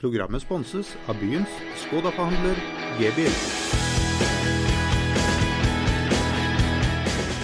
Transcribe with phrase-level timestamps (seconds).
[0.00, 2.56] Programmet sponses av byens Skoda-forhandler
[2.96, 3.34] G-bil.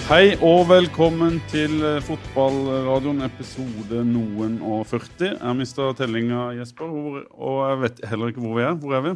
[0.06, 5.34] Hei og velkommen til eh, fotballradioen episode noen og 40.
[5.34, 6.96] Jeg mista tellinga, Jesper,
[7.28, 8.80] og jeg vet heller ikke hvor vi er.
[8.80, 9.14] Hvor er vi?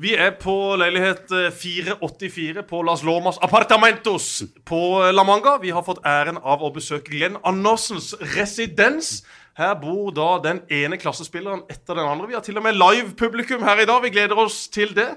[0.00, 5.58] Vi er på leilighet eh, 484 på Las Lomas Apartamentos på eh, La Manga.
[5.60, 9.18] Vi har fått æren av å besøke Glenn Andersens residens.
[9.60, 12.30] Her bor da den ene klassespilleren etter den andre.
[12.30, 14.00] Vi har til og med live-publikum her i dag.
[14.06, 15.10] Vi gleder oss til det.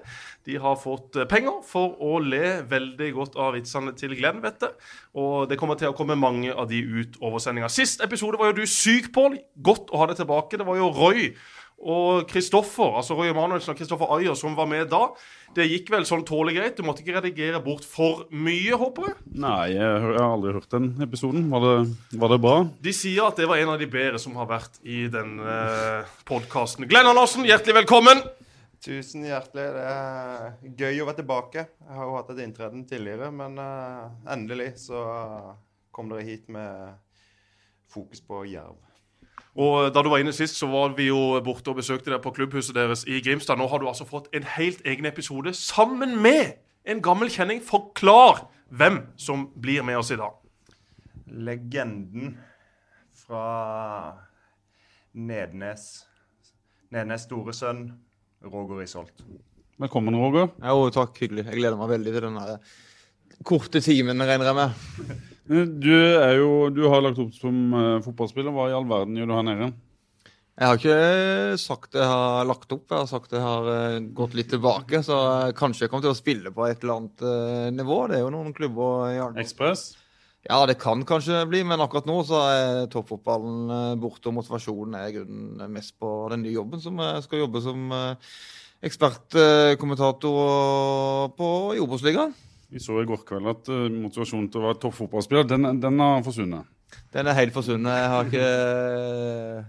[0.44, 4.60] De har fått eh, penger for å le veldig godt av vitsene til Glenn, vet
[4.66, 4.68] du.
[5.16, 7.72] Og det kommer til å komme mange av de ut over sendinga.
[7.72, 9.40] Sist episode var jo du syk, Pål.
[9.64, 10.60] Godt å ha deg tilbake.
[10.60, 11.30] Det var jo Roy
[11.84, 15.10] og Kristoffer, altså Roy Emanuelsen og Kristoffer Ayer som var med da.
[15.54, 16.78] Det gikk vel sånn tålelig greit?
[16.78, 19.18] Du måtte ikke redigere bort for mye, håper jeg?
[19.44, 21.46] Nei, jeg, har aldri hørt den episoden.
[21.52, 21.74] Var det,
[22.24, 22.56] var det bra?
[22.88, 26.16] De sier at det var en av de bedre som har vært i den eh,
[26.30, 26.88] podkasten.
[26.90, 28.24] Glenn Andersen, hjertelig velkommen.
[28.84, 29.68] Tusen hjertelig.
[29.78, 31.68] Det er gøy å være tilbake.
[31.86, 35.04] Jeg har jo hatt et inntreden tidligere, men eh, endelig så
[35.94, 36.98] kom dere hit med
[37.94, 38.80] fokus på jerv.
[39.54, 42.34] Og Da du var inne sist, så var vi jo borte og besøkte deg på
[42.34, 43.60] klubbhuset deres i Grimstad.
[43.60, 46.56] Nå har du altså fått en helt egen episode sammen med
[46.90, 47.62] en gammel kjenning.
[47.62, 50.34] Forklar hvem som blir med oss i dag.
[51.30, 52.38] Legenden
[53.14, 54.18] fra
[55.14, 56.08] Nednes.
[56.94, 57.86] Nednes store sønn,
[58.46, 59.22] Roger Isholt.
[59.82, 60.50] Velkommen, Roger.
[60.62, 61.18] Jo, takk.
[61.22, 61.46] Hyggelig.
[61.50, 62.58] Jeg gleder meg veldig til den der
[63.46, 65.30] korte timen, regner jeg med.
[65.48, 65.92] Du,
[66.38, 68.54] jo, du har lagt opp som eh, fotballspiller.
[68.56, 69.68] Hva i all verden gjør du her nede?
[70.54, 74.36] Jeg har ikke sagt jeg har lagt opp, jeg har sagt jeg har eh, gått
[74.38, 75.02] litt tilbake.
[75.04, 77.98] Så eh, kanskje jeg kommer til å spille på et eller annet eh, nivå.
[78.08, 79.42] Det er jo noen klubber i Arendal.
[79.44, 79.82] Ekspress?
[80.44, 84.96] Ja, det kan kanskje bli, men akkurat nå så er toppfotballen eh, borte, og motivasjonen
[85.00, 88.16] er i grunnen mest på den nye jobben, som jeg skal jobbe som eh,
[88.84, 90.36] ekspertkommentator
[91.40, 92.34] på i Obos-ligaen.
[92.74, 96.24] Vi så i går kveld at eh, motivasjonen til å være toppfotballspiller, den, den har
[96.26, 96.70] forsvunnet.
[97.14, 97.94] Den er helt forsvunnet.
[98.02, 98.50] Jeg har ikke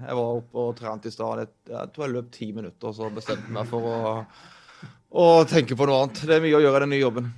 [0.08, 1.44] Jeg var oppe og trente i stad.
[1.44, 4.26] Jeg- tror jeg løp ti minutter, og så bestemte jeg meg for å,
[5.14, 6.20] å tenke på noe annet.
[6.28, 7.32] Det er mye å gjøre i den nye jobben.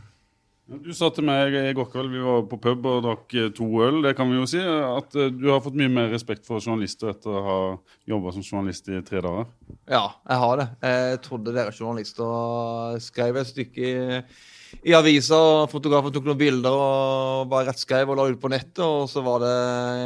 [0.66, 3.66] Du sa til meg i går kveld, vi var på pub og drakk eh, to
[3.86, 6.58] øl, det kan vi jo si, at eh, du har fått mye mer respekt for
[6.58, 7.58] journalister etter å ha
[8.10, 9.46] jobba som journalist i tre dager.
[9.86, 10.66] Ja, jeg har det.
[10.82, 13.94] Jeg trodde dere journalister skrev et stykke i,
[14.86, 18.82] i avisa, og fotografen tok noen bilder og bare rettskrev og la ut på nettet.
[18.84, 19.56] Og så var det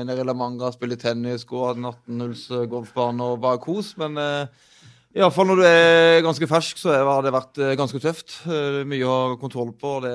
[0.09, 3.93] nede i La Manga, spille tennis, gå av en 18-hulls golfbane og bare kos.
[4.01, 4.65] Men eh,
[5.19, 8.41] iallfall når du er ganske fersk, så har det vært eh, ganske tøft.
[8.47, 9.99] Eh, Mye å ha kontroll på.
[9.99, 10.15] og Det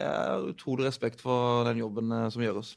[0.00, 2.76] er utrolig respekt for den jobben eh, som gjøres.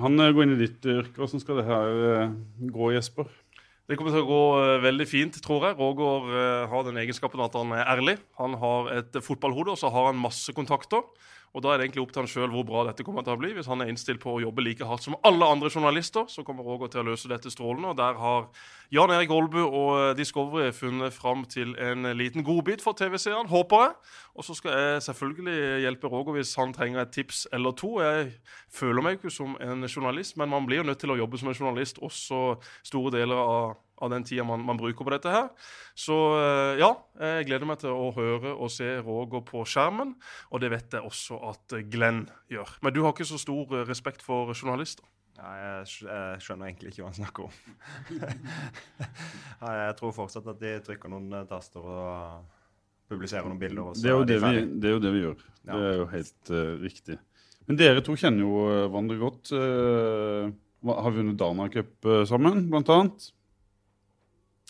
[0.00, 1.18] Han eh, går inn i ditt yrke.
[1.18, 2.34] Hvordan skal det her eh,
[2.72, 3.30] gå, Jesper?
[3.90, 5.74] Det kommer til å gå eh, veldig fint, tror jeg.
[5.80, 8.20] Roger eh, har den egenskapen at han er ærlig.
[8.38, 11.02] Han har et fotballhode, og så har han masse kontakter.
[11.50, 13.40] Og Da er det egentlig opp til han sjøl hvor bra dette kommer til å
[13.40, 13.50] bli.
[13.56, 16.62] Hvis han er innstilt på å jobbe like hardt som alle andre journalister, så kommer
[16.62, 17.90] Roger til å løse dette strålende.
[17.90, 18.46] Og Der har
[18.94, 23.92] Jan Erik Holbu og Discovery funnet fram til en liten godbit for TV-seeren, håper jeg.
[24.38, 27.96] Og så skal jeg selvfølgelig hjelpe Roger hvis han trenger et tips eller to.
[27.98, 28.30] Jeg
[28.70, 31.50] føler meg ikke som en journalist, men man blir jo nødt til å jobbe som
[31.50, 35.48] en journalist også store deler av, av den tida man, man bruker på dette her.
[35.98, 36.90] Så eh, ja,
[37.20, 40.14] jeg gleder meg til å høre og se Roger på skjermen.
[40.50, 42.78] Og det vet jeg også at Glenn gjør.
[42.84, 45.04] Men du har ikke så stor eh, respekt for journalister?
[45.40, 47.52] Nei, jeg, skjønner egentlig ikke hva han snakker om.
[49.62, 52.58] Nei, jeg tror fortsatt at de trykker noen eh, taster og
[53.10, 53.90] publiserer noen bilder.
[53.90, 55.44] Og så Det er jo de det vi, det er jo det vi gjør.
[55.64, 55.72] Ja.
[55.72, 57.16] Det er jo helt uh, riktig.
[57.68, 59.52] Men dere to kjenner jo hverandre godt.
[59.54, 60.52] Uh,
[60.90, 63.30] har vunnet Dana Cup sammen, blant annet.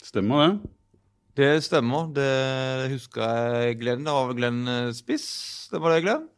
[0.00, 0.74] Stemmer det?
[1.40, 2.10] Det stemmer.
[2.16, 2.30] Det
[2.92, 4.04] husker jeg Glenn.
[4.04, 5.30] Det var vel Glenn eh, Spiss?
[5.70, 6.28] Det var det, Glenn?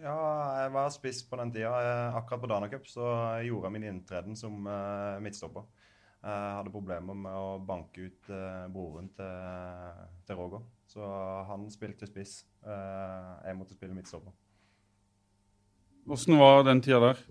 [0.00, 0.16] Ja,
[0.62, 1.70] jeg var spiss på den tida.
[2.16, 3.04] Akkurat på Dana Cup så
[3.44, 5.66] gjorde jeg min inntreden som eh, midtstopper.
[6.20, 10.64] Jeg hadde problemer med å banke ut eh, broren til, til Roger.
[10.90, 11.04] Så
[11.48, 12.40] han spilte spiss.
[12.64, 14.34] Eh, jeg måtte spille midtstopper.
[16.10, 17.22] Åssen var den tida der?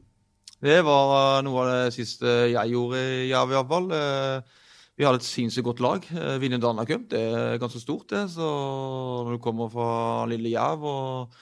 [0.60, 3.92] Det var noe av det siste jeg gjorde i Jerv, iallfall.
[5.00, 6.04] Vi hadde et sinnssykt godt lag.
[6.12, 8.26] Eh, Vinne Dana Cup, det er ganske stort, det.
[8.34, 11.40] Så når du kommer fra lille Jerv og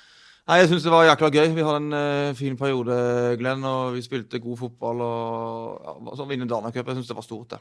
[0.48, 1.48] Nei, jeg syns det var jækla gøy.
[1.58, 2.94] Vi hadde en uh, fin periode,
[3.36, 5.02] Glenn, og vi spilte god fotball.
[5.04, 7.60] og ja, så Vinne Dana Cup, jeg syns det var stort, det.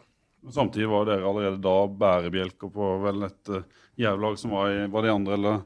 [0.55, 3.65] Samtidig var dere allerede da bærebjelker på vel et uh,
[3.99, 5.65] jævlag som var i var det andre eller,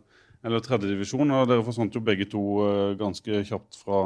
[0.49, 1.35] eller tredje divisjon.
[1.37, 4.00] Og dere forsvant jo begge to uh, ganske kjapt fra,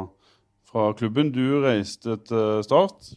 [0.67, 1.31] fra klubben.
[1.31, 3.13] Du reiste til Start.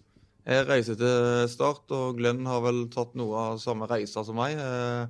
[0.49, 4.57] Jeg reiser til Start, og Glenn har vel tatt noe av samme reisa som meg.
[4.57, 5.07] Eh,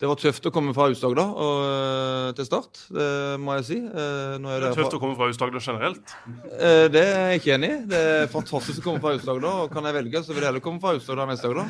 [0.00, 3.08] Det var tøft å komme fra Aust-Agder eh, til Start, det
[3.44, 3.76] må jeg si.
[3.84, 6.14] Eh, Nå er Det er tøft å komme fra Aust-Agder generelt.
[6.56, 7.80] Eh, Det er jeg ikke enig i.
[7.92, 9.66] Det er fantastisk å komme fra Aust-Agder.
[9.66, 11.66] Og kan jeg velge, så vil jeg heller komme fra Aust-Agder enn Vest-Agder.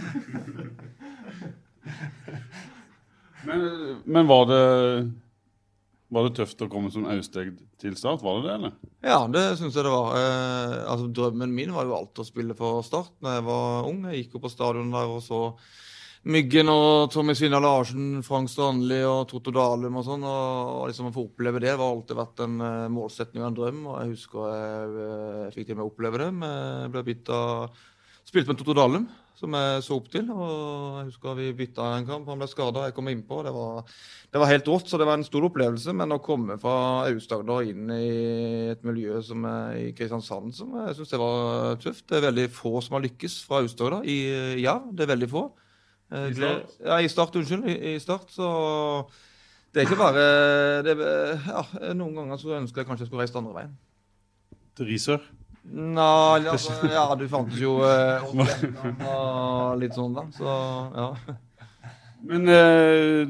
[3.50, 3.60] Men,
[4.06, 4.62] men var det
[6.10, 8.22] var det tøft å komme som austegd til start?
[8.24, 8.72] Var det det, eller?
[9.06, 10.16] Ja, det syns jeg det var.
[10.18, 14.02] Eh, altså, drømmen min var jo alltid å spille for Start da jeg var ung.
[14.10, 15.44] Jeg gikk jo på stadion der og så
[16.20, 20.26] Myggen og Tommy Svindal Larsen, Frank Strandli og Totto Dalum og sånn.
[20.28, 23.80] Og liksom å få oppleve det var alltid vært en eh, målsetning og en drøm.
[23.86, 26.28] Og jeg husker jeg, eh, jeg fikk til og med oppleve det.
[26.42, 27.40] Men Jeg ble bytta
[28.30, 29.06] Spilte med Totto Dalum,
[29.40, 30.28] som jeg så opp til.
[30.34, 30.50] Og
[30.98, 32.28] jeg husker vi bytta en kamp.
[32.28, 33.40] Han ble skada, jeg kom innpå.
[33.46, 33.88] Det var,
[34.30, 35.94] det var helt rått, så det var en stor opplevelse.
[35.96, 36.74] Men å komme fra
[37.08, 38.10] Aust-Agder inn i
[38.74, 42.06] et miljø som er i Kristiansand, som jeg syns det var tøft.
[42.10, 44.20] Det er veldig få som har lykkes fra Aust-Agder i
[44.66, 44.92] Jerv.
[44.94, 45.48] Det er veldig få.
[46.12, 46.78] Eh, I Start?
[46.84, 47.66] Ja, i Start, unnskyld.
[47.70, 48.48] I, i Start, så
[49.70, 50.22] det er ikke bare
[50.82, 51.60] det, ja,
[51.94, 53.76] Noen ganger så ønsker jeg kanskje jeg skulle reist andre veien.
[54.78, 55.22] Til Risør?
[55.70, 58.24] Nei, altså, ja, du fantes jo eh,
[59.12, 60.24] og litt sånn, da.
[60.34, 60.50] Så
[60.96, 61.36] ja.
[62.26, 63.22] Men eh,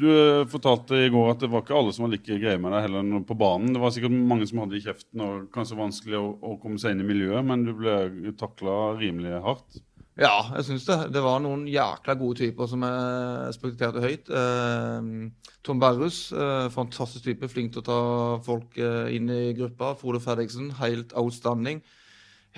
[0.00, 0.08] du
[0.48, 3.24] fortalte i går at det var ikke alle som var like greie med deg heller
[3.28, 3.74] på banen.
[3.74, 6.94] Det var sikkert mange som hadde i kjeften og kanskje vanskelig å, å komme seg
[6.94, 9.82] inn i miljøet, men du ble takla rimelig hardt.
[10.20, 10.98] Ja, jeg syns det.
[11.14, 14.28] Det var noen jækla gode typer som jeg respekterte høyt.
[14.28, 15.06] Eh,
[15.64, 18.00] Tom Berrus, eh, fantastisk type, flink til å ta
[18.44, 19.94] folk eh, inn i gruppa.
[19.96, 21.80] Frode Fredriksen, helt outstanding.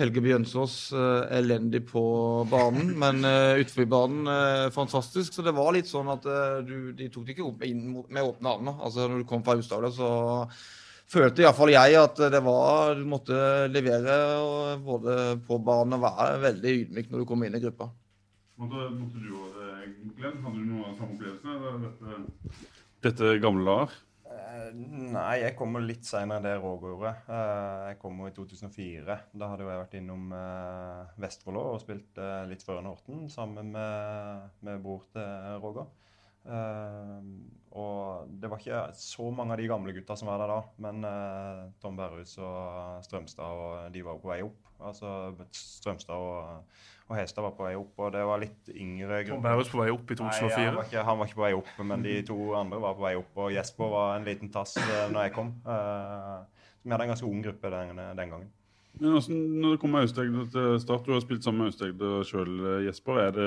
[0.01, 2.03] Helge Bjønsås, eh, elendig på
[2.51, 5.35] banen, men uh, utenfor banen eh, fantastisk.
[5.37, 8.23] Så det var litt sånn at eh, du, de tok det ikke opp inn med
[8.25, 8.79] åpne armer.
[8.81, 10.09] Altså Når du kom fra Aust-Agder, så
[11.13, 13.37] følte iallfall jeg at det var Du måtte
[13.73, 15.17] levere og både
[15.47, 17.91] på banen og være veldig ydmyk når du kom inn i gruppa.
[18.63, 19.69] Måtte, måtte du òg det,
[20.19, 20.41] Glenn?
[20.45, 21.83] Hadde du noe av samme opplevelse?
[21.83, 22.59] Dette,
[23.09, 23.95] dette gamle lag?
[24.33, 24.69] Eh,
[25.13, 27.15] Nei, jeg kommer litt senere enn det Roger gjorde.
[27.27, 29.17] Eh, Jeg kommer i 2004.
[29.33, 34.47] Da hadde jeg vært innom eh, Vesterålen og spilt eh, litt før Horten sammen med,
[34.65, 35.91] med bror til Roger.
[36.43, 37.19] Eh,
[37.73, 41.07] og det var ikke så mange av de gamle gutta som var der da, men
[41.09, 44.59] eh, Tom Berrhus og Strømstad og de var på vei opp.
[44.83, 49.45] Altså Strømstad og, og Hestad var på vei opp, og det var litt yngre Tom
[49.45, 50.75] Bærums på vei opp i Nei, han 2004.
[50.77, 53.15] var, ikke, han var ikke på vei opp, men de to andre var på vei
[53.21, 53.39] opp.
[53.45, 55.55] Og Jesper var en liten tass uh, når jeg kom.
[55.63, 58.51] Uh, vi hadde en ganske ung gruppe den, den gangen.
[59.01, 62.51] Men også, når det kommer Aust-Agder til start, du har spilt sammen med Aust-Agder sjøl,
[62.85, 63.21] Jesper.
[63.23, 63.47] Er det,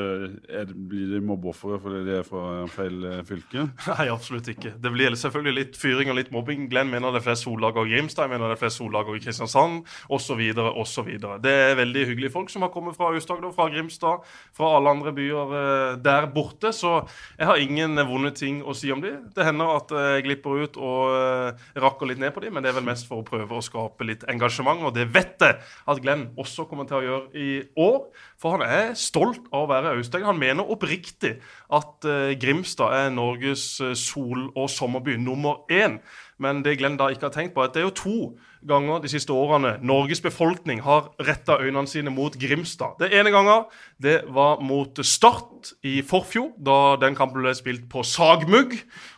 [0.49, 3.67] er det, blir de mobbeofre fordi de er fra feil eh, fylke?
[3.91, 4.73] Nei, absolutt ikke.
[4.81, 6.65] Det blir selvfølgelig litt fyring og litt mobbing.
[6.71, 9.21] Glenn mener det er flest sollager i Grimstad, jeg mener det er flest sollager i
[9.21, 9.85] Kristiansand
[10.17, 10.41] osv.
[10.81, 11.11] osv.
[11.45, 14.25] Det er veldig hyggelige folk som har kommet fra Aust-Agder, fra Grimstad,
[14.57, 16.73] fra alle andre byer eh, der borte.
[16.73, 16.97] Så
[17.37, 19.13] jeg har ingen vonde ting å si om de.
[19.37, 22.65] Det hender at eh, jeg glipper ut og eh, rakker litt ned på de, men
[22.65, 25.57] det er vel mest for å prøve å skape litt engasjement, og det vet jeg
[25.87, 27.49] at Glenn også kommer til å gjøre i
[27.81, 27.99] år.
[28.39, 30.25] For han er stolt av å være austeg.
[30.27, 31.35] Han mener oppriktig
[31.73, 35.99] at eh, Grimstad er Norges eh, sol- og sommerby nummer én.
[36.39, 38.17] Men det Glenn da ikke har tenkt på, er at det er jo to
[38.67, 42.97] ganger de siste årene Norges befolkning har retta øynene sine mot Grimstad.
[42.99, 43.65] Det ene gangen
[44.01, 48.73] det var mot Start i forfjor, da den kampen ble spilt på Sagmugg.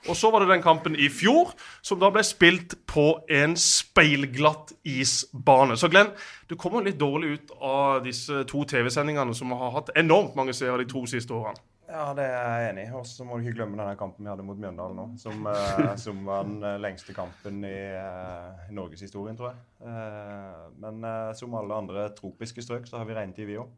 [0.07, 4.75] Og så var det den kampen i fjor som da ble spilt på en speilglatt
[4.87, 5.77] isbane.
[5.77, 6.13] Så Glenn,
[6.49, 10.83] du kommer litt dårlig ut av disse to TV-sendingene som har hatt enormt mange seere
[10.83, 11.59] de to siste årene.
[11.87, 12.91] Ja, det er jeg enig i.
[12.99, 15.07] Og så må du ikke glemme denne kampen vi hadde mot Mjøndalen nå.
[15.21, 19.61] Som, eh, som var den eh, lengste kampen i uh, norgeshistorien, tror jeg.
[19.87, 23.71] Eh, men eh, som alle andre tropiske strøk, så har vi regntid, vi òg.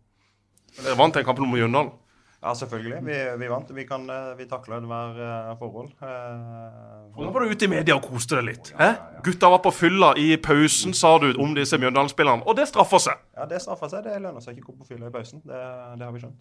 [0.79, 1.93] Dere vant den kampen mot Mjøndalen.
[2.41, 2.99] Ja, selvfølgelig.
[3.03, 3.71] Vi, vi vant.
[3.75, 5.89] Vi, kan, eh, vi takler enhver uh, forhold.
[6.01, 8.71] Eh, Nå var du ute i media og koste deg litt.
[8.79, 8.93] Hæ?
[9.25, 12.47] Gutta var på fylla i pausen, sa du om disse Mjøndalen-spillerne.
[12.47, 13.25] Og det straffer seg.
[13.35, 14.07] ja, det straffer seg.
[14.07, 15.43] Det lønner seg ikke å gå på fylla i pausen.
[15.43, 15.65] Det,
[15.99, 16.39] det har vi skjønt.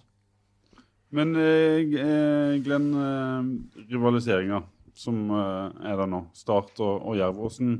[1.17, 4.62] Men eh, eh, Glenn, eh, rivaliseringa
[4.99, 7.79] som eh, er der nå, Start og, og Jerv, hvordan-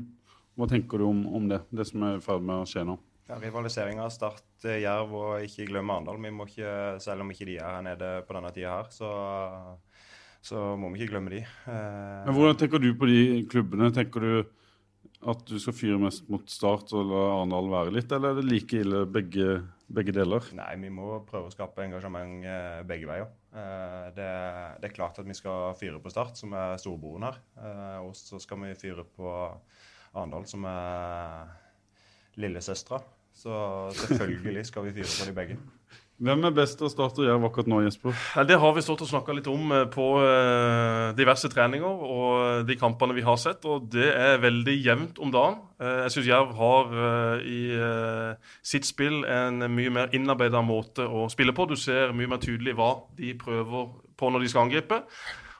[0.59, 1.61] hva tenker du om, om det?
[1.71, 2.97] Det som er i ferd med å skje nå?
[3.29, 6.17] Ja, Rivaliseringa Start, eh, Jerv og ikke glemme Arendal.
[6.19, 9.11] Vi må ikke, selv om ikke de er her nede på denne tida her, så,
[10.41, 11.43] så må vi ikke glemme de.
[11.45, 13.21] Eh, Men Hvordan tenker du på de
[13.51, 13.91] klubbene?
[13.95, 14.33] Tenker du
[15.29, 18.49] at du skal fyre mest mot Start og la Arendal være litt, eller er det
[18.49, 20.45] like ille begge, begge deler?
[20.57, 23.29] Nei, vi må prøve å skape engasjement eh, begge veier.
[23.49, 24.29] Eh, det,
[24.81, 27.39] det er klart at vi skal fyre på Start, som er storebroren her.
[27.57, 29.31] Eh, og så skal vi fyre på
[30.13, 31.49] Arendal, som er
[32.39, 33.01] lillesøstera.
[33.39, 33.53] Så
[33.95, 35.59] selvfølgelig skal vi fyre på de begge.
[36.19, 38.15] Hvem er best til å og Jerv akkurat nå, Jesper?
[38.43, 42.75] Det har vi stått og snakka litt om eh, på eh, diverse treninger og de
[42.79, 43.63] kampene vi har sett.
[43.63, 45.61] Og det er veldig jevnt om dagen.
[45.79, 46.97] Eh, jeg syns Jerv har
[47.39, 47.61] i
[48.65, 51.69] sitt spill en mye mer innarbeida måte å spille på.
[51.71, 55.05] Du ser mye mer tydelig hva de prøver på når de skal angripe.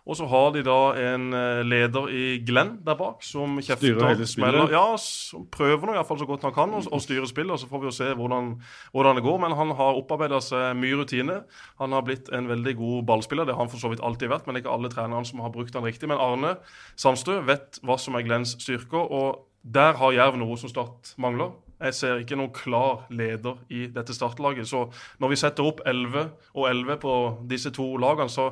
[0.10, 4.08] Og så har de da en eh, leder i Glenn der bak som Styrer kjefter
[4.08, 4.32] hele spillet?
[4.34, 4.74] smeller.
[4.74, 7.54] Ja, som prøver nå iallfall så godt han kan å å styre spillet.
[7.54, 8.56] og Så får vi jo se hvordan,
[8.96, 9.38] hvordan det går.
[9.46, 11.44] Men han har opparbeida seg mye rutine.
[11.84, 13.46] Han har blitt en veldig god ballspiller.
[13.46, 15.46] Det har han for så vidt alltid vært, men det er ikke alle trenerne som
[15.46, 16.10] har brukt han riktig.
[16.10, 16.56] Men Arne
[16.98, 21.54] Sandstø vet hva som er Glenns styrker, og der har Jerv noe som Start mangler.
[21.80, 24.68] Jeg ser ikke noen klar leder i dette startlaget.
[24.68, 24.82] Så
[25.24, 27.14] når vi setter opp 11 og 11 på
[27.48, 28.50] disse to lagene, så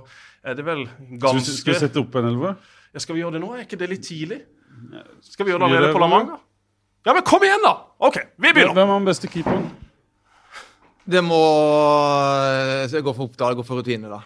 [0.47, 2.55] er det vel Skal vi, ganske skal vi sette opp en elver?
[2.93, 3.49] ja, Skal vi gjøre det nå?
[3.57, 4.39] Er ikke det litt tidlig?
[5.27, 6.07] Skal vi gjøre det allerede på La?
[6.11, 6.37] Manga?
[7.07, 7.73] Ja, men kom igjen, da!
[8.03, 8.73] OK, vi begynner.
[8.75, 9.67] Hvem er den beste keeperen?
[11.07, 11.37] Det må
[12.91, 14.19] Jeg går for Oppdal, jeg går for rutine, da.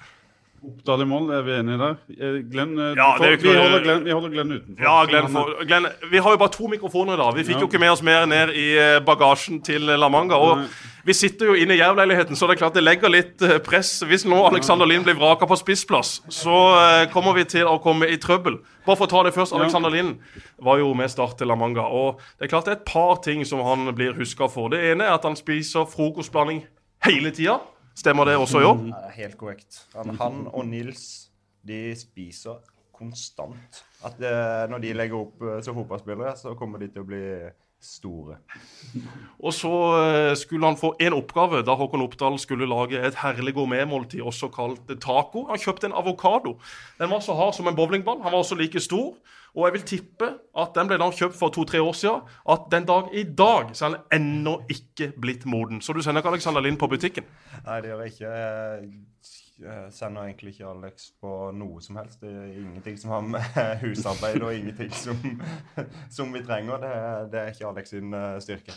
[0.61, 1.95] Oppdal i mål, er vi enige der?
[2.21, 4.83] Eh, Glenn, eh, Ja, får- vi, holder Glenn, vi holder Glenn utenfor.
[4.83, 7.33] Ja, Glenn, for, Glenn, vi har jo bare to mikrofoner i dag.
[7.35, 7.59] Vi fikk Ja.
[7.61, 10.35] jo ikke med oss mer ned i eh, bagasjen til La Manga.
[10.37, 10.67] Og Nei.
[11.05, 14.03] vi sitter jo inne i Jerv-leiligheten, så det er klart det legger litt press.
[14.05, 18.17] Hvis nå Alexander Lind blir vraka på spissplass, så kommer vi til å komme i
[18.17, 18.59] trøbbel.
[18.85, 19.53] Bare for å ta det først.
[19.59, 20.19] Alexander Lind
[20.61, 21.81] var jo med start til La Manga.
[21.89, 24.69] Og det er klart det er et par ting som han blir huska for.
[24.69, 26.65] Det ene er at han spiser frokostblanding
[27.03, 27.59] hele tida.
[27.97, 28.83] Stemmer det også i år?
[29.17, 29.81] Helt korrekt.
[29.95, 31.05] Han, han og Nils
[31.67, 32.61] de spiser
[32.95, 33.81] konstant.
[34.05, 34.31] At det,
[34.71, 37.23] når de legger opp eh, som fotballspillere, så kommer de til å bli
[37.81, 38.37] store.
[39.41, 43.55] Og så eh, skulle han få en oppgave da Håkon Oppdal skulle lage et herlig
[43.57, 45.47] gourmetmåltid, også kalt taco.
[45.49, 46.57] Han kjøpte en avokado.
[47.01, 48.21] Den var så hard som en bowlingball.
[48.21, 49.15] Han var også like stor.
[49.51, 50.27] Og jeg vil tippe
[50.61, 52.21] at den ble da kjøpt for to-tre år siden.
[52.49, 55.81] At den dag i dag så er den ennå ikke blitt moden.
[55.83, 57.27] Så du sender ikke Alexander Lind på butikken?
[57.65, 59.40] Nei, det gjør jeg ikke.
[59.61, 62.21] Jeg jeg sender egentlig ikke Alex på noe som helst.
[62.21, 65.19] Det er ingenting som har med husarbeid og ingenting som,
[66.17, 66.81] som vi trenger.
[66.81, 68.73] Det, er- det er ikke Alex sin eh, styrke.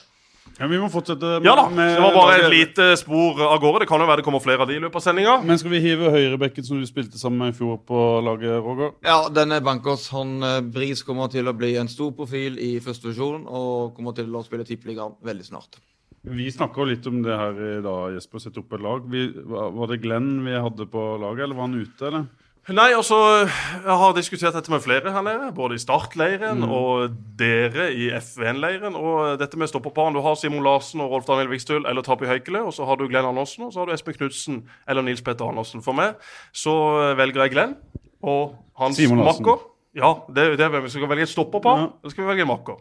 [0.59, 1.63] Ja, vi må fortsette med, Ja da.
[1.73, 3.81] Det var bare et lite spor av gårde.
[3.81, 5.39] Det kan jo være det kommer flere av de i løpet av sendinga.
[5.41, 8.93] Men skal vi hive høyrebekken som du spilte sammen med i fjor på laget, Roger?
[9.09, 13.09] Ja, denne Bankers, han eh, Bris kommer til å bli en stor profil i første
[13.09, 15.81] divisjon og kommer til å spille tippeligaen veldig snart.
[16.25, 18.41] Vi snakka litt om det her i dag, Jesper.
[18.41, 19.05] Sette opp et lag.
[19.13, 22.25] Vi, var det Glenn vi hadde på laget, eller var han ute, eller?
[22.73, 25.51] Nei, altså, Jeg har diskutert dette med flere her nede.
[25.53, 28.97] Både i startleiren og dere i F1-leiren.
[28.97, 30.17] Og dette med stopperparen.
[30.17, 32.63] Du har Simon Larsen og Rolf Daniel Vikstøl eller Tapi Høykele.
[32.65, 35.45] Og så har du Glenn Andersen og så har du Espen Knutsen eller Nils Petter
[35.45, 35.85] Andersen.
[35.85, 36.17] For meg
[36.57, 36.73] så
[37.21, 37.77] velger jeg Glenn
[38.25, 39.61] og hans makker.
[39.95, 41.91] Ja, det er det vi skal velge et stopperpar, Ja.
[42.01, 42.81] eller skal vi velge en makker?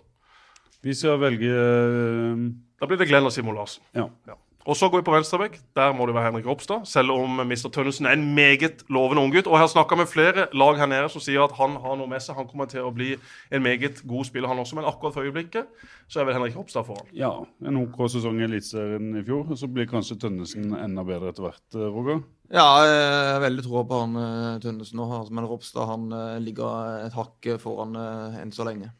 [0.83, 2.47] Vi skal velge eh,
[2.83, 3.79] Da blir det Glenn og Simon Larsen.
[3.95, 4.09] Ja.
[4.27, 4.35] Ja.
[4.67, 5.55] Og så går vi på venstrebekk.
[5.75, 6.85] Der må det være Henrik Ropstad.
[6.87, 7.69] Selv om Mr.
[7.71, 9.47] Tønnesen er en meget lovende unggutt.
[9.47, 12.07] Og jeg har snakka med flere lag her nede som sier at han har noe
[12.11, 12.35] med seg.
[12.35, 13.13] Han kommer til å bli
[13.51, 14.77] en meget god spiller, han også.
[14.79, 15.67] Men akkurat for øyeblikket
[16.07, 17.11] så er vel Henrik Ropstad foran.
[17.15, 17.31] ja,
[17.63, 19.51] en OK sesong i Eliteserien i fjor.
[19.59, 22.23] Så blir kanskje Tønnesen enda bedre etter hvert, eh, Roger.
[22.51, 26.41] Ja, jeg har veldig tro på han eh, Tønnesen nå, altså, men Ropstad han eh,
[26.43, 27.95] ligger et hakk foran
[28.39, 28.93] enn så lenge.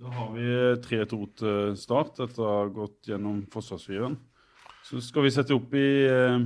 [0.00, 0.46] Da har vi
[0.84, 4.16] 3-2 til start etter å ha gått gjennom forsvarsfireren.
[4.84, 6.38] Så skal vi sette opp i eh,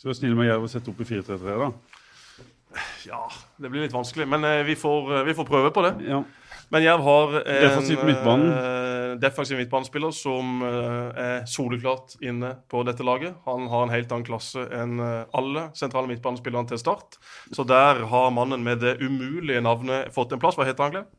[0.00, 1.70] Så vær snill med Jerv og sette opp i 4-3-3, da.
[3.04, 3.24] Ja,
[3.58, 5.92] det blir litt vanskelig, men eh, vi får, eh, vi får prøve på det.
[6.08, 6.22] Ja.
[6.70, 8.50] Men Jerv har en Defensiv midtbanen.
[8.54, 13.34] eh, defensiv midtbanespiller som eh, er soleklart inne på dette laget.
[13.44, 17.18] Han har en helt annen klasse enn eh, alle sentrale midtbanespillerne til start.
[17.50, 20.56] Så der har mannen med det umulige navnet fått en plass.
[20.58, 21.10] Hva heter han, Glenn?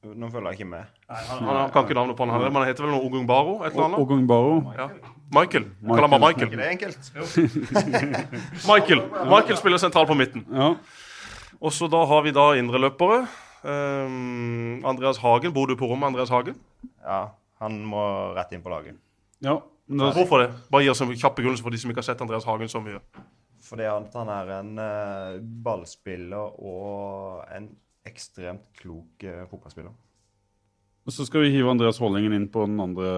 [0.00, 0.84] Nå følger jeg ikke med.
[1.12, 3.58] Han, han kan ikke navnet på han heller, men han heter vel noe Ogung Baro?
[3.66, 3.98] Et eller annet?
[4.00, 4.54] Ogung Baro.
[4.78, 4.86] Ja.
[5.36, 5.66] Michael.
[5.84, 6.56] Kaller han bare Er Michael.
[6.56, 7.10] det enkelt?
[8.70, 10.46] Michael Michael spiller sentral på midten.
[10.52, 10.70] Ja.
[11.60, 13.26] Og så da har vi da indreløpere.
[13.60, 15.52] Um, Andreas Hagen.
[15.52, 16.56] Bor du på rommet, Andreas Hagen?
[17.04, 17.20] Ja,
[17.60, 18.00] han må
[18.38, 18.96] rett inn på laget.
[19.44, 19.60] ja.
[19.90, 20.50] Men da, Hvorfor det?
[20.70, 22.78] Bare gi oss en kjapp begrunnelse for de som ikke har sett Andreas Hagen så
[22.78, 23.00] mye.
[23.66, 27.66] Fordi han er en uh, ballspiller og en
[28.08, 29.92] ekstremt klok eh, fotballspiller.
[31.10, 33.08] så skal vi hive Andreas Hollingen inn på den andre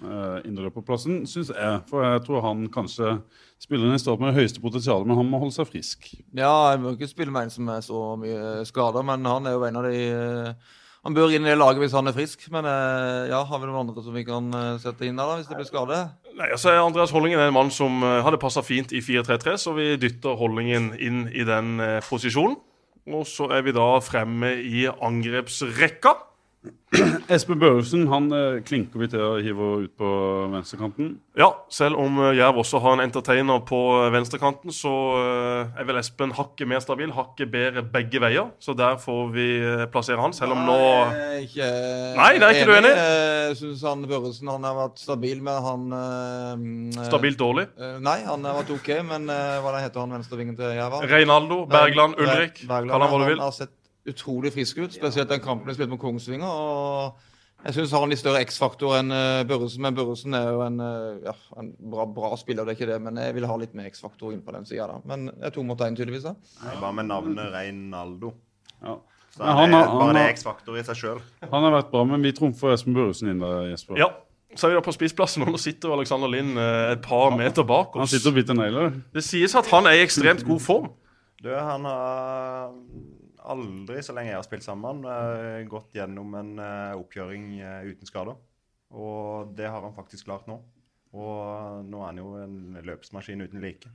[0.00, 1.80] uh, indreløperplassen, syns jeg.
[1.90, 3.18] For jeg tror han kanskje
[3.60, 6.08] spiller i start med det høyeste potensialet, men han må holde seg frisk.
[6.32, 9.56] Ja, jeg må ikke spille med en som er så mye skada, men han er
[9.56, 10.72] jo en av de eh,
[11.06, 13.68] Han bør inn i det laget hvis han er frisk, men eh, ja, har vi
[13.68, 14.48] noen andre som vi kan
[14.82, 16.00] sette inn der da, hvis det blir skade?
[16.32, 19.92] Nei, altså Andreas Hollingen er en mann som hadde passa fint i 4-3-3, så vi
[20.00, 22.56] dytter Hollingen inn i den eh, posisjonen.
[23.06, 26.14] Og så er vi da fremme i angrepsrekka.
[27.28, 30.08] Espen Børresen han eh, klinker vi til å hive ut på
[30.52, 31.08] venstrekanten.
[31.36, 34.92] Ja, selv om eh, Jerv også har en entertainer på eh, venstrekanten, så
[35.76, 38.52] er vel Espen hakket mer stabil, hakket bedre begge veier.
[38.62, 39.46] Så der får vi
[39.92, 41.70] plassere han, selv om nå Nei, ikke,
[42.16, 42.92] Nei, det er ikke du enig?
[42.96, 47.66] Jeg syns han Børresen han har vært stabil, men han Stabilt dårlig.
[48.04, 51.00] nei, han har vært OK, men hva heter han venstrevingen til Jerv?
[51.10, 52.62] Reinaldo, Bergland, Ulrik.
[52.68, 53.42] Bergland, Kall han hva du vil.
[53.42, 53.74] har sett
[54.08, 56.46] utrolig frisk ut, spesielt den kampen de spilte mot Kongsvinger.
[56.46, 57.32] og
[57.64, 60.60] jeg syns han har en litt større X-faktor enn eh, Børresen, men Børresen er jo
[60.62, 62.98] en, eh, ja, en bra, bra spiller, det er ikke det.
[63.02, 65.00] Men jeg vil ha litt mer X-faktor inn på den sida.
[65.08, 66.22] Men det er to mot én, tydeligvis.
[66.28, 66.34] da.
[66.68, 68.34] Er Bare med navnet Reinaldo.
[68.84, 68.98] Ja.
[69.34, 71.20] Så er han har- han bare det X-faktor i seg sjøl.
[71.50, 73.96] Han har vært bra, men vi trumfer Espen Børresen inn der, Jesper.
[73.98, 74.10] Ja.
[74.54, 77.64] Så er vi da på spiseplassen, og nå sitter Alexander Lind eh, et par meter
[77.64, 77.98] bak oss.
[77.98, 79.02] Han sitter og biter negler.
[79.12, 80.90] Det sies at han er i ekstremt god form.
[81.42, 82.70] Du, han har
[83.52, 88.08] aldri, så lenge jeg har spilt sammen, eh, gått gjennom en eh, oppkjøring eh, uten
[88.08, 88.38] skader.
[88.96, 90.60] Og det har han faktisk klart nå.
[91.16, 93.90] Og nå er han jo en løpsmaskin uten like.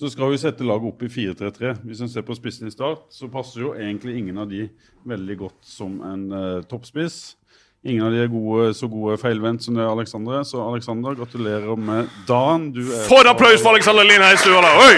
[0.00, 1.74] Så skal vi sette laget opp i 4-3-3.
[1.86, 4.64] Hvis en ser på spissen i start, så passer jo egentlig ingen av de
[5.06, 7.36] veldig godt som en uh, toppspiss.
[7.86, 10.40] Ingen av de er gode, så gode feilvendt som det er Alexander.
[10.40, 10.48] er.
[10.48, 12.72] Så Alexander, gratulerer med dagen.
[12.74, 14.74] Du er For en applaus for Alexander Lind her i stua, da!
[14.82, 14.94] Oi!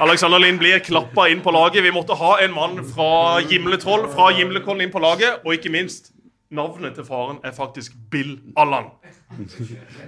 [0.00, 1.84] Alexander Lind blir klappa inn på laget.
[1.84, 5.42] Vi måtte ha en mann fra Gimletroll, fra Gimlekollen inn på laget.
[5.44, 6.12] Og ikke minst,
[6.50, 8.84] navnet til faren er faktisk Bill Allan.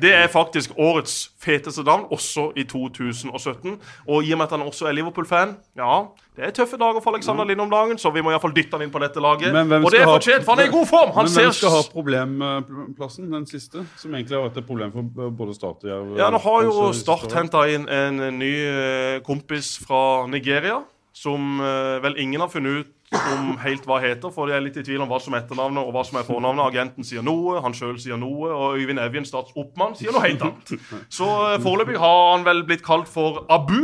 [0.02, 3.80] Det er faktisk årets feteste navn, også i 2017.
[4.06, 6.00] Og i og med at han også er Liverpool-fan, ja
[6.36, 8.84] Det er tøffe dager for Alexander Lind om dagen, så vi må iallfall dytte han
[8.86, 9.50] inn på dette laget.
[9.50, 11.10] Og det er fortjent, for han er i god form!
[11.16, 13.82] Han Men hvem skal ha problemplassen, den siste?
[13.98, 16.14] Som egentlig har vært et problem for både Start og.
[16.20, 20.78] Ja, nå har jo Start henta inn en ny eh, kompis fra Nigeria.
[21.18, 24.76] Som eh, vel ingen har funnet ut om helt hva heter, for jeg er litt
[24.80, 26.64] i tvil om hva som er etternavnet og hva som er fornavnet.
[26.66, 30.74] Agenten sier noe, han sjøl sier noe, og Øyvind Evjen, statsoppmann, sier noe helt annet.
[31.12, 33.80] Så eh, foreløpig har han vel blitt kalt for Abu.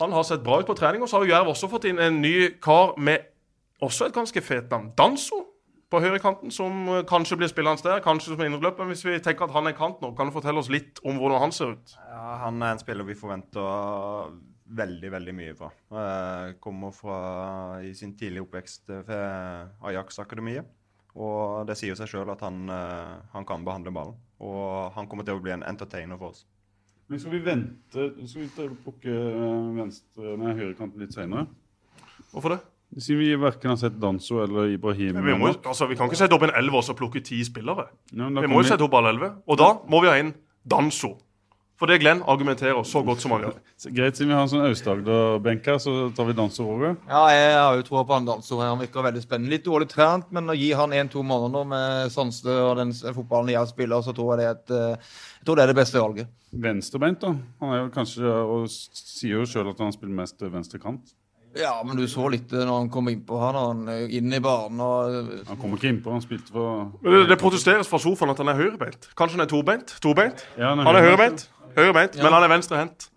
[0.00, 2.00] Han har sett bra ut på trening, og så har jo Jerv også fått inn
[2.02, 3.30] en ny kar med
[3.84, 4.90] også et ganske fet navn.
[4.98, 5.42] Danso
[5.92, 8.82] på høyrekanten, som eh, kanskje blir spillende der, kanskje som indreløper.
[8.82, 11.20] Men hvis vi tenker at han er kant nå, kan du fortelle oss litt om
[11.20, 11.94] hvordan han ser ut?
[12.10, 14.34] Ja, han er en spiller vi forventer
[14.76, 15.68] veldig, veldig mye fra.
[15.94, 17.18] Eh, kommer fra
[17.84, 20.66] i sin tidlige oppvekst ved Ajax-akademiet.
[21.14, 24.16] Og det sier seg sjøl at han, eh, han kan behandle ballen.
[24.42, 26.44] Og han kommer til å bli en entertainer for oss.
[27.08, 31.46] Men skal vi vente Skal vi ta- plukke eh, venstre, nei, høyrekanten litt senere?
[32.32, 32.60] Hvorfor det?
[32.96, 35.16] Siden vi verken har sett Danso eller Ibrahim.
[35.24, 37.88] Vi, må, altså, vi kan ikke sette opp en elver og så plukke ti spillere.
[38.12, 39.32] Ja, Vi må jo sette opp alle elleve.
[39.50, 40.34] Og da må vi ha inn
[40.66, 41.18] Danso.
[41.80, 43.54] For det Glenn argumenterer så godt som han gjør.
[43.96, 46.92] Greit, siden vi har en sånn Aust-Agder-benk her, så tar vi danseordet.
[47.10, 48.62] Ja, jeg har jo troa på han danser.
[48.62, 49.50] Han virker veldig spennende.
[49.56, 53.72] Litt dårlig trent, men å gi han en-to måneder med Sanstø og den fotballen jeg
[53.74, 55.10] spiller, så tror jeg det er et eh,
[55.44, 56.30] jeg tror det er det beste valget.
[56.64, 57.34] Venstrebeint, da.
[57.60, 61.10] Han er jo kanskje, og sier jo sjøl at han spiller mest venstre kant.
[61.54, 64.32] Ja, men du så litt eh, når han kom innpå her, når han er inn
[64.34, 68.00] i banen og eh, Han kommer ikke innpå, han spilte for det, det protesteres fra
[68.02, 69.06] sofaen at han er høyrebeint.
[69.14, 69.94] Kanskje han er tobeint?
[70.02, 70.42] Tobeint?
[70.58, 72.22] Ja, Han er høyrebeint, høyrebeint Ja.
[72.26, 73.08] men han er venstrehendt.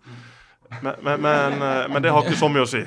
[0.82, 2.82] Men, men, men, eh, men det har ikke så mye å si.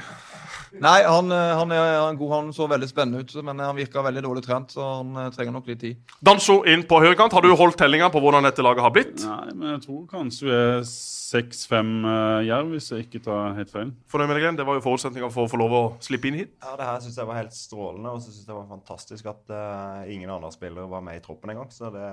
[0.80, 2.32] Nei, han, eh, han er han er god.
[2.32, 5.56] Han så veldig spennende ut, men han virka veldig dårlig trent, så han eh, trenger
[5.58, 6.14] nok litt tid.
[6.24, 7.34] Danso inn på høyrekant.
[7.36, 9.18] Har du holdt tellinga på hvordan dette laget har blitt?
[9.26, 10.86] Nei, men jeg tror kanskje vi er
[11.32, 13.92] seks-fem uh, jerv, hvis jeg ikke tar helt feil.
[14.12, 14.58] Fornøyd med deg, Glenn?
[14.60, 16.56] Det var jo forutsetninga for å få lov å slippe inn hit.
[16.60, 19.30] Ja, Det her syns jeg var helt strålende, og så syns jeg det var fantastisk
[19.32, 21.72] at uh, ingen andre spillere var med i troppen engang.
[21.72, 22.04] Så det,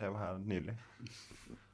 [0.00, 0.76] det var helt nydelig.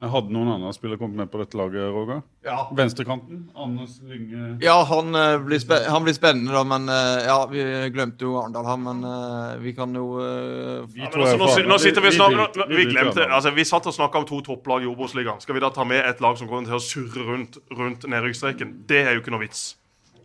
[0.03, 2.17] Jeg hadde noen andre spillere kommet med på dette laget, Roger.
[2.43, 2.57] Ja.
[2.75, 3.45] Venstrekanten.
[3.55, 7.63] Anders Lynge Ja, han, uh, blir, han blir spennende, da, men uh, ja, vi
[7.95, 11.77] glemte jo Arendal, her, men uh, vi kan jo Vi Ja, men altså, nå, nå
[11.79, 14.83] sitter vi snart vi vi Vi glemte altså, Vi satt og snakka om to topplag
[14.83, 15.39] i Obos-ligaen.
[15.39, 18.75] Skal vi da ta med et lag som kommer til å surre rundt, rundt nedrykksstreken?
[18.89, 19.77] Det er jo ikke noe vits.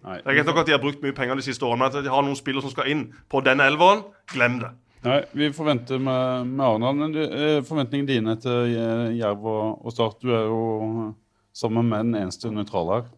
[0.03, 0.19] Nei.
[0.25, 2.03] Det er greit nok at de har brukt mye penger de siste årene, men at
[2.03, 4.03] de har noen spillere som skal inn på denne elveren,
[4.35, 4.75] glem det.
[5.05, 6.97] Nei, vi forventer med, med Arendal.
[6.99, 11.13] Men eh, forventningene dine til eh, Jerv og, og Start Du er jo eh,
[11.55, 13.13] sammen med den eneste nøytrale her.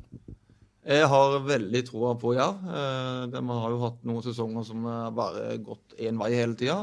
[0.90, 2.60] Jeg har veldig troa på Jerv.
[2.68, 6.82] Eh, de har jo hatt noen sesonger som har bare gått én vei hele tida.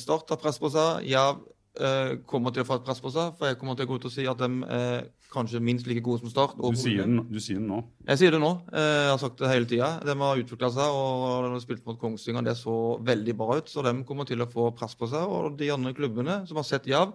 [0.00, 1.04] Start har press på seg.
[1.12, 1.44] Jerv
[1.80, 3.98] eh, kommer til å få et press på seg, for jeg kommer til å gå
[4.00, 6.54] ut og si at de er kanskje minst like gode som Start.
[6.56, 7.80] Du sier den, du sier den nå.
[8.08, 8.52] Jeg sier det nå.
[8.72, 9.88] Eh, Jeg har sagt det hele tida.
[10.06, 12.44] De har utvikla seg, og de har spilt mot Kongsvinger.
[12.46, 15.26] Det så veldig bra ut, så de kommer til å få press på seg.
[15.26, 17.12] Og de andre klubbene som har sett Jerv,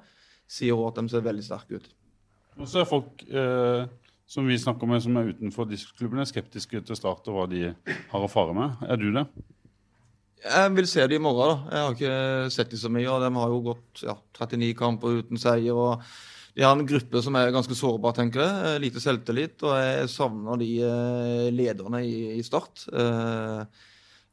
[0.51, 1.89] sier òg at de ser veldig sterke ut.
[2.59, 3.85] Og så er folk eh,
[4.27, 7.69] som vi snakker med som er utenfor disse klubbene, skeptiske til Start og hva de
[8.11, 8.77] har å fare med.
[8.91, 9.25] Er du det?
[10.41, 11.61] Jeg vil se det i morgen.
[11.69, 11.69] da.
[11.69, 13.07] Jeg har ikke sett dem så mye.
[13.09, 15.75] og De har jo gått ja, 39 kamper uten seier.
[15.77, 16.01] og
[16.55, 18.65] De har en gruppe som er ganske sårbar, tenker jeg.
[18.71, 19.61] Eh, Lite selvtillit.
[19.61, 22.87] Og jeg savner de eh, lederne i, i Start.
[22.89, 23.85] Eh,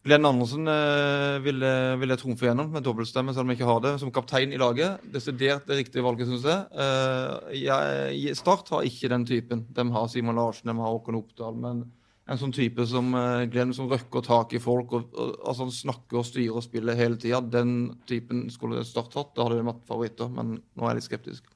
[0.09, 1.61] Glenn Andersen eh, vil,
[2.01, 4.63] vil jeg trumfe gjennom med dobbeltstemme, selv om jeg ikke har det, som kaptein i
[4.63, 5.05] laget.
[5.13, 7.61] Desidert det riktige valget, syns jeg.
[7.67, 8.37] Jeg.
[8.39, 9.67] Start har ikke den typen.
[9.77, 11.61] De har Simon Larsen, de har Håkon Oppdal.
[11.61, 11.85] men
[12.29, 15.73] en sånn type som eh, Glenn, som røkker tak i folk og, og altså han
[15.75, 17.41] snakker og styrer og spiller hele tida.
[17.41, 19.33] Den typen skulle Start hatt.
[19.37, 21.49] Da hadde de vært favoritter, men nå er jeg litt skeptisk.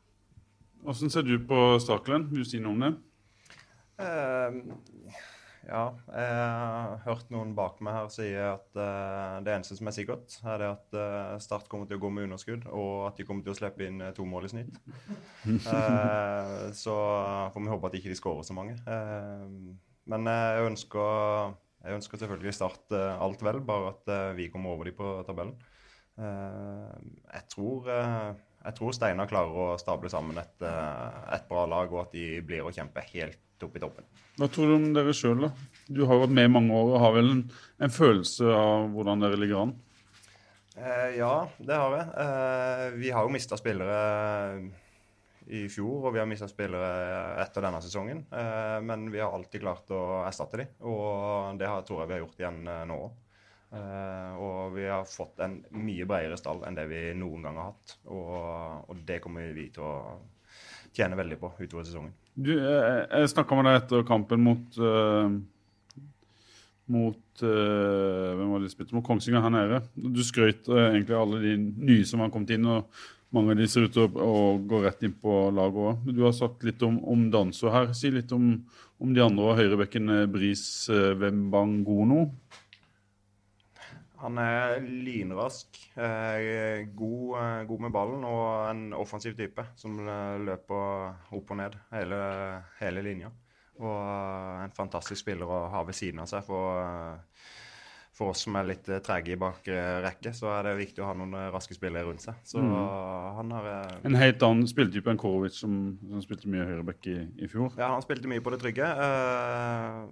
[0.83, 2.25] Hvordan ser du på Start, Glenn?
[2.33, 2.93] Vil du si noe om det?
[4.03, 5.13] Uh,
[5.69, 9.95] ja, jeg har hørt noen bak meg her si at uh, det eneste som er
[9.95, 13.29] sikkert, er det at uh, Start kommer til å gå med underskudd, og at de
[13.29, 14.83] kommer til å slippe inn to mål i snitt.
[15.43, 16.93] Eh, så
[17.51, 18.77] får vi håpe at ikke de skårer så mange.
[18.87, 19.47] Eh,
[20.11, 21.53] men eh, jeg ønsker,
[21.87, 25.13] jeg ønsker selvfølgelig Start eh, alt vel, bare at eh, vi kommer over dem på
[25.29, 25.55] tabellen.
[26.19, 26.97] Eh,
[27.33, 32.17] jeg tror, jeg tror Steinar klarer å stable sammen et, et bra lag, og at
[32.17, 34.07] de blir å kjempe helt opp i toppen.
[34.41, 35.53] Hva tror du om dere sjøl, da?
[35.87, 37.43] Du har vært med i mange år og har vel en,
[37.85, 39.75] en følelse av hvordan dere ligger an?
[40.77, 42.07] Eh, ja, det har jeg.
[42.25, 43.99] Eh, vi har jo mista spillere
[45.53, 48.25] i fjor, og vi har mista spillere etter denne sesongen.
[48.33, 52.23] Eh, men vi har alltid klart å erstatte dem, og det tror jeg vi har
[52.25, 53.19] gjort igjen eh, nå òg.
[54.45, 57.95] og vi har fått en mye bredere stall enn det vi noen gang har hatt.
[58.05, 59.95] Og, og det kommer vi til å
[60.93, 62.13] tjene veldig på utover sesongen.
[62.35, 65.33] Du, jeg jeg snakka med deg etter kampen mot uh,
[66.93, 69.83] mot uh, mot Kongsvinger her nede.
[69.97, 72.69] Du skrøt uh, egentlig av alle de nye som har kommet inn.
[72.69, 72.89] og
[73.33, 74.33] Mange av de ser ut til å,
[74.69, 76.09] gå rett inn på laget òg.
[76.13, 77.95] Du har sagt litt om, om Danso her.
[77.97, 78.55] Si litt om,
[79.01, 82.27] om de andre høyrebekken Bris uh, Wembangono.
[84.23, 90.37] Han er lynrask, eh, god, eh, god, med ballen og en offensiv type som eh,
[90.47, 92.21] løper opp og ned hele,
[92.79, 93.33] hele linja.
[93.83, 96.45] Og en fantastisk spiller å ha ved siden av seg.
[96.47, 97.27] For,
[98.23, 101.35] for oss som er litt trege i bakrekke, så er det viktig å ha noen
[101.55, 102.39] raske spillere rundt seg.
[102.47, 102.71] Så mm.
[103.39, 103.69] han har
[104.07, 107.75] En helt annen spilletype enn Korovic, som, som spilte mye høyreback i, i, fjor?
[107.77, 108.87] Ja, han spilte mye på det trygge.
[109.03, 110.07] Uh,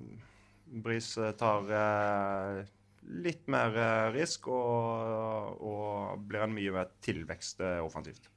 [0.83, 2.61] Bris tar uh,
[3.09, 8.31] litt mer eh, risk og, og blir en mye mer tilvekst eh, offensivt.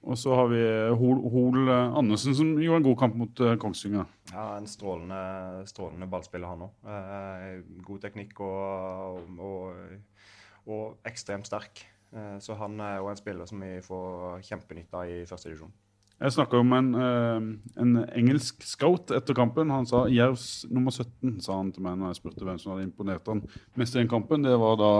[0.00, 0.60] Og så har vi
[0.96, 4.08] Hol, Hol Andersen, som gjorde en god kamp mot uh, Kongsvinger.
[4.32, 6.88] Ja, en strålende, strålende ballspiller, han òg.
[6.88, 10.22] Eh, god teknikk og, og,
[10.70, 11.84] og ekstremt sterk.
[12.10, 15.72] Eh, så han er òg en spiller som vi får kjempenytte av i første divisjon.
[16.20, 17.38] Jeg snakka om en, eh,
[17.80, 19.70] en, engelsk scout etter kampen.
[19.72, 22.88] Han sa Jervs nummer 17, sa han til meg når jeg spurte hvem som hadde
[22.88, 24.44] imponert han mest i den kampen.
[24.44, 24.92] Det var da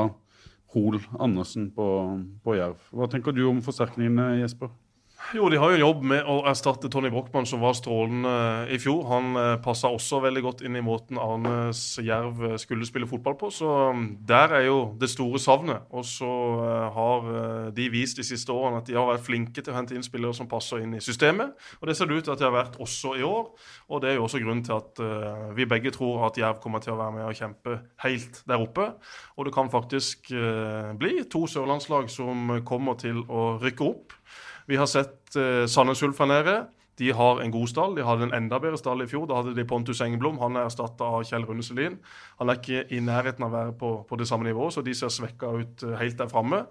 [0.73, 1.87] Hol Andersen på,
[2.45, 2.79] på Jerv.
[2.95, 4.71] Hva tenker du om forsterkningene, Jesper?
[5.31, 8.33] Jo, de har jo jobb med å erstatte Tony Brochmann, som var strålende
[8.73, 9.05] i fjor.
[9.13, 13.37] Han eh, passa også veldig godt inn i måten Arnes Jerv eh, skulle spille fotball
[13.39, 13.51] på.
[13.55, 15.87] Så mm, der er jo det store savnet.
[15.95, 16.31] Og så
[16.65, 17.31] eh, har
[17.77, 20.35] de vist de siste årene at de har vært flinke til å hente inn spillere
[20.35, 21.55] som passer inn i systemet.
[21.79, 23.53] Og det ser det ut til at de har vært også i år.
[23.93, 25.05] Og det er jo også grunnen til at
[25.55, 28.91] vi begge tror at Jerv kommer til å være med og kjempe helt der oppe.
[29.39, 30.33] Og det kan faktisk
[30.99, 34.17] bli to sørlandslag som kommer til å rykke opp.
[34.71, 36.61] Vi har sett eh, Sandnes Ulf her nede.
[37.01, 37.97] De har en god stall.
[37.97, 39.25] De hadde en enda bedre stall i fjor.
[39.27, 40.39] Da hadde de Pontus Engeblom.
[40.39, 41.97] Han er erstatta av Kjell Rune Selin.
[42.41, 44.95] Han er ikke i nærheten av å være på, på det samme nivået, så de
[44.97, 46.63] ser svekka ut uh, helt der framme.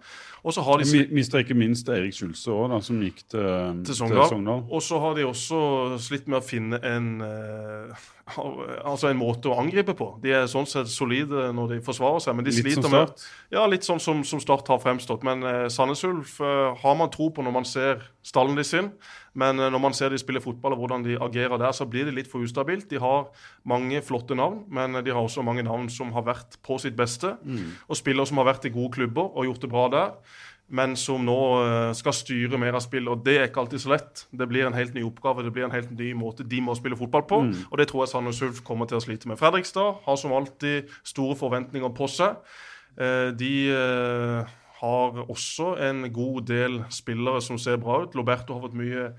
[0.42, 4.64] Og så har de mister ikke minst Erik Skjulse òg, som gikk til, til Sogndal.
[4.66, 5.60] Og så har de også
[6.02, 8.08] slitt med å finne en uh,
[8.90, 10.10] altså en måte å angripe på.
[10.24, 12.36] De er sånn sett solide når de forsvarer seg.
[12.38, 12.96] men de litt sliter som?
[12.96, 15.26] Med, ja, litt sånn som, som Start har fremstått.
[15.28, 18.92] Men eh, Sandnes Ulf eh, har man tro på når man ser stallen de sin.
[19.40, 22.10] Men eh, når man ser de spiller fotball og hvordan de agerer der, så blir
[22.10, 22.90] det litt for ustabilt.
[22.92, 23.30] De har
[23.70, 27.36] mange flotte navn, men de har også mange navn som har vært på sitt beste.
[27.44, 27.76] Mm.
[27.88, 30.14] Og spillere som har vært i gode klubber og gjort det bra der
[30.70, 33.10] men som nå eh, skal styre mer av spillet.
[33.10, 34.24] Og det er ikke alltid så lett.
[34.30, 36.98] Det blir en helt ny oppgave, det blir en helt ny måte de må spille
[37.00, 37.42] fotball på.
[37.48, 37.54] Mm.
[37.72, 39.40] Og det tror jeg Sandnes Ulf kommer til å slite med.
[39.42, 42.38] Fredrikstad har som alltid store forventninger på seg.
[43.00, 48.18] Eh, de eh, har også en god del spillere som ser bra ut.
[48.18, 49.10] Loberto har fått mye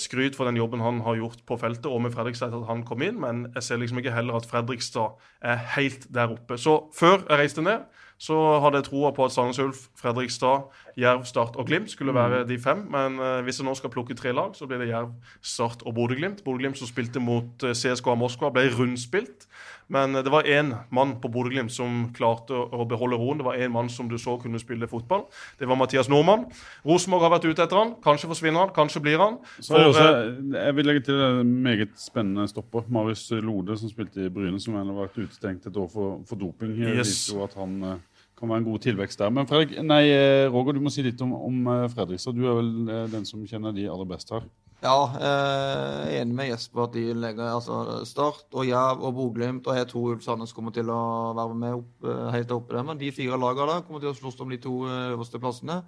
[0.00, 2.84] skryt for den jobben han har gjort på feltet, og med Fredrikstad etter at han
[2.88, 6.58] kom inn, men jeg ser liksom ikke heller at Fredrikstad er helt der oppe.
[6.58, 7.86] Så før jeg reiste ned,
[8.18, 10.66] så hadde jeg troa på at Sandnes Ulf, Fredrikstad,
[10.98, 12.80] Jerv, Start og Glimt skulle være de fem.
[12.90, 15.12] Men eh, hvis jeg nå skal plukke tre lag, så blir det Jerv,
[15.42, 16.42] Start og Bodø-Glimt.
[16.44, 19.46] Bodø-Glimt som spilte mot eh, CSKA Moskva, ble rundspilt.
[19.92, 23.40] Men eh, det var én mann på Bodø-Glimt som klarte å, beholde roen.
[23.40, 25.24] Det var én mann som du så kunne spille fotball.
[25.60, 26.46] Det var Mathias Nordmann.
[26.86, 27.94] Rosenborg har vært ute etter han.
[28.04, 29.40] Kanskje forsvinner han, kanskje blir han.
[29.62, 32.84] For, også, eh, jeg vil legge til en meget spennende stopper.
[32.92, 36.76] Marius Lode, som spilte i Bryne, som har vært utestengt et år for, for doping.
[36.78, 37.28] Jeg Yes.
[37.30, 39.30] jo at han eh, kan være en god tilvekst der.
[39.34, 40.04] Men Fredrik, nei,
[40.52, 42.36] Roger, du må si litt om, om Fredrikstad.
[42.36, 42.70] Du er vel
[43.10, 44.46] den som kjenner de aller best her.
[44.78, 49.16] Ja, eh, jeg er enig med Jesper at de legger altså, Start og Jerv og
[49.16, 50.98] Bodø-Glimt og jeg tror Ulf Sandnes kommer til å
[51.34, 52.86] være med opp, eh, helt oppe der.
[52.86, 55.80] Men de fire lagene kommer til å slåss om de to eh, øverste plassene.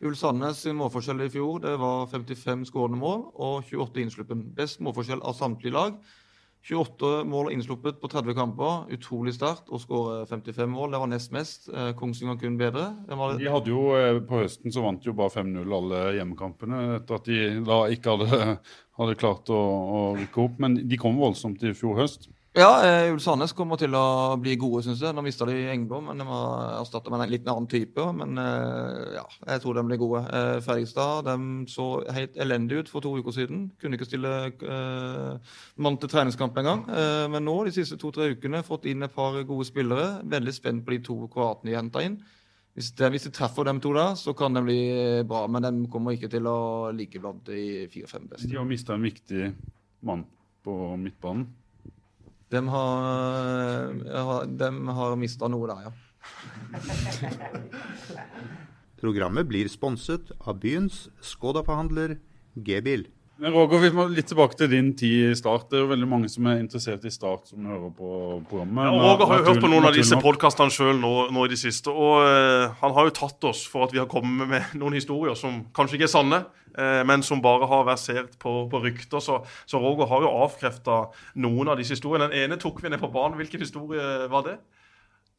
[0.00, 4.46] Ulf Sandnes sin målforskjell i fjor det var 55 skårende mål og 28 innsluppen.
[4.56, 6.00] Best målforskjell av samtlige lag.
[6.64, 8.88] 28 mål innsluppet på 30 kamper.
[8.92, 10.92] Utrolig sterkt å skåre 55 mål.
[10.92, 11.68] Det var nest mest.
[11.72, 12.90] Eh, Kongsvinger kun bedre.
[13.08, 16.82] Var, De hadde jo, eh, På høsten så vant de jo bare 5-0 alle hjemmekampene
[16.98, 18.58] etter at de da ikke hadde,
[18.98, 20.58] hadde klart å, å rykke opp.
[20.58, 22.28] Men de kom voldsomt i fjor høst.
[22.58, 25.14] Ja, eh, Ulf Sandnes kommer til å bli gode, syns jeg.
[25.14, 28.02] Nå mista de Engblom, men de var erstatta med en litt annen type.
[28.18, 30.24] Men eh, ja, jeg tror de blir gode.
[30.26, 30.70] Eh,
[31.28, 31.36] de
[31.70, 33.68] så helt elendig ut for to uker siden.
[33.78, 36.82] Kunne ikke stille eh, mann til treningskamp engang.
[36.90, 40.08] Eh, men nå, de siste to-tre ukene, fått inn et par gode spillere.
[40.26, 42.18] Veldig spent på de to kroatene de henta inn.
[42.74, 44.80] Hvis de, hvis de treffer dem to da, så kan de bli
[45.30, 45.44] bra.
[45.46, 48.50] Men de kommer ikke til å ligge blant de fire-fem beste.
[48.50, 49.54] De har mista en viktig
[50.10, 50.26] mann
[50.66, 51.46] på midtbanen.
[52.48, 55.92] De har, de har mista noe der, ja.
[58.98, 62.16] Programmet blir sponset av byens Skoda-forhandler
[62.56, 63.04] G-bil.
[63.38, 65.68] Men Roger, vi må litt tilbake til din tid i Start.
[65.70, 68.08] Det er jo veldig mange som er interessert i Start, som hører på
[68.50, 68.88] programmet.
[68.88, 71.52] Ja, og Roger har jo hørt på noen av disse podkastene sjøl nå, nå i
[71.52, 71.94] det siste.
[71.94, 75.38] Og uh, han har jo tatt oss for at vi har kommet med noen historier
[75.38, 76.40] som kanskje ikke er sanne,
[76.74, 79.22] uh, men som bare har versert på, på rykter.
[79.22, 79.38] Så,
[79.70, 80.98] så Roger har jo avkrefta
[81.38, 82.32] noen av disse historiene.
[82.32, 83.38] Den ene tok vi ned på banen.
[83.38, 84.58] Hvilken historie var det?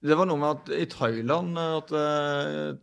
[0.07, 2.77] Det var noe med at i Thailand at uh,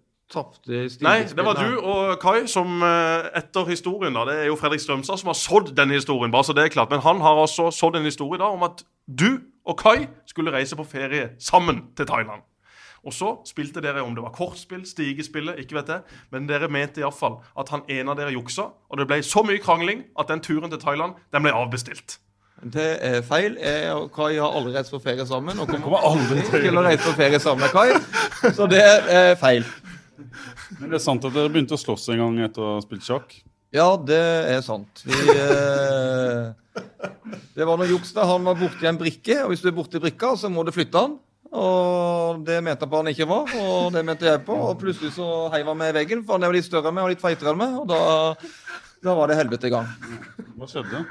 [1.07, 4.83] Nei, det var du og Kai som eh, etter historien da, Det er jo Fredrik
[4.83, 6.33] Strømstad som har sådd denne historien.
[6.35, 8.83] bare så det er klart, Men han har også sådd en historie da om at
[9.07, 12.43] du og Kai skulle reise på ferie sammen til Thailand.
[13.07, 16.01] Og så spilte dere, om det var kortspill, stigespillet, ikke vet jeg,
[16.35, 19.63] men dere mente iallfall at han ene av dere juksa, og det ble så mye
[19.63, 22.19] krangling at den turen til Thailand den ble avbestilt.
[22.65, 23.59] Det er feil.
[23.61, 25.59] Jeg og Kai har aldri reist på ferie sammen.
[25.61, 28.53] Og kommer Kommer aldri til til å reise på ferie sammen med Kai.
[28.57, 29.67] Så det er feil.
[30.81, 33.07] Men det er sant at dere begynte å slåss en gang etter å ha spilt
[33.07, 33.37] sjakk?
[33.75, 34.23] Ja, det
[34.55, 35.03] er sant.
[35.05, 36.53] Vi eh,
[37.57, 38.25] Det var noe juks da.
[38.31, 41.03] Han var borti en brikke, og hvis du er borti brikka, så må du flytte
[41.03, 41.19] han.
[41.57, 44.57] Og det mente han på han ikke var, og det mente jeg på.
[44.71, 46.99] Og plutselig så heiv han meg i veggen, for han er jo litt større enn
[46.99, 47.77] meg og litt feitere enn meg.
[47.83, 48.01] Og da,
[49.07, 49.89] da var det helvete i gang.
[50.57, 51.05] Hva skjedde?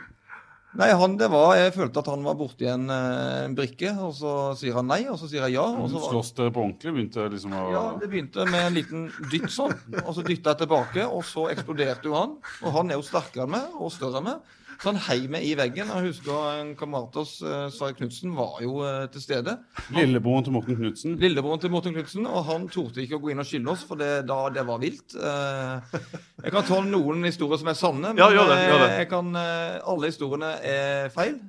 [0.76, 4.12] Nei, han, det var, Jeg følte at han var borti en, eh, en brikke, og
[4.18, 5.64] så sier han nei, og så sier jeg ja.
[5.64, 6.12] og så var...
[6.12, 6.94] Slåss dere på ordentlig?
[6.98, 10.66] Begynte liksom å Ja, Det begynte med en liten dytt sånn, og så dytta jeg
[10.66, 12.36] tilbake, og så eksploderte jo han.
[12.64, 14.54] Og han er jo sterkere enn meg, og større enn meg.
[14.82, 15.88] Så han heiv meg i veggen.
[15.88, 19.56] Jeg husker en kamerat av oss, eh, Sverre Knutsen, var jo eh, til stede.
[19.96, 21.16] Lillebroren til Morten Knutsen?
[21.22, 23.96] Lillebroren til Morten Knutsen, og han torde ikke å gå inn og skille oss, for
[24.02, 25.16] det, da, det var vilt.
[25.16, 26.00] Eh,
[26.46, 28.90] jeg kan ta noen historier som er sanne, men Ja, gjør det, gjør det.
[29.00, 31.40] jeg kan, alle historiene er feil,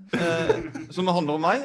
[0.94, 1.64] som handler om meg.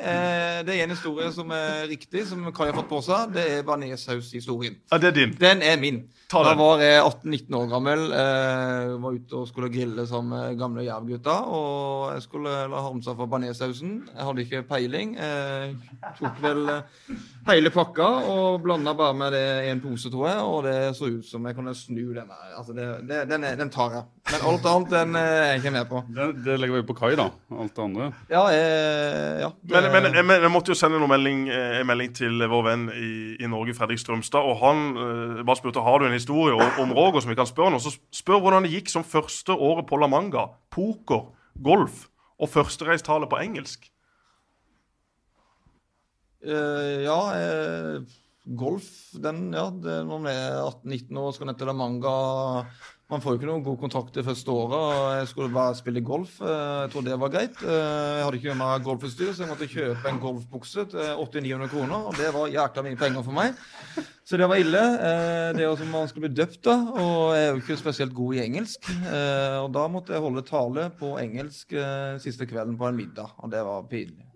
[0.68, 3.32] Det er en historie som er riktig, som Kai har fått på seg.
[3.38, 4.76] Det er Baneshaus-historien.
[4.92, 5.38] Ja, det er din.
[5.40, 6.02] Den er min.
[6.32, 8.02] Da var jeg 18-19 år gammel.
[8.16, 11.34] Eh, var ute og skulle grille sammen med gamle jervgutta.
[11.52, 13.98] Og jeg skulle la hamsa for banesausen.
[14.14, 15.18] Jeg hadde ikke peiling.
[15.20, 15.76] Jeg
[16.22, 20.42] tok vel eh, hele pakka og blanda bare med det i en pose, tror jeg.
[20.46, 22.44] Og det så ut som jeg kunne snu den der.
[22.58, 24.04] Altså, det, det, den, er, den tar jeg.
[24.32, 26.04] Men alt annet den eh, er jeg ikke med på.
[26.18, 27.28] Det, det legger vi på Kai, da.
[27.58, 28.12] Alt det andre.
[28.32, 29.52] Ja, eh, ja.
[29.74, 32.68] Men, men jeg, men jeg måtte jo sende noen melding, eh, en melding til vår
[32.70, 34.46] venn i, i Norge, Fredrik Strømstad.
[34.46, 37.50] Og han eh, bare spurte har du en historie om, om Roger som vi kan
[37.50, 37.82] spørre om.
[37.82, 40.50] Så spør hvordan det gikk som første året på La Manga.
[40.72, 42.06] Poker, golf
[42.42, 43.90] og førstereistale på engelsk.
[46.42, 48.02] Eh, ja, eh,
[48.58, 48.88] golf,
[49.22, 52.14] den, ja, det, når man er 18-19 år skal ned til La Manga
[53.12, 55.18] Man får jo ikke noen god kontakt det første året.
[55.20, 56.38] Jeg skulle bare spille golf.
[56.42, 56.48] eh,
[56.86, 57.60] Jeg trodde det var greit.
[57.60, 62.08] Jeg hadde ikke med meg golfutstyr, så jeg måtte kjøpe en golfbukse til 800-900 kroner.
[62.08, 63.60] Og det var jækla mye penger for meg.
[64.24, 64.86] Så det var ille.
[65.52, 66.78] Det er jo som man skulle bli døpt, da.
[67.04, 68.88] Og jeg er jo ikke spesielt god i engelsk.
[69.60, 71.76] Og da måtte jeg holde tale på engelsk
[72.24, 73.36] siste kvelden på en middag.
[73.44, 74.31] Og det var pinlig.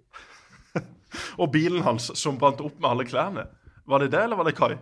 [1.41, 3.47] Og bilen hans som brant opp med alle klærne.
[3.85, 4.75] Var det det, eller var det Kai?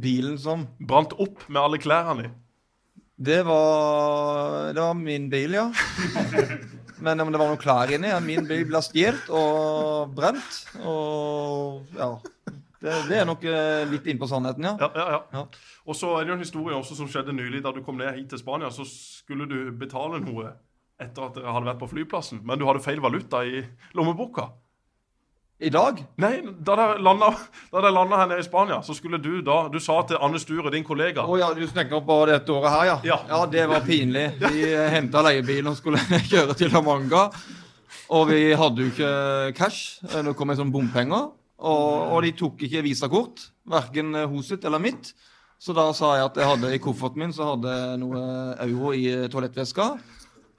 [0.00, 2.30] Bilen som Brant opp med alle klærne i.
[3.20, 5.66] Det var, det var min bil, ja.
[7.04, 8.12] Men om det var noen klær inni?
[8.24, 10.60] Min bil ble stjålet og brent.
[10.80, 12.14] Og ja.
[12.80, 14.72] Det, det er nok litt litt innpå sannheten, ja.
[14.80, 15.20] Ja, ja, ja.
[15.36, 15.44] Ja.
[15.84, 17.60] Og så er det jo en historie også som skjedde nylig.
[17.64, 20.54] Da du kom ned hit til Spania, så skulle du betale noe
[21.00, 22.40] etter at dere hadde vært på flyplassen.
[22.48, 23.60] Men du hadde feil valuta i
[23.96, 24.48] lommeboka.
[25.60, 25.98] I dag?
[26.16, 27.28] Nei, da de landa,
[28.16, 31.26] her nede i Spania, så skulle du da Du sa til Anne Sture, din kollega
[31.28, 33.18] Å ja, du snakker på dette året her, ja.
[33.28, 33.40] Ja.
[33.50, 34.24] det var pinlig.
[34.40, 34.62] Vi
[34.94, 37.26] henta leiebilen og skulle kjøre til La Manga.
[38.10, 39.10] Og vi hadde jo ikke
[39.58, 40.00] cash.
[40.00, 41.28] Det kom en sånn bompenger.
[41.60, 43.44] Og, og de tok ikke visakort.
[43.68, 45.12] Verken hos sitt eller mitt.
[45.60, 48.24] Så da sa jeg at jeg hadde i kofferten min så hadde jeg noe
[48.64, 49.90] euro i toalettveska.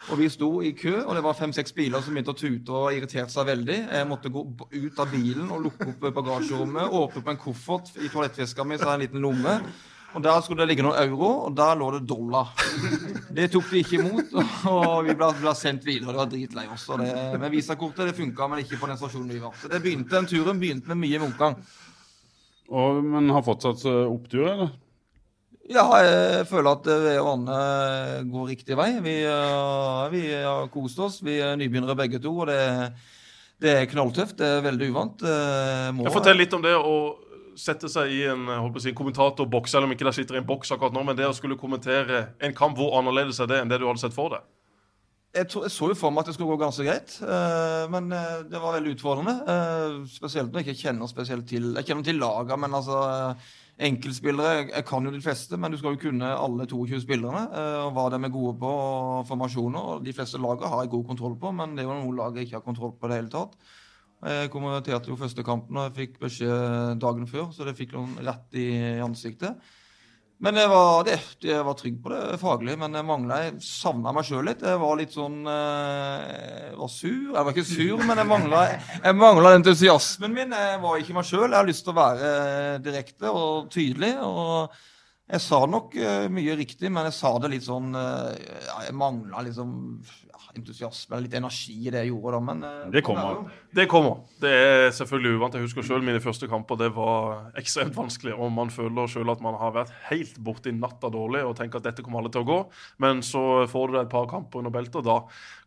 [0.10, 2.96] Og vi sto i kø, og det var fem-seks biler som begynte å tute og
[2.96, 3.78] irriterte seg veldig.
[3.86, 4.42] Jeg måtte gå
[4.74, 8.90] ut av bilen og lukke opp bagasjerommet, åpne opp en koffert i toalettveska mi, så
[8.90, 9.60] har jeg en liten lomme.
[10.12, 12.50] Og Der skulle det ligge noen euro, og der lå det dollar.
[13.32, 14.34] Det tok de ikke imot,
[14.74, 16.12] og vi ble, ble sendt videre.
[16.12, 16.90] Det var dritlei oss.
[16.90, 19.56] og Det, men visakortet det funka, men ikke på den stasjonen vi var.
[19.62, 21.56] Så det begynte, Den turen begynte med mye motgang.
[22.72, 24.74] Og, men har fortsatt eh, opptur, eller?
[25.72, 27.58] Ja, jeg føler at eh, ved og Anne
[28.32, 28.90] går riktig vei.
[29.04, 31.22] Vi, eh, vi har kost oss.
[31.24, 32.34] Vi er nybegynnere begge to.
[32.44, 32.60] og det,
[33.62, 34.38] det er knalltøft.
[34.42, 35.24] Det er veldig uvant.
[35.96, 36.96] Må- Jeg Fortell litt om det å
[37.56, 38.48] sette seg i en
[38.80, 41.28] si, en kommentatorboks, selv om ikke der sitter i en boks akkurat nå, men det
[41.28, 44.34] å skulle kommentere en kamp, hvor annerledes er det enn det du hadde sett for
[44.34, 44.48] deg?
[45.32, 48.10] Jeg, tror, jeg så jo for meg at det skulle gå ganske greit, uh, men
[48.12, 49.36] uh, det var veldig utfordrende.
[49.48, 53.54] Uh, spesielt når jeg ikke kjenner spesielt til Jeg kjenner til laga, men altså eh,
[53.82, 57.44] Enkeltspillere jeg, kan jo de fleste, men du skal jo kunne alle 22 spillerne.
[57.50, 59.80] eh, og hva de er gode på, og formasjoner.
[59.80, 62.36] og De fleste lagene har jeg god kontroll på, men det er jo noen lag
[62.36, 63.58] jeg ikke har kontroll på i det hele tatt.
[64.22, 68.20] Jeg kommenterte jo første kampen, og jeg fikk beskjed dagen før, så det fikk noen
[68.22, 68.68] rett i
[69.02, 69.58] ansiktet.
[70.42, 74.14] Men jeg var, det, jeg var trygg på det faglig, men jeg mangla Jeg savna
[74.16, 74.64] meg sjøl litt.
[74.66, 76.24] Jeg var litt sånn eh,
[76.72, 77.28] Jeg var sur.
[77.28, 80.56] Jeg var ikke sur, men jeg mangla entusiasmen min.
[80.58, 81.46] Jeg var ikke meg sjøl.
[81.46, 82.32] Jeg har lyst til å være
[82.82, 84.16] direkte og tydelig.
[84.26, 84.80] og
[85.32, 88.34] jeg sa nok eh, mye riktig, men jeg sa det litt sånn eh,
[88.88, 89.70] Jeg mangla liksom
[90.58, 93.46] entusiasme eller litt energi i det jeg gjorde da, men eh, Det kommer.
[93.74, 94.22] Det kommer.
[94.42, 95.56] Det er selvfølgelig uvant.
[95.58, 96.80] Jeg husker selv mine første kamper.
[96.82, 98.34] Det var ekstremt vanskelig.
[98.38, 101.90] Og man føler selv at man har vært helt borti natta dårlig og tenker at
[101.90, 102.60] dette kommer alle til å gå.
[103.04, 105.20] Men så får du deg et par kamper under beltet, og da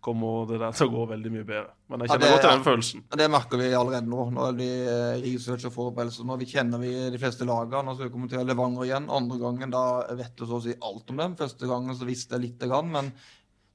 [0.04, 1.70] kommer det der til å gå veldig mye bedre.
[1.88, 3.04] Men jeg Ja, kjenner det- godt til den følelsen.
[3.16, 4.30] Det merker vi allerede nå.
[4.32, 6.24] Når researcher eh, research og forberedelser.
[6.28, 7.84] Når vi kjenner vi de fleste lagene.
[7.84, 9.08] Nå skal vi til Levanger igjen.
[9.08, 11.36] Andre gangen da vet du så å si alt om dem.
[11.36, 12.90] Første gangen så visste jeg lite grann.
[12.90, 13.12] Men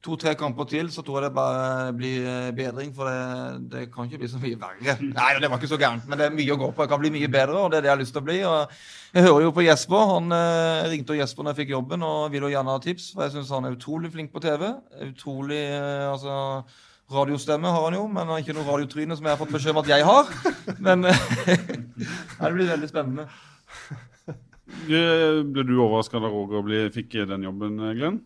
[0.06, 2.92] to-tre kamper til så tror jeg det bare blir eh, bedring.
[2.96, 4.96] For det, det kan ikke bli så mye verre.
[5.20, 6.08] Nei, det var ikke så gærent.
[6.08, 6.84] Men det er mye å gå på.
[6.84, 8.38] Det kan bli mye bedre, og det er det jeg har lyst til å bli.
[8.40, 10.14] jeg hører jo på Jesper.
[10.14, 13.10] Han eh, ringte og Jesper når jeg fikk jobben og vil jo gjerne ha tips.
[13.16, 14.70] For jeg syns han er utrolig flink på TV.
[15.10, 16.64] Utrolig eh, altså
[17.10, 19.74] Radiostemme har han jo, men han har ikke noe radiotryne som jeg har fått beskjed
[19.74, 20.28] om at jeg har.
[20.78, 23.26] Men det blir veldig spennende.
[24.86, 28.22] Ble du overraska da Roger fikk den jobben, Glenn?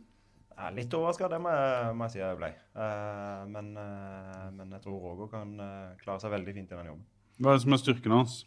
[0.63, 2.49] Er litt overraska, det må jeg, må jeg si jeg ble.
[2.75, 6.91] Uh, men, uh, men jeg tror Roger kan uh, klare seg veldig fint i den
[6.93, 7.07] jobben.
[7.39, 8.37] Hva er det som er styrken hans?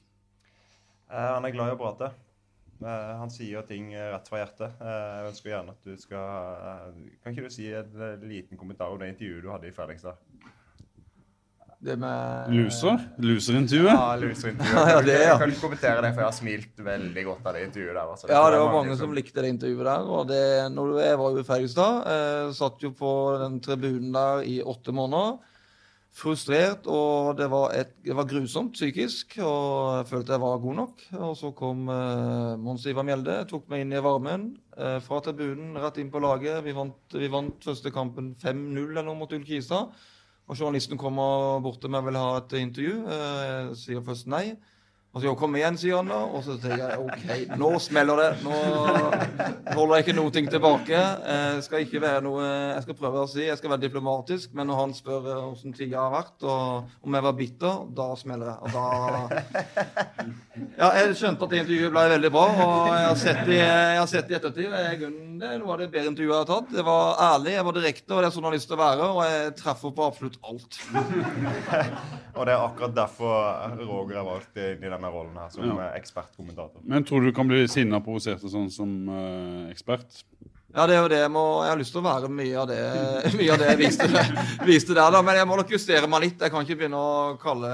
[1.11, 2.09] Han er glad i å prate.
[2.83, 4.81] Han sier ting rett fra hjertet.
[4.85, 9.13] Jeg ønsker gjerne at du skal Kan ikke du si en liten kommentar om det
[9.15, 10.19] intervjuet du hadde i Fredrikstad?
[11.87, 13.03] Det med Loser?
[13.23, 13.93] Loserintervjuet?
[13.93, 14.89] Ja, luserintervjuet.
[14.91, 15.27] Ja, det, ja.
[15.29, 18.07] Jeg kan ikke kommentere det, for jeg har smilt veldig godt av det intervjuet der.
[18.15, 18.31] altså.
[18.33, 20.09] Ja, det var mange som likte det intervjuet der.
[20.17, 20.45] Og det,
[20.75, 23.13] når jeg var i Fergestad, eh, satt jo på
[23.45, 25.37] den tribunen der i åtte måneder.
[26.17, 29.37] Frustrert, og det var, et, det var grusomt psykisk.
[29.45, 31.07] Og jeg følte jeg var god nok.
[31.21, 34.49] Og så kom eh, Mons Ivar Mjelde, tok meg inn i varmen.
[34.75, 36.63] Eh, fra tribunen, rett inn på laget.
[36.67, 39.85] Vi vant, vi vant første kampen 5-0 eller noe mot Ullkisa.
[40.47, 42.97] Og journalisten kommer bort til meg og vil ha et intervju.
[43.11, 44.57] Eh, Jeg sier først nei.
[45.17, 46.19] Så kommer kom igjen, sier han da.
[46.37, 48.31] Og så sier jeg OK, nå smeller det.
[48.45, 48.57] Nå
[49.77, 50.99] holder jeg ikke noe ting tilbake.
[50.99, 54.69] Jeg skal ikke være noe Jeg skal prøve å si, jeg skal være diplomatisk, men
[54.69, 58.53] når han spør eh, hvordan tida har vært, og om jeg var bitter, da smeller
[58.53, 58.59] det.
[58.61, 58.85] Og da
[60.77, 64.11] Ja, jeg skjønte at intervjuet ble veldig bra, og jeg har sett det, jeg har
[64.11, 64.73] sett det i ettertid.
[64.73, 66.71] jeg- Det er noe av det bedre intervjuet jeg har tatt.
[66.73, 68.81] Det var ærlig, jeg var direkte, og det er sånn jeg har lyst til å
[68.81, 69.09] være.
[69.17, 70.79] Og jeg treffer på absolutt alt.
[72.37, 75.93] Og det er akkurat derfor Roger har valgt inn i denne rollen her, som Ja.
[75.99, 76.83] ekspertkommentator.
[76.85, 80.23] Men tror du du kan bli sinna og provosert og sånn som uh, ekspert?
[80.77, 82.67] Ja, det er jo det jeg må Jeg har lyst til å være mye av
[82.69, 82.81] det,
[83.39, 84.09] mye av det jeg viste,
[84.69, 85.23] viste der, da.
[85.25, 86.43] Men jeg må nok justere meg litt.
[86.43, 87.71] Jeg kan ikke begynne å kalle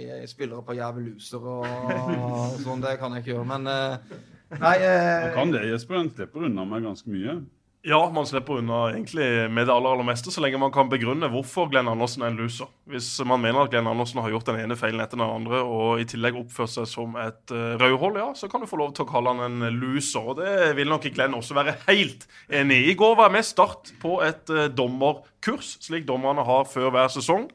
[0.00, 2.82] eh, spillere på jæveluser loser og, og sånn.
[2.82, 3.50] Det kan jeg ikke gjøre.
[3.52, 4.16] Men uh,
[4.56, 6.00] Nei, Han eh, kan det, Jesper.
[6.00, 7.38] Han slipper unna meg ganske mye.
[7.86, 11.28] Ja, man slipper unna egentlig med det aller, aller meste, så lenge man kan begrunne
[11.30, 12.66] hvorfor Glenn Andersen er en loser.
[12.90, 16.02] Hvis man mener at Glenn Andersen har gjort den ene feilen etter den andre, og
[16.02, 19.06] i tillegg oppført seg som et uh, rødhold, ja, så kan du få lov til
[19.06, 20.26] å kalle han en loser.
[20.32, 22.90] Og det vil nok Glenn også være helt enig i.
[22.90, 27.14] I går var jeg med start på et uh, dommerkurs, slik dommerne har før hver
[27.14, 27.46] sesong.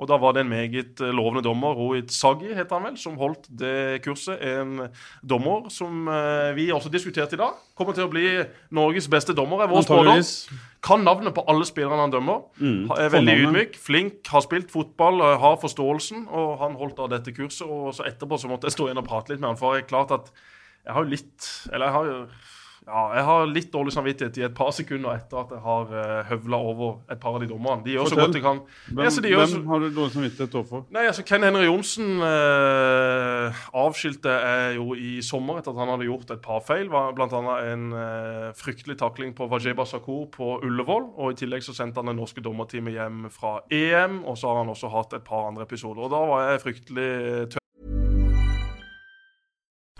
[0.00, 3.18] Og da var det en meget eh, lovende dommer, Rohit Sagi heter han vel, som
[3.20, 4.40] holdt det kurset.
[4.40, 4.86] En
[5.28, 7.58] dommer som eh, vi også diskuterte i dag.
[7.78, 8.26] Kommer til å bli
[8.74, 10.22] Norges beste dommer, er vår spådom.
[10.82, 12.40] Kan navnet på alle spillerne han dømmer.
[12.58, 12.88] Mm.
[12.96, 16.26] Er veldig ydmyk, flink, har spilt fotball, eh, har forståelsen.
[16.30, 19.08] Og han holdt da dette kurset, og så etterpå så måtte jeg stå igjen og
[19.10, 19.60] prate litt med han.
[19.60, 20.32] For det er klart at
[20.82, 22.16] jeg har jo litt Eller jeg har jo
[22.86, 26.22] ja, jeg har litt dårlig samvittighet i et par sekunder etter at jeg har uh,
[26.30, 27.84] høvla over et par av de dommerne.
[27.84, 28.24] De gjør så Fortell.
[28.26, 28.60] godt de kan.
[28.88, 30.84] Hvem, Ja, så de hvem så- har du dårlig samvittighet overfor?
[30.90, 36.08] Nei, altså Ken Henry Johnsen uh, avskilte jeg jo i sommer etter at han hadde
[36.10, 36.90] gjort et par feil.
[36.90, 41.10] Blant annet en uh, fryktelig takling på Vajeba Sakur på Ullevål.
[41.22, 44.24] Og i tillegg så sendte han det norske dommerteamet hjem fra EM.
[44.26, 46.02] Og så har han også hatt et par andre episoder.
[46.02, 47.10] Og da var jeg fryktelig
[47.54, 47.61] tøff.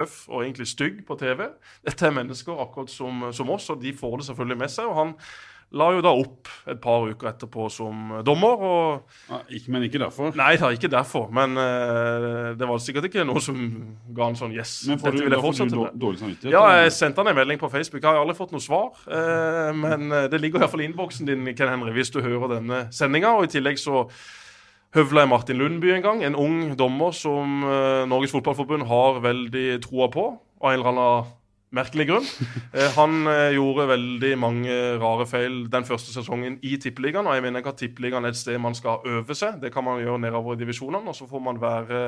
[0.00, 1.48] Tøff og egentlig stygg på TV.
[1.86, 4.88] Dette er mennesker akkurat som, som oss, og de får det selvfølgelig med seg.
[4.90, 5.12] Og han
[5.74, 8.60] la jo da opp et par uker etterpå som dommer.
[8.68, 10.34] og Ja, ikke, men ikke derfor.
[10.38, 13.58] Nei da, ikke derfor, men uh, det var sikkert ikke noe som
[14.14, 14.76] ga en sånn yes.
[14.90, 15.98] Men får dette du, vil jeg fortsette med.
[16.04, 16.54] dårlig samvittighet?
[16.54, 18.02] Ja, jeg jeg sendte han en melding på Facebook.
[18.02, 18.94] Jeg har aldri fått noe svar.
[19.08, 22.86] Uh, men eh, det ligger iallfall i innboksen din, Ken Henry, hvis du hører denne
[22.94, 23.34] sendinga.
[23.38, 24.04] Og i tillegg så
[24.94, 26.24] høvla i Martin Lundby en gang.
[26.24, 30.28] En ung dommer som eh, Norges Fotballforbund har veldig troa på,
[30.62, 31.32] av en eller annen
[31.74, 32.28] merkelig grunn.
[32.74, 37.26] Eh, han eh, gjorde veldig mange rare feil den første sesongen i Tippeligaen.
[37.30, 39.60] Og jeg mener ikke at Tippeligaen er et sted man skal øve seg.
[39.62, 41.12] Det kan man gjøre nedover i divisjonene.
[41.12, 42.00] Og så får man være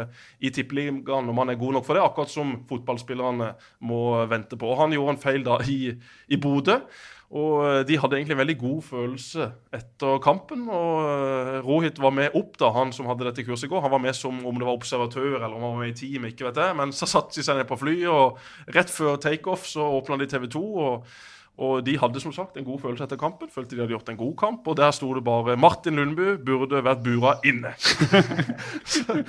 [0.42, 3.52] i Tippeligaen når man er god nok for det, akkurat som fotballspillerne
[3.86, 4.72] må vente på.
[4.72, 5.78] Og han gjorde en feil da i,
[6.26, 6.80] i Bodø.
[7.36, 10.66] Og eh, de hadde egentlig en veldig god følelse etter kampen.
[10.72, 13.84] Og eh, Rohit var med opp, da, han som hadde dette kurset i går.
[13.84, 16.28] Han var med som om det var observatør eller om han var med i team,
[16.30, 16.76] ikke vet jeg.
[16.80, 20.30] Men så satte de seg ned på flyet, og rett før takeoff så åpna de
[20.32, 20.66] TV 2.
[20.88, 21.16] og
[21.56, 23.48] og de hadde som sagt en god følelse etter kampen.
[23.48, 24.66] Følte de hadde gjort en god kamp.
[24.68, 27.72] Og der sto det bare 'Martin Lundby burde vært bura inne'.
[28.92, 29.22] så,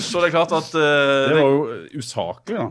[0.00, 0.80] så det er klart at uh,
[1.28, 2.70] Det var jo usaklig, da.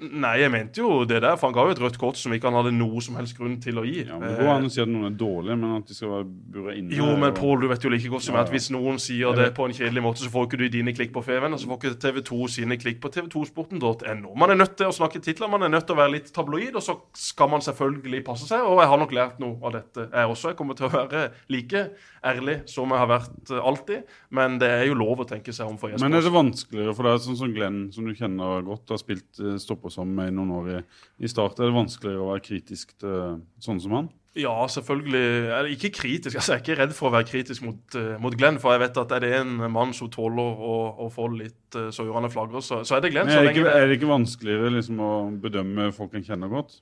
[0.00, 2.48] Nei, jeg mente jo det der, for han ga jo et rødt kort som ikke
[2.48, 4.06] han hadde noe som helst grunn til å gi.
[4.06, 6.12] Ja, men Det går an å si at noen er dårlige, men at de skal
[6.14, 8.46] være bura inne Jo, men Pål, du vet jo like godt som Ja, ja.
[8.48, 11.12] at hvis noen sier det på en kjedelig måte, så får ikke du dine klikk
[11.12, 14.32] på Feven, og så får ikke TV 2 sine klikk på tv2sporten.no.
[14.40, 16.72] Man er nødt til å snakke titler, man er nødt til å være litt tabloid,
[16.80, 18.64] og så skal man selvfølgelig passe seg.
[18.64, 20.54] Og jeg har nok lært noe av dette, jeg også.
[20.54, 21.84] Jeg kommer til å være like
[22.26, 25.68] ærlig som jeg har vært eh, alltid, men det er jo lov å tenke seg
[25.70, 26.04] om for Jesper.
[26.08, 29.40] Men er det vanskeligere for deg, sånn som Glenn, som du kjenner godt, har spilt
[29.40, 30.80] eh, stopper med i noen år i,
[31.24, 34.10] i start, er det vanskeligere å være kritisk til sånne som han?
[34.38, 35.50] Ja, selvfølgelig.
[35.50, 36.36] Eller ikke kritisk.
[36.36, 38.84] altså Jeg er ikke redd for å være kritisk mot, eh, mot Glenn, for jeg
[38.84, 42.62] vet at er det en mann som tåler å, å få litt uh, så flagrer,
[42.62, 43.26] så, så er det Glenn.
[43.26, 45.10] Men er, det ikke, det- er det ikke vanskeligere liksom, å
[45.42, 46.78] bedømme folk en kjenner godt?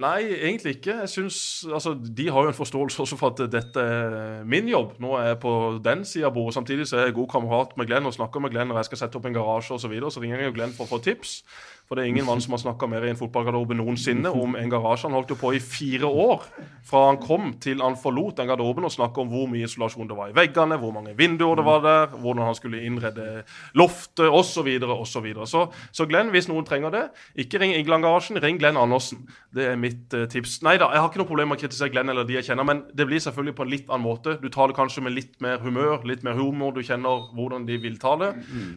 [0.00, 0.96] Nei, egentlig ikke.
[1.04, 1.38] Jeg synes,
[1.68, 4.96] altså, De har jo en forståelse også for at dette er min jobb.
[4.98, 5.54] Nå er jeg på
[5.84, 6.56] den sida av bordet.
[6.56, 9.04] Samtidig så er jeg god kamerat med Glenn og snakker med Glenn når jeg skal
[9.04, 9.84] sette opp en garasje osv.
[9.84, 11.42] Så, videre, så ringer jeg jo Glenn for å få tips.
[11.86, 14.72] For det er ingen mann som har snakka mer i en fotballgarderobe noensinne om en
[14.72, 15.06] garasje.
[15.06, 16.46] Han holdt jo på i fire år
[16.86, 20.16] fra han kom til han forlot den garderoben og snakka om hvor mye isolasjon det
[20.18, 23.42] var i veggene, hvor mange vinduer det var der, hvordan han skulle innrede
[23.78, 24.68] loftet osv.
[24.86, 25.62] Og så, så
[25.92, 29.24] Så Glenn, hvis noen trenger det, ikke ring England Garasjen, ring Glenn Andersen.
[29.54, 30.60] Det er mitt uh, tips.
[30.66, 32.66] Nei da, jeg har ikke noe problem med å kritisere Glenn eller de jeg kjenner,
[32.68, 34.36] men det blir selvfølgelig på en litt annen måte.
[34.42, 36.74] Du tar det kanskje med litt mer humør, litt mer humor.
[36.76, 38.32] Du kjenner hvordan de vil ta det.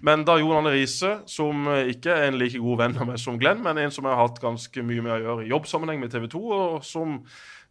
[0.05, 3.22] Men da Jon Arne Riise, som eh, ikke er en like god venn av meg
[3.22, 6.04] som Glenn, men en som jeg har hatt ganske mye med å gjøre i jobbsammenheng
[6.04, 7.20] med TV 2, og som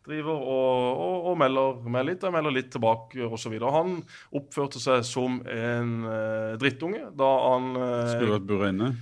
[0.08, 3.58] driver og, og, og melder meg litt, jeg melder litt tilbake osv.
[3.60, 3.98] Han
[4.38, 8.92] oppførte seg som en eh, drittunge da han eh, Skulle vært bura inne?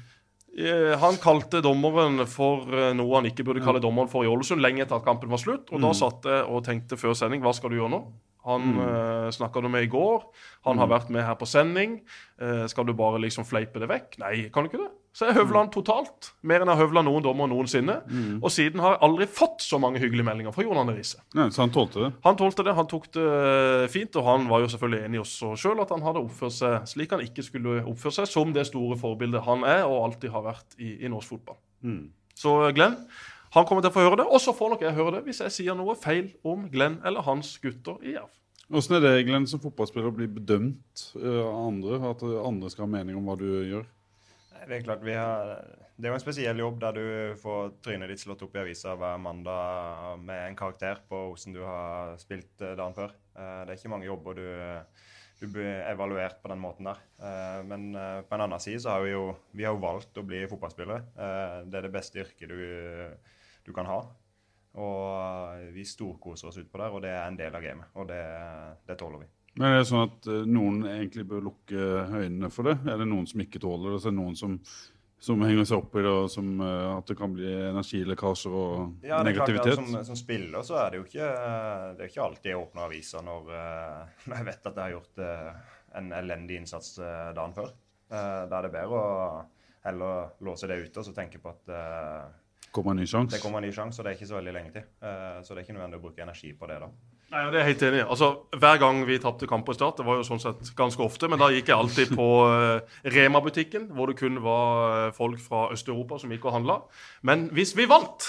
[0.57, 4.63] Eh, Han kalte dommeren for eh, noe han ikke burde kalle dommeren for i Ålesund,
[4.65, 5.71] lenge etter at kampen var slutt.
[5.71, 8.07] Og da satt jeg og tenkte før sending hva skal du gjøre nå?
[8.47, 9.33] Han mm.
[9.35, 10.23] snakka du med i går.
[10.69, 11.97] Han har vært med her på sending.
[12.39, 14.21] Eh, skal du bare liksom fleipe det vekk?
[14.23, 14.93] Nei, kan du ikke det?
[15.17, 16.27] Så jeg høvla han totalt.
[16.45, 17.95] Mer enn jeg høvla noen dommer noensinne.
[18.43, 21.23] Og siden har jeg aldri fått så mange hyggelige meldinger fra Jon Arne Riise.
[21.33, 22.11] Ja, så han tålte det.
[22.27, 25.23] Han tålte det, han tok det eh, fint, og han var jo selvfølgelig enig i
[25.23, 28.67] oss sjøl at han hadde oppført seg slik han ikke skulle oppføre seg, som det
[28.69, 31.59] store forbildet han er og alltid har vært i, i norsk fotball.
[32.37, 33.01] Så eh, Glenn,
[33.57, 35.41] han kommer til å få høre det, og så får nok jeg høre det hvis
[35.47, 38.29] jeg sier noe feil om Glenn eller hans gutter i Jerv.
[38.69, 42.05] Åssen er det Glenn, som fotballspiller å bli bedømt eh, av andre?
[42.13, 43.87] At andre skal ha mening om hva du gjør?
[44.65, 45.51] Det er klart vi har
[45.97, 47.05] Det er jo en spesiell jobb der du
[47.41, 51.63] får trynet ditt slått opp i avisa hver mandag med en karakter på hvordan du
[51.65, 53.15] har spilt eh, dagen før.
[53.37, 54.47] Eh, Det er ikke mange jobber du,
[55.41, 57.01] du blir evaluert på den måten der.
[57.21, 60.45] Eh, Men på en annen side så har vi jo vi har valgt å bli
[60.51, 61.01] fotballspillere.
[61.67, 62.61] Det er det beste yrket du,
[63.65, 64.01] du kan ha.
[64.77, 67.89] Og vi storkoser oss utpå der, og det er en del av gamet.
[67.97, 68.21] Og det,
[68.85, 69.31] det tåler vi.
[69.57, 72.77] Men er det sånn at eh, noen egentlig bør lukke øynene for det?
[72.93, 74.03] Er det noen som ikke tåler det?
[74.03, 74.59] Så er det noen som,
[75.29, 78.77] som henger seg opp i det, og som, eh, at det kan bli energilekkasjer og
[79.07, 79.73] Ja, er klart, negativitet?
[79.73, 81.31] ja, som, som spiller så er det jo ikke,
[81.97, 84.97] det er ikke alltid jeg åpner avisa når, eh, når jeg vet at jeg har
[84.99, 85.25] gjort
[85.97, 87.71] en elendig innsats dagen før.
[88.13, 89.45] Da er det bedre å
[89.87, 91.73] heller låse det ute og så tenke på at
[92.77, 93.33] Kommer en ny sjanse?
[93.33, 94.85] det kommer en ny sjanse, og det er ikke så veldig lenge til.
[95.01, 96.91] Så det er ikke nødvendig å bruke energi på det da.
[97.27, 98.07] Nei, det er jeg helt enig i.
[98.07, 101.27] Altså, Hver gang vi tapte kamper i start, det var jo sånn sett ganske ofte,
[101.31, 105.65] men da gikk jeg alltid på eh, Rema-butikken, hvor det kun var eh, folk fra
[105.75, 106.77] Øst-Europa som gikk og handla.
[107.27, 108.29] Men hvis vi vant,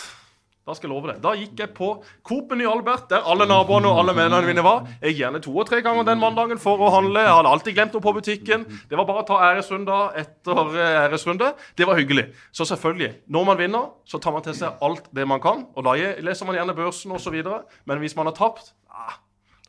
[0.67, 1.87] da skal jeg love det, da gikk jeg på
[2.27, 4.81] Coop-en i Albert, der alle naboene og alle vennene mine var.
[4.99, 7.23] Jeg gikk gjerne to og tre ganger den mandagen for å handle.
[7.23, 8.65] Jeg hadde alltid glemt noe på butikken.
[8.91, 11.53] Det var bare å ta æresrunde etter eh, æresrunde.
[11.79, 12.27] Det var hyggelig.
[12.51, 15.63] Så selvfølgelig, når man vinner, så tar man til seg alt det man kan.
[15.71, 17.39] Og da leser man gjerne børsen osv.
[17.87, 19.15] Men hvis man har tapt, ah,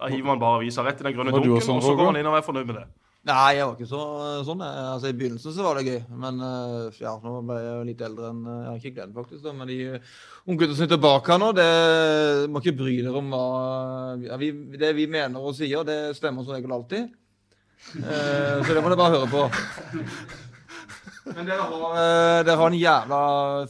[0.00, 2.30] da hiver man bare avisa rett i den grønne dunken, og så går man inn
[2.30, 2.88] og er fornøyd med det.
[3.28, 4.02] Nei, jeg var ikke så,
[4.46, 4.62] sånn.
[4.64, 5.98] Altså, I begynnelsen så var det gøy.
[6.22, 9.42] Men eh, ja, nå ble jeg jo litt eldre enn Jeg har ikke Glenn, faktisk.
[9.44, 9.78] da, Men de
[10.48, 11.68] unge gutta som er tilbake her nå, det
[12.48, 13.44] må ikke bry dere om hva
[14.24, 17.10] ja, vi, Det vi mener og sier, det stemmer som regel alltid.
[18.00, 19.44] Eh, så det må dere bare høre på.
[21.36, 23.20] Men dere har, eh, dere har en jævla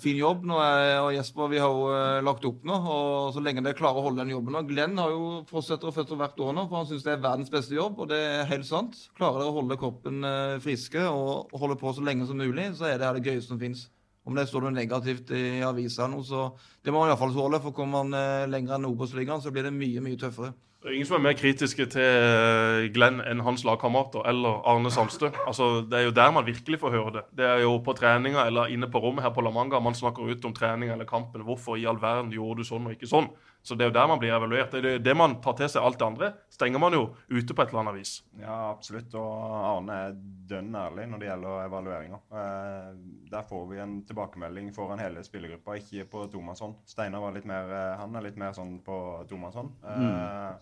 [0.02, 1.50] fin jobb nå, jeg og Jesper.
[1.52, 2.78] Vi har jo eh, lagt opp nå.
[2.78, 5.94] Og så lenge dere klarer å holde den jobben nå Glenn har jo fortsetter å
[5.94, 8.48] føtter hvert år nå, for han syns det er verdens beste jobb, og det er
[8.52, 8.98] helt sant.
[9.18, 12.90] Klarer dere å holde kroppen eh, friske og holde på så lenge som mulig, så
[12.90, 13.88] er det her det gøyeste som fins.
[14.28, 16.50] Om det står noe negativt i avisa nå, så
[16.84, 17.62] det må man iallfall tåle.
[17.64, 20.52] For kommer man eh, lenger enn Obos-ligaen, så blir det mye, mye tøffere.
[20.78, 24.92] Det er ingen som er mer kritiske til eh, Glenn enn hans lagkamerater eller Arne
[24.94, 25.32] Sandstø.
[25.42, 27.22] Altså, det er jo der man virkelig får høre det.
[27.40, 30.30] Det er jo på treninga eller inne på rommet her på La Manga man snakker
[30.30, 31.42] ut om treninga eller kampen.
[31.42, 33.26] Hvorfor i all verden gjorde du sånn og ikke sånn?
[33.68, 34.70] Så det er jo der man blir evaluert.
[34.72, 37.62] Det er det- man tar til seg alt det andre, stenger man jo ute på
[37.62, 38.22] et eller annet vis.
[38.40, 39.12] Ja, absolutt.
[39.14, 40.16] Og Arne er
[40.48, 42.20] dønn ærlig når det gjelder evalueringer.
[42.32, 42.94] Eh,
[43.30, 46.74] der får vi en tilbakemelding foran hele spillergruppa, ikke på Tomasson.
[46.86, 48.98] Steinar var litt mer, eh, han er litt mer sånn på
[49.28, 49.74] Tomasson.
[49.84, 50.54] Eh,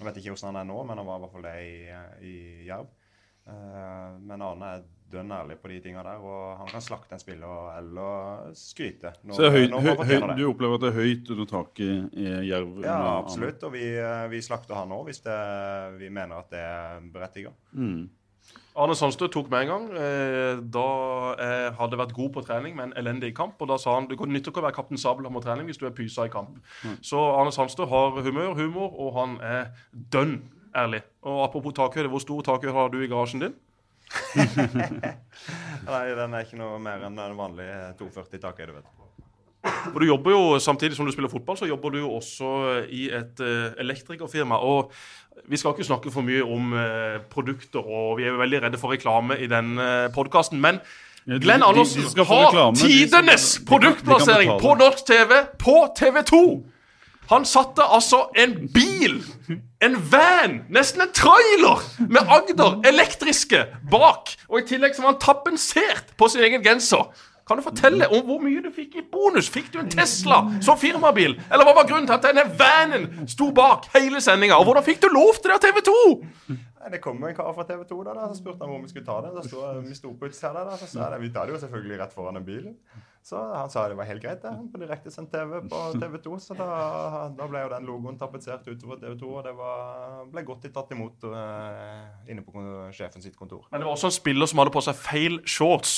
[0.00, 1.56] Nå vet jeg ikke hvordan han er nå, men han var i hvert fall det
[1.60, 2.86] i, i Jerv.
[3.46, 4.84] Eh, men Arne er
[5.14, 9.12] dønn ærlig på de tinga der, og han kan slakte en spiller eller skryte.
[9.24, 9.68] når- Så det er høy,
[10.04, 10.36] høy, det.
[10.36, 12.82] du opplever at det er høyt under taket i Jerv?
[12.84, 13.62] Ja, absolutt.
[13.64, 17.52] Og vi, eh, vi slakter han òg hvis det, vi mener at det er berettiget.
[17.72, 18.08] Mm.
[18.76, 20.82] Arne Sandstø tok med en gang eh, da
[21.38, 23.54] jeg hadde vært god på trening, men elendig i kamp.
[23.62, 25.78] Og da sa han du kan nytte ikke å være kaptein Sabeltann på trening hvis
[25.78, 26.58] du er pysa i kamp.
[27.00, 29.70] Så Arne Sandstø har humør, humor, og han er
[30.10, 30.42] dønn
[30.74, 31.02] ærlig.
[31.22, 33.54] Og apropos takhøyde, hvor stor takhøyde har du i garasjen din?
[35.94, 39.00] Nei, den er ikke noe mer enn den vanlige 240 takhøyde, vet du.
[39.94, 42.50] Og du jobber jo, Samtidig som du spiller fotball, så jobber du jo også
[42.92, 44.58] i et eh, elektrikerfirma.
[44.60, 44.92] og
[45.48, 48.80] Vi skal ikke snakke for mye om eh, produkter, og vi er jo veldig redde
[48.80, 50.60] for reklame i den uh, podkasten.
[50.60, 50.80] Men
[51.26, 56.42] Ja, de- Glenn Andersen har tidenes de produktplassering på norsk TV på TV 2!
[57.30, 59.20] Han satte altså en bil,
[59.82, 64.34] en van, nesten en trailer med Agder elektriske bak.
[64.48, 67.08] Og i tillegg så var han tapensert på sin egen genser.
[67.44, 69.50] Kan du fortelle om hvor mye du fikk i bonus?
[69.52, 71.34] Fikk du en Tesla som firmabil?
[71.52, 74.56] Eller hva var grunnen til at denne vanen sto bak hele sendinga?
[74.56, 75.96] Og hvordan fikk du lov til det av TV 2?
[76.94, 79.08] Det kom en kar fra TV 2 da, da, så spurte han hvor vi skulle
[79.08, 79.34] ta det.
[79.36, 82.00] Da stod, vi sto på utsida der, så sa jeg vi tar det jo selvfølgelig
[82.00, 82.74] rett foran den bilen.
[83.24, 84.50] Så han sa det var helt greit, det.
[84.72, 86.38] På direktesendt TV på TV 2.
[86.44, 86.66] Så da,
[87.32, 90.92] da ble jo den logoen tapetsert utover TV 2, og det var, ble godt tatt
[90.92, 93.64] imot uh, inne på sjefen sitt kontor.
[93.72, 95.96] Men det var også en spiller som hadde på seg feil shorts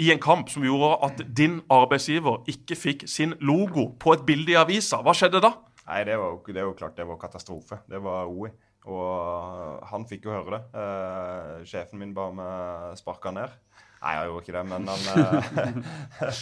[0.00, 4.52] i en kamp som gjorde at din arbeidsgiver ikke fikk sin logo på et bilde
[4.52, 5.00] i avisa.
[5.04, 5.54] Hva skjedde da?
[5.90, 7.80] Nei, det, var, det var jo klart det var katastrofe.
[7.88, 8.52] Det var OI.
[8.88, 10.60] Og han fikk jo høre det.
[10.80, 13.56] Eh, sjefen min ba meg sparke han ned.
[14.00, 15.48] Nei, jeg gjorde ikke det, men han eh,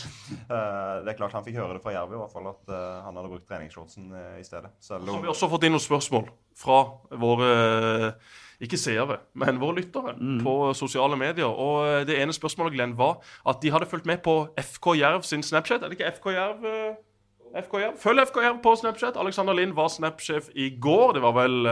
[0.55, 2.99] eh, Det er klart han fikk høre det fra Jerv i hvert fall, at eh,
[3.03, 4.71] han hadde brukt treningsshortsen i stedet.
[4.79, 6.29] Selv Så har vi også fått inn noen spørsmål
[6.59, 6.85] fra
[7.19, 7.49] våre
[8.63, 11.51] ikke seere, men våre lyttere på sosiale medier.
[11.51, 15.43] Og det ene spørsmålet Glenn, var at de hadde fulgt med på FK Jerv sin
[15.47, 15.83] Snapchat.
[15.83, 16.67] Er det ikke FK Jerv?
[17.55, 17.99] FK Jerv?
[18.03, 19.19] Følg FK Jerv på Snapchat.
[19.19, 21.15] Alexander Lind var Snap-sjef i går.
[21.19, 21.71] Det var vel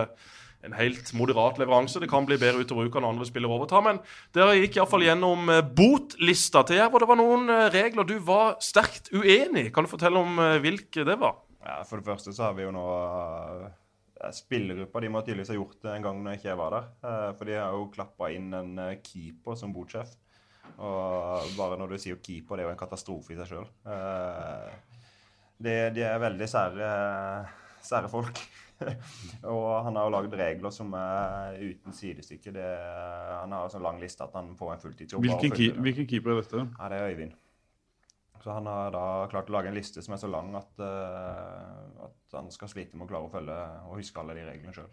[0.67, 2.01] en helt moderat leveranse.
[2.03, 3.85] Det kan bli bedre utover uka når andre spiller overtar.
[3.87, 4.01] Men
[4.35, 8.17] dere gikk iallfall gjennom eh, botlista til Jerv, og det var noen eh, regler du
[8.27, 9.73] var sterkt uenig i.
[9.75, 11.39] Kan du fortelle om eh, hvilke det var?
[11.63, 12.87] ja, For det første så har vi jo nå
[14.33, 16.87] Spillergruppa de må tydeligvis ha gjort det en gang når ikke jeg var der.
[17.37, 20.15] For de har jo klappa inn en keeper som botsjef.
[20.81, 23.69] Og bare når du sier keeper, det er jo en katastrofe i seg sjøl.
[25.61, 26.89] De, de er veldig sære,
[27.85, 28.41] sære folk.
[29.53, 32.53] og han har jo lagd regler som er uten sidestykke.
[32.55, 32.69] Det,
[33.33, 35.25] han har så lang liste at han får en fulltidsjobb.
[35.25, 36.65] Hvilken, ki hvilken keeper er dette?
[36.77, 37.37] Ja, det er Øyvind.
[38.47, 42.05] Så han har da klart å lage en liste som er så lang at, uh,
[42.07, 43.57] at han skal slite med å klare å følge
[43.89, 44.93] og huske alle de reglene sjøl.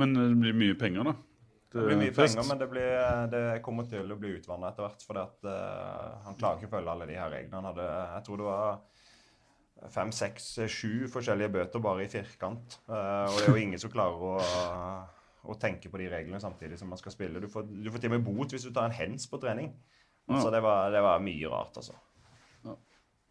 [0.00, 1.12] Men det blir mye penger, da.
[1.68, 2.38] Det blir mye fest.
[2.38, 2.94] penger, men det, blir,
[3.34, 5.04] det kommer til å bli utvanna etter hvert.
[5.04, 7.60] For han klarer ikke å følge alle de her reglene.
[7.60, 8.80] Han hadde, jeg tror det var
[9.94, 12.80] fem, seks, sju forskjellige bøter bare i firkant.
[12.88, 14.34] Uh, og det er jo ingen som klarer å,
[15.48, 17.42] å tenke på de reglene samtidig som man skal spille.
[17.42, 19.72] Du får, du får til og med bot hvis du tar en hens på trening.
[20.28, 21.94] Så det var, det var mye rart, altså.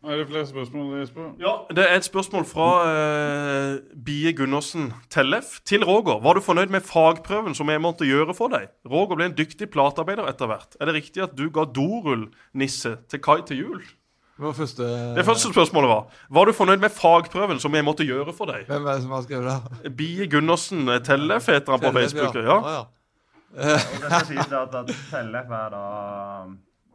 [0.05, 1.21] Er det flere spørsmål, Jesper?
[1.41, 6.21] Ja, Det er et spørsmål fra eh, Bie Gundersen Tellef til Roger.
[6.21, 8.69] Var du fornøyd med fagprøven som jeg måtte gjøre for deg?
[8.85, 10.77] Roger ble en dyktig platearbeider etter hvert.
[10.79, 13.81] Er det riktig at du ga dorullnisse til Kai til jul?
[14.38, 18.33] Det første Det første spørsmålet var Var du fornøyd med fagprøven som jeg måtte gjøre
[18.38, 18.67] for deg?
[18.69, 19.49] Hvem er det som har skrevet
[19.81, 19.95] det?
[19.97, 22.35] Bie Gundersen Tellef heter han på Facebook.
[22.35, 22.41] Ja.
[22.45, 22.85] Ja, ja.
[23.57, 25.83] Og det skal sies at, at Tellef er da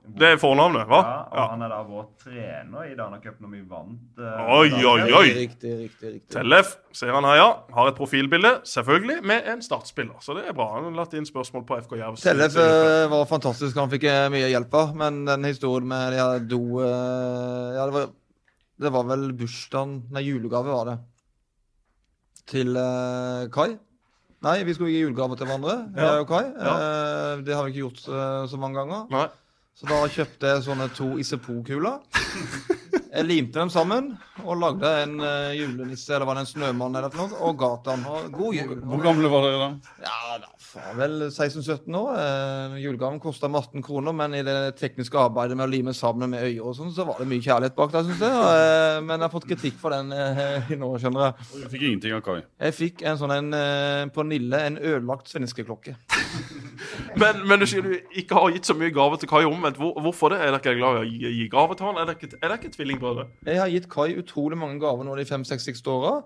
[0.03, 0.99] Det er fornavnet, hva?
[1.07, 1.43] Ja, og Ja.
[1.53, 4.01] han er da vår trener i Dana Cup når vi vant.
[4.19, 5.29] Uh, Oi, oi, oi!
[5.37, 6.31] Riktig, riktig, riktig.
[6.35, 7.47] Tellef, ser han her, ja.
[7.73, 10.19] Har et profilbilde, selvfølgelig, med en startspiller.
[10.21, 10.67] Så det er bra.
[10.75, 12.19] Han har latt inn spørsmål på FK Jerv.
[12.19, 13.79] Tellef eh, var fantastisk.
[13.79, 14.93] Han fikk eh, mye hjelp av.
[14.99, 18.11] Men den historien med de her do Ja, det var,
[18.83, 20.99] det var vel bursdagen Nei, julegave var det.
[22.51, 23.77] Til uh, Kai.
[24.43, 26.43] Nei, vi skulle gi julegave til hverandre, jeg og Kai.
[26.51, 29.05] Eh, det har vi ikke gjort uh, så mange ganger.
[29.15, 29.29] Nei.
[29.75, 32.03] Så da kjøpte jeg sånne to Isepol-kuler.
[33.13, 34.07] Jeg limte dem sammen
[34.41, 38.07] og lagde en uh, julenisse, eller var det en snømann, eller noe, og ga til
[38.07, 38.31] han.
[38.33, 38.79] God jul.
[38.89, 39.67] Hvor gamle var dere da?
[40.07, 42.17] Ja, da var vel 16-17 år.
[42.17, 46.47] Uh, julegaven kosta 18 kroner, men i det tekniske arbeidet med å lime sammen med
[46.47, 48.33] øyer og sånn, så var det mye kjærlighet bak der, syns jeg.
[48.33, 50.17] Uh, men jeg har fått kritikk for den
[50.73, 51.51] i nå, skjønner jeg.
[51.53, 52.39] Du fikk ingenting av Kai.
[52.65, 53.61] Jeg fikk en sånn en
[54.17, 55.99] på Nille, en ødelagt svenskeklokke.
[57.21, 59.77] Men, men du sier du ikke har gitt så mye gave til Kai omvendt.
[59.79, 60.41] Hvor, hvorfor det?
[60.43, 61.99] Er dere glad i å gi, gi gave til han?
[62.01, 62.71] Er dere ikke, er dere
[63.11, 63.51] ikke det.
[63.51, 66.23] Jeg har gitt Kai utrolig mange gaver nå de fem-seks siste åra.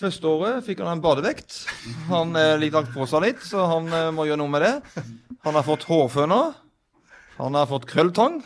[0.00, 1.60] Første året fikk han en badevekt.
[2.08, 5.04] Han er litt lagt på seg litt, så han eh, må gjøre noe med det.
[5.46, 6.54] Han har fått hårføner.
[7.38, 8.40] Han har fått krølltang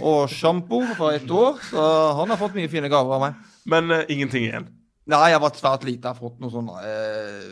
[0.00, 1.60] og sjampo fra ett år.
[1.70, 1.86] Så
[2.20, 3.40] han har fått mye fine gaver av meg.
[3.70, 4.68] Men eh, ingenting igjen.
[5.06, 6.02] Nei, jeg har vært svært lite.
[6.02, 7.50] Jeg har fått noe sånn eh,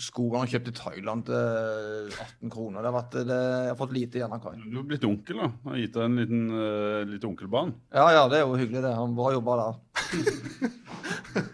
[0.00, 2.80] sko han har kjøpt i Thailand til 18 kroner.
[2.80, 4.56] Det har vært, det, jeg har fått lite igjen av Kai.
[4.62, 5.50] Du har blitt onkel, da.
[5.68, 7.74] Har gitt deg en liten uh, lite onkelbarn.
[7.92, 8.94] Ja, ja, det er jo hyggelig, det.
[8.96, 9.74] Han bra jobba der.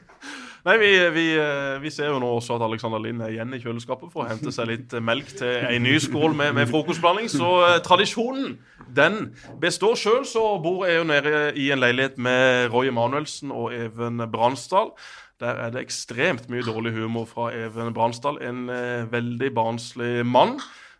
[0.69, 3.61] Nei, vi, vi, eh, vi ser jo nå også at Alexander Lind er igjen i
[3.63, 7.31] kjøleskapet for å hente seg litt eh, melk til ei ny skål med, med frokostblanding.
[7.33, 8.59] Så eh, tradisjonen,
[8.93, 9.31] den
[9.63, 10.27] består sjøl.
[10.29, 14.93] Så bor jeg jo nede i en leilighet med Roy Emanuelsen og Even Bransdal.
[15.39, 18.41] Der er det ekstremt mye dårlig humor fra Even Bransdal.
[18.43, 20.57] En eh, veldig barnslig mann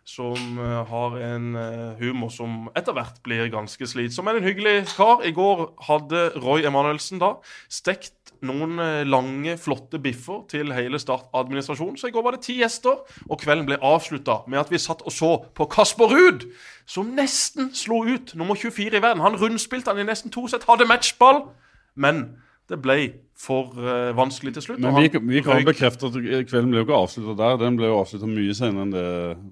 [0.07, 4.29] som eh, har en eh, humor som etter hvert blir ganske slitsom.
[4.29, 5.25] Men en hyggelig kar.
[5.27, 7.33] I går hadde Roy Emanuelsen da
[7.67, 11.97] stekt noen lange, flotte biffer til hele Start-administrasjonen.
[11.99, 15.03] Så i går var det ti gjester, og kvelden ble avslutta med at vi satt
[15.03, 16.47] og så på Kasper Ruud,
[16.87, 19.25] som nesten slo ut nummer 24 i verden.
[19.27, 21.49] Han rundspilte han i nesten to sett, hadde matchball,
[21.99, 22.29] men
[22.69, 22.95] det ble
[23.39, 24.81] for uh, vanskelig til slutt.
[24.83, 26.17] Men vi, vi kan røyk- bekrefte at
[26.49, 27.59] kvelden ble jo ikke avslutta der.
[27.61, 29.05] Den ble jo avslutta mye senere enn det,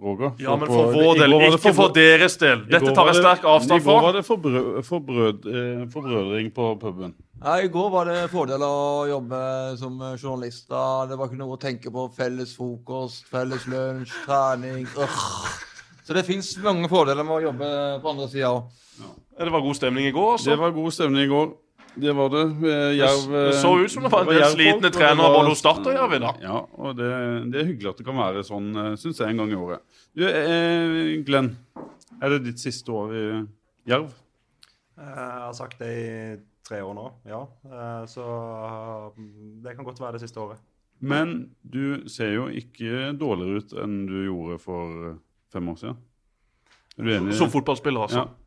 [0.03, 0.33] Roger.
[0.43, 2.65] Ja, men for vår del, ikke for deres del.
[2.67, 3.95] Dette tar jeg sterk avstand fra.
[3.95, 4.23] I går var det
[5.61, 7.15] eh, forbrødring på puben.
[7.37, 8.75] Ja, I går var det fordel å
[9.09, 9.39] jobbe
[9.79, 10.67] som journalist.
[10.69, 11.05] da.
[11.09, 12.09] Det var ikke noe å tenke på.
[12.17, 14.83] Felles frokost, felles lunsj, trening.
[14.97, 15.21] Øh.
[16.07, 17.69] Så det fins mange fordeler med å jobbe
[18.03, 18.67] på andre sida òg.
[19.37, 20.31] Det var god stemning i går.
[20.33, 20.49] altså.
[20.49, 21.49] Det var god stemning i går.
[21.99, 22.43] Det var det.
[22.69, 25.59] Eh, Jerv Det så ut som det var en del slitne trenere var- både hos
[25.59, 26.35] Start og Jerv i dag.
[26.41, 27.09] Ja, og det,
[27.51, 29.81] det er hyggelig at det kan være sånn, syns jeg, en gang i året.
[30.15, 31.51] Du, eh, Glenn,
[32.21, 33.25] er det ditt siste år i
[33.91, 34.09] Jerv?
[34.97, 36.37] Eh, Jeg har sagt det i
[36.67, 37.43] tre år nå, ja.
[37.65, 38.23] Eh, Så
[39.17, 40.57] mm, det kan godt være det siste året.
[40.99, 45.17] Men du ser jo ikke dårligere ut enn du gjorde for
[45.53, 45.97] fem år siden.
[46.97, 47.33] Er du enig?
[47.37, 48.23] Som fotballspiller, altså.
[48.25, 48.46] Ja.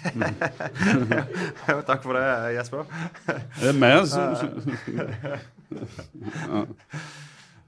[1.90, 2.26] Takk for det,
[2.56, 2.86] Jesper.
[3.28, 4.34] Er det mer som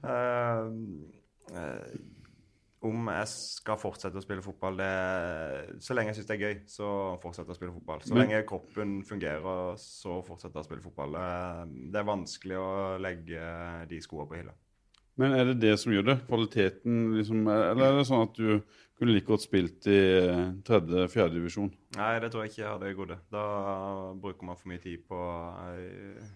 [0.03, 0.65] Eh,
[1.55, 1.93] eh,
[2.83, 4.89] om jeg skal fortsette å spille fotball det,
[5.79, 6.89] Så lenge jeg syns det er gøy, så
[7.23, 8.03] fortsetter jeg å spille fotball.
[8.03, 11.15] Så lenge kroppen fungerer, så fortsetter jeg å spille fotball.
[11.15, 11.63] Eh,
[11.93, 14.51] Det er vanskelig å legge de skoene på hylla.
[15.15, 16.17] Men er det det som gjør det?
[16.27, 17.47] Kvaliteten, liksom?
[17.47, 18.63] Eller er det sånn at du
[19.03, 21.71] kunne like godt spilt i eh, tredje-fjerde divisjon?
[21.97, 23.17] Nei, det tror jeg ikke jeg hadde gode.
[23.33, 23.43] Da
[24.21, 25.19] bruker man for mye tid på
[25.67, 26.31] eh,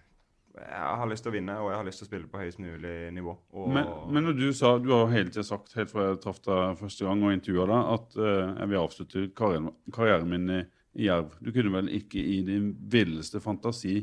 [0.58, 2.60] Jeg har lyst til å vinne, og jeg har lyst til å spille på høyest
[2.62, 3.34] mulig nivå.
[3.54, 6.42] Og, Men, men når du sa, du har hele tiden sagt, helt fra jeg traff
[6.44, 10.60] deg første gang og intervjua deg, at uh, jeg vil avslutte karrieren, karrieren min i,
[10.98, 11.36] i Jerv.
[11.38, 14.00] Du kunne vel ikke i din villeste fantasi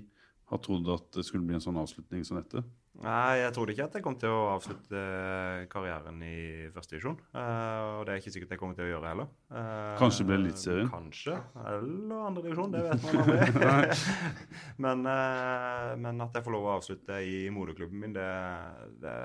[0.52, 2.64] ha trodd at det skulle bli en sånn avslutning som dette?
[3.04, 5.00] Nei, jeg trodde ikke at jeg kom til å avslutte
[5.72, 7.18] karrieren i første divisjon.
[7.36, 9.28] Uh, og det er ikke sikkert jeg kommer til å gjøre heller.
[9.52, 10.92] Uh, Kanskje det blir Eliteserien?
[10.94, 11.36] Kanskje.
[11.66, 13.90] Eller andre divisjon, det vet man aldri.
[14.86, 18.30] men, uh, men at jeg får lov å avslutte i moderklubben min, det,
[19.04, 19.16] det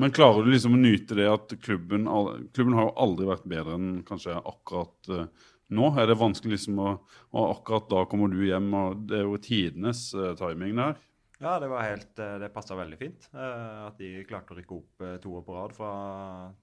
[0.00, 2.08] Men klarer du liksom å nyte det at klubben,
[2.56, 5.28] klubben har jo aldri vært bedre enn kanskje akkurat eh,
[5.76, 5.92] nå?
[5.98, 6.90] Er det vanskelig liksom å
[7.36, 11.00] Og akkurat da kommer du hjem, og det er jo tidenes eh, timing der.
[11.38, 13.28] Ja, det var helt, eh, det passa veldig fint.
[13.34, 15.90] eh, At de klarte å rykke opp eh, to år på rad fra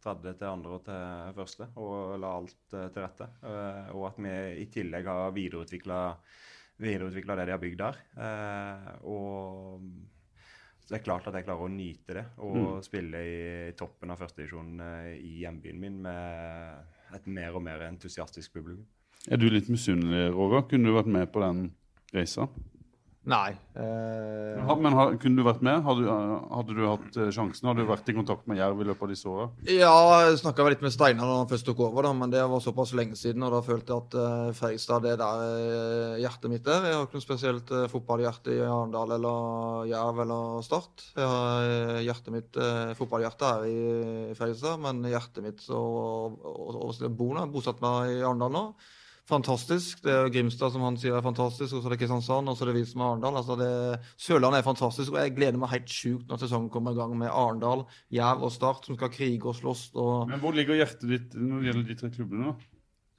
[0.02, 3.28] tredje til andre og til første, og la alt til rette.
[3.94, 6.00] Og at vi i tillegg har videreutvikla
[6.82, 8.00] det de har bygd der.
[9.06, 9.86] Og
[10.90, 14.82] det er klart at jeg klarer å nyte det og spille i toppen av førstedivisjonen
[15.22, 18.86] i hjembyen min med et mer og mer entusiastisk publikum.
[19.30, 20.66] Er du litt misunnelig, Roger?
[20.68, 21.68] Kunne du vært med på den
[22.12, 22.50] reisa?
[23.26, 23.54] Nei.
[23.80, 25.82] Eh, Ha- Men ha- kunne du vært med?
[25.84, 26.04] Hadde,
[26.52, 27.68] hadde du hatt eh, sjansen?
[27.70, 29.46] Hadde du vært i kontakt med Jerv i løpet av disse åra?
[29.64, 29.94] Ja,
[30.28, 32.92] jeg snakka litt med Steinar da han først tok over, da, men det var såpass
[32.94, 33.44] lenge siden.
[33.48, 36.84] Og da følte jeg at uh, Fredrikstad det er der eh, hjertet mitt er.
[36.90, 41.06] Jeg har ikke noe spesielt uh, fotballhjerte i Arendal eller Jerv eller Start.
[41.16, 46.76] Jeg har eh, hjertet mitt, uh, Fotballhjertet er i Fredrikstad, men hjertet mitt og, og,
[46.76, 47.48] og, og bor nå.
[47.56, 48.66] Bosatt meg i Arendal nå.
[49.30, 50.02] Fantastisk.
[50.04, 52.66] Det er Grimstad som han sier er fantastisk, og så er det Kristiansand, og så
[52.66, 53.38] er det vi som er Arendal.
[53.40, 53.70] Altså det,
[54.20, 57.32] Sørlandet er fantastisk, og jeg gleder meg helt sjukt når sesongen kommer i gang med
[57.32, 59.92] Arendal, Jerv og Start, som skal krige og slåss.
[59.96, 62.52] og Men hvor ligger hjertet ditt når det gjelder de tre klubbene?
[62.52, 62.70] da?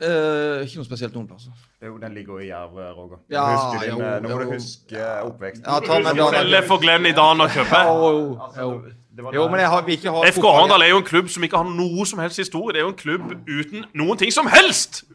[0.04, 1.56] Eh, ikke noe spesielt noen plasser.
[1.80, 3.20] Er jo, den ligger jo i Jerv, Roger.
[3.30, 4.50] Ja, din, jo, eh, nå må jo.
[4.50, 5.64] du huske oppveksten.
[5.64, 7.88] Ja, ta med Selge for Glenn i Dana-cupen.
[7.88, 8.10] Jo,
[8.58, 8.74] jo,
[9.16, 9.32] jo.
[9.38, 11.70] jo, men jeg har, ikke har FK Arendal er jo en klubb som ikke har
[11.70, 12.74] noe som helst historie.
[12.74, 15.06] Det er jo en klubb uten noen ting som helst!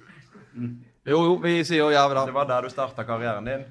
[1.09, 2.25] Jo, jo, vi sier jo jævla.
[2.29, 3.67] Det var der du starta karrieren din.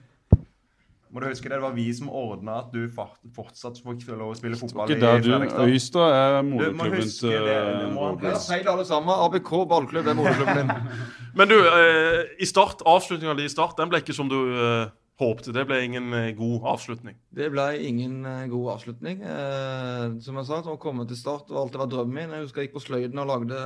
[1.08, 4.36] Må du huske Det det var vi som ordna at du fortsatt fikk lov å
[4.36, 5.62] spille fotball Ikke i der du, Fredrikstad.
[5.64, 9.14] Øystad er moderklubben til feil alle sammen.
[9.24, 10.74] ABK ballklubb er moderklubben din.
[11.38, 14.90] Men du, eh, i start, avslutninga di i start, den ble ikke som du eh,
[15.18, 15.52] håpte.
[15.52, 17.16] Det ble ingen eh, god avslutning.
[17.34, 19.20] Det ble ingen eh, god avslutning.
[19.22, 22.34] Eh, som jeg sa, å komme til start var alltid vært drømmen min.
[22.36, 23.58] Jeg husker jeg gikk på sløyden og lagde,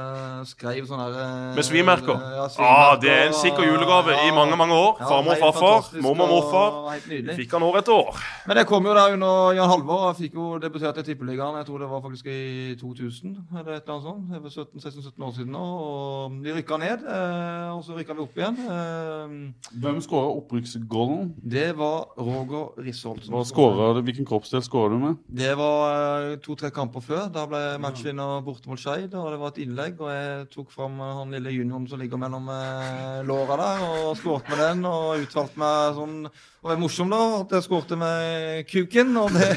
[0.49, 2.23] skrev sånne her eh, Med svimerker.
[2.39, 4.97] Ja, Ah, det er en sikker julegave i mange, mange år.
[5.01, 6.99] Ja, Farmor og farfar, mormor og morfar.
[7.37, 8.23] Fikk han år etter år.
[8.49, 10.07] Men jeg kom jo der under Jan Halvor.
[10.11, 11.57] Jeg fikk jo debutert i Tippeligaen.
[11.61, 13.37] Jeg tror det var faktisk i 2000.
[13.59, 14.33] eller et eller annet sånt.
[14.33, 15.65] Det var 17-16-17 år siden nå.
[15.83, 18.59] Og vi rykka ned, eh, og så rykka vi opp igjen.
[18.67, 21.33] Eh, Hvem skåra opprykksgålen?
[21.43, 23.25] Det var Roger Risholt.
[23.27, 25.17] Hvilken kroppsdel skåra du med?
[25.27, 25.89] Det var
[26.31, 27.25] eh, to-tre kamper før.
[27.35, 29.11] Da ble matchvinner borte mot Skeid.
[29.19, 32.23] Og det var et innlegg, og jeg tok fram eh, han lille junioren som ligger
[32.23, 34.87] mellom eh, låra der, og skåret med den.
[34.87, 39.15] Og utvalgte meg sånn Og det var morsom, da, at jeg skårte med kuken.
[39.25, 39.53] Og det,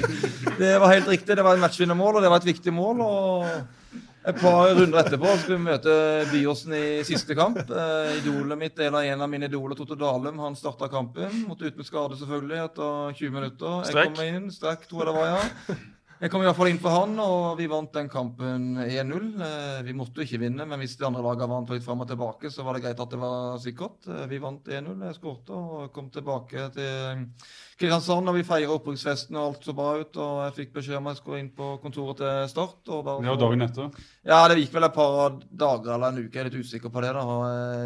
[0.58, 1.38] det var helt riktig.
[1.38, 3.06] Det var et matchvinnermål, og det var et viktig mål.
[3.06, 3.85] og
[4.26, 5.96] et par runder etterpå skulle vi møte
[6.32, 7.60] Byåsen i siste kamp.
[7.62, 11.44] Eh, idolet mitt, eller En av mine idoler, Totto Dalum, han starta kampen.
[11.50, 13.84] Måtte ut med skade selvfølgelig etter 20 minutter.
[13.92, 15.76] Jeg kom inn, strekk tror jeg det var, ja.
[16.16, 19.26] Jeg kom i hvert fall inn på han, og vi vant den kampen 1-0.
[19.46, 22.08] Eh, Vi måtte jo ikke vinne, men hvis de andre lagene vant litt fram og
[22.08, 24.08] tilbake, så var det greit at det var sikkert.
[24.08, 25.04] Eh, Vi vant 1-0.
[25.10, 27.28] Jeg skårte og kom tilbake til
[27.76, 30.16] Kristiansand, og vi feira opprykksfesten, og alt så bra ut.
[30.24, 32.78] Og jeg fikk beskjed om at jeg skulle inn på kontoret til Start.
[32.88, 33.98] Og da, var dagen etter.
[34.24, 36.32] Ja, det gikk vel et par dager eller en uke.
[36.32, 37.10] Jeg er litt usikker på det.
[37.18, 37.26] da,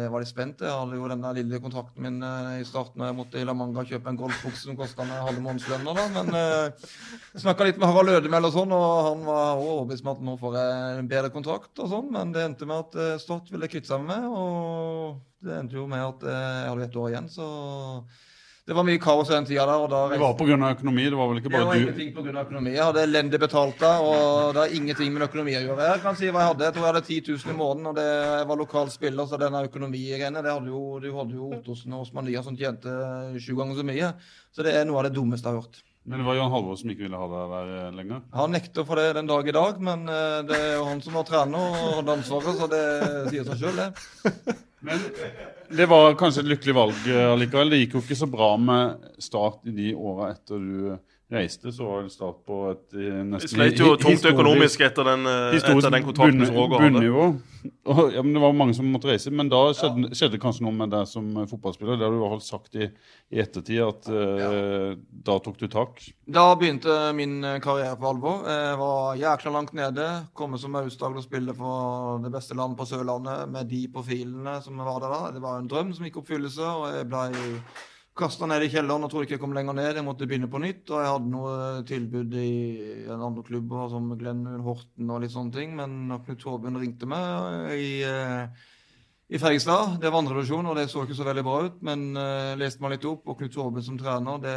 [0.04, 0.62] Jeg var litt spent.
[0.62, 3.02] Jeg hadde jo den lille kontrakten min eh, i starten.
[3.02, 5.96] og Jeg måtte i La Manga kjøpe en golfbukse som kosta meg halve månedslønna.
[5.98, 6.88] da, Men eh,
[7.42, 10.58] snakka litt med Harald Lødemel og sånn, og han var overbevist om at nå får
[10.62, 12.14] jeg en bedre kontrakt og sånn.
[12.14, 15.82] Men det endte med at eh, Start ville kvitte seg med meg, og det endte
[15.82, 17.32] jo med at eh, jeg hadde et år igjen.
[17.40, 17.52] så...
[18.70, 19.88] Det var mye kaos i den tida der.
[19.90, 20.56] da Det var pga.
[20.76, 21.66] økonomi, det var vel ikke bare du?
[21.66, 22.42] det var ingenting pga.
[22.44, 22.70] økonomi.
[22.76, 25.88] Jeg hadde elendig betalt da, og det har ingenting med økonomi å gjøre.
[25.88, 26.68] Jeg kan si hva jeg hadde.
[26.68, 29.40] Jeg tror jeg hadde 10 000 i måneden, og det, jeg var lokal spiller, så
[29.42, 32.94] denne økonomigreiene det hadde jo, Du hadde jo Ottosen og Osmania som tjente
[33.42, 34.14] sju ganger så mye.
[34.54, 35.82] Så det er noe av det dummeste jeg har hørt.
[36.06, 38.22] Men det var Jan Halvor som ikke ville ha deg der eh, lenger.
[38.38, 41.18] Han nekter for det den dag i dag, men eh, det er jo han som
[41.18, 42.86] var trener og hadde ansvaret, så det
[43.34, 44.60] sier seg sjøl, det.
[45.70, 47.72] Det var kanskje et lykkelig valg eh, allikevel.
[47.72, 50.94] Det gikk jo ikke så bra med Start i de åra etter du
[51.30, 51.72] reiste.
[51.72, 55.56] Så var det Start på et eh, nesten sleit jo tungt økonomisk etter den, eh,
[55.58, 57.10] etter den kontrakten som Roger hadde.
[57.84, 59.32] Og, ja, men det var mange som måtte reise.
[59.34, 61.98] Men da skjedde, skjedde kanskje noe med deg som eh, fotballspiller.
[62.00, 62.88] Det har du i hvert fall sagt i,
[63.30, 64.96] i ettertid, at eh,
[65.28, 66.02] da tok du tak.
[66.30, 68.42] Da begynte min karriere på alvor.
[68.50, 70.08] Jeg var jækla langt nede.
[70.36, 74.80] Komme som Aust-Agder og spille for det beste landet på Sørlandet med de profilene som
[74.82, 75.22] var der da.
[75.36, 77.24] Det var en drøm som gikk i oppfyllelse, og jeg ble
[78.20, 79.94] kasta ned i kjelleren og trodde ikke jeg kom lenger ned.
[79.96, 81.54] Jeg måtte begynne på nytt, og jeg hadde noe
[81.88, 82.50] tilbud i
[83.10, 87.72] en andre klubber som Glenn Horten og litt sånne ting, men Knut Håbund ringte meg
[87.76, 88.68] i eh,
[89.30, 89.98] i Fredrikstad.
[90.02, 91.76] Det var andredivisjon, og det så ikke så veldig bra ut.
[91.86, 94.54] Men uh, leste meg litt opp, og Knut Torben som trener det,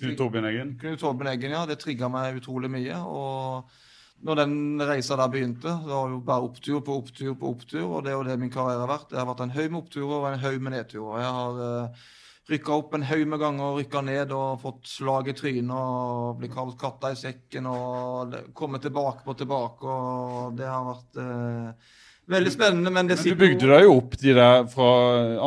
[0.00, 0.70] Knut Torbjørn Eggen.
[0.80, 1.66] Knut Torben Eggen, ja.
[1.68, 2.96] Det trigga meg utrolig mye.
[3.04, 4.56] Og når den
[4.88, 7.84] reisa der begynte, det var jo bare opptur på opptur på opptur.
[7.84, 9.10] Og det er jo det min karriere har vært.
[9.12, 11.20] Det har vært en haug med oppturer og en haug med nedturer.
[11.20, 12.08] Jeg har uh,
[12.50, 16.54] rykka opp en haug med ganger, rykka ned og fått slag i trynet og blitt
[16.54, 19.86] kalt katta i sekken og kommet tilbake på tilbake.
[19.86, 21.96] Og det har vært eh,
[22.36, 22.92] veldig spennende.
[22.94, 24.90] Men det Men du bygde deg jo opp de der fra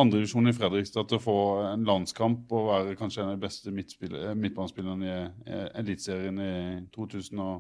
[0.02, 1.40] andredivisjon i Fredrikstad til å få
[1.72, 6.54] en landskamp og være kanskje en av de beste eh, midtbanespillerne i eh, Eliteserien i
[6.96, 7.60] 2004.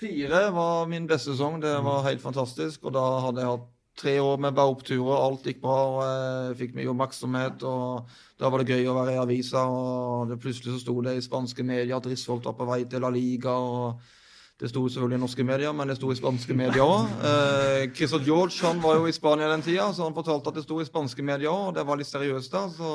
[0.00, 1.60] Fire var min beste sesong.
[1.60, 2.84] Det var helt fantastisk.
[2.84, 3.68] Og da hadde jeg hatt
[4.00, 5.16] tre år med bare oppturer.
[5.16, 7.66] Alt gikk bra, og jeg fikk mye oppmerksomhet.
[7.68, 11.18] Og da var det gøy å være i avisa, og det plutselig så sto det
[11.18, 13.52] i spanske medier at Risholt var på vei til La Liga.
[13.52, 14.16] og
[14.60, 17.12] det sto selvfølgelig i norske medier, men det sto i spanske medier òg.
[17.24, 20.58] Eh, Chris og George han var jo i Spania den tida, så han fortalte at
[20.58, 21.78] det sto i spanske medier òg.
[21.78, 22.66] Det var litt seriøst da.
[22.74, 22.90] Så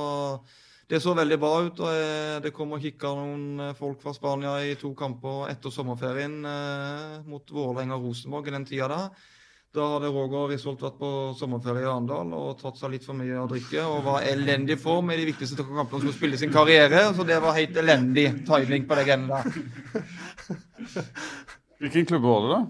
[0.86, 1.80] det så veldig bra ut.
[1.82, 5.74] og eh, Det kom og kikka noen eh, folk fra Spania i to kamper etter
[5.74, 9.00] sommerferien eh, mot Vålerenga og Rosenborg i den tida da.
[9.76, 13.42] Da hadde Roger Risholt vært på sommerferie i Arendal og tatt seg litt for mye
[13.42, 17.02] å drikke og var elendig form i de viktigste kampene som skulle spille sin karriere.
[17.18, 20.08] Så det var helt elendig timing på det greiene der.
[21.84, 22.64] Hvilken klubb var det, da?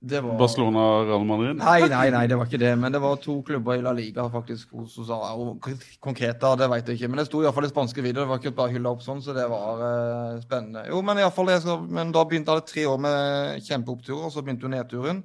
[0.00, 0.36] Det var...
[0.38, 1.56] Barcelona Real Madrid?
[1.58, 2.70] Nei, nei, nei, det var ikke det.
[2.78, 4.70] Men det var to klubber i La Liga faktisk.
[4.78, 5.66] hos oss, og
[5.98, 7.10] Konkret da, det vet jeg ikke.
[7.10, 8.28] Men det sto iallfall i spanske videoer.
[8.28, 10.86] Det var ikke bare hylla opp sånn, så det var uh, spennende.
[10.92, 14.46] Jo, men i fall, jeg men da begynte jeg tre år med kjempeoppturer, og så
[14.46, 15.24] begynte jo nedturen.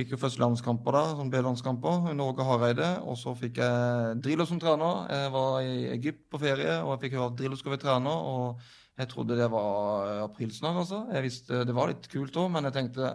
[0.00, 2.86] Fikk jo først landskamper da, sånn B-landskamper under Åge Hareide.
[3.04, 5.02] Og så fikk jeg Drillo som trener.
[5.12, 8.22] Jeg var i Egypt på ferie, og jeg fikk høre at Drillo skulle være trener.
[8.30, 8.62] Og
[8.96, 11.02] jeg trodde det var eh, aprilsnarr, altså.
[11.12, 13.10] Jeg visste Det var litt kult òg, men jeg tenkte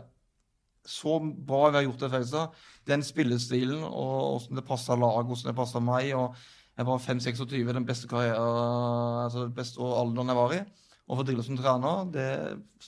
[0.86, 2.61] så bra vi har gjort det i Fredrikstad.
[2.91, 6.13] Den spillestilen og åssen det passa laget, åssen det passa meg.
[6.13, 6.38] og
[6.77, 10.61] Jeg var 5-26, den beste karrieren, altså den beste alderen jeg var i.
[11.09, 12.29] Og for Drillo som trener, det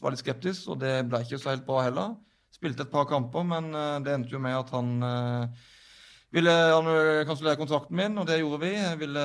[0.04, 2.14] var litt skeptisk, og det ble ikke så helt bra heller.
[2.58, 5.66] Spilte et par kamper, men eh, det endte jo med at han eh,
[6.36, 6.90] ville han
[7.30, 8.72] kansellere kontrakten min, og det gjorde vi.
[9.00, 9.22] Ville,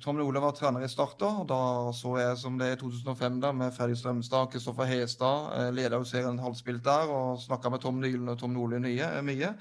[0.00, 1.58] Tom Ole var trener i Start da, og da
[1.94, 5.52] så jeg som det i 2005 da, med Freddy Strømstad, Kristoffer Hestad.
[5.76, 9.52] leder av serien halvspilt der og snakka med Tom Nylen og Tom Nordli mye.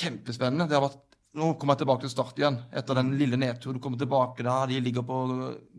[0.00, 0.66] Kjempespennende.
[0.66, 0.98] Det har vært
[1.38, 3.78] nå kommer jeg tilbake til start igjen, etter den lille nedturen.
[3.78, 5.18] Du kommer tilbake der, de ligger på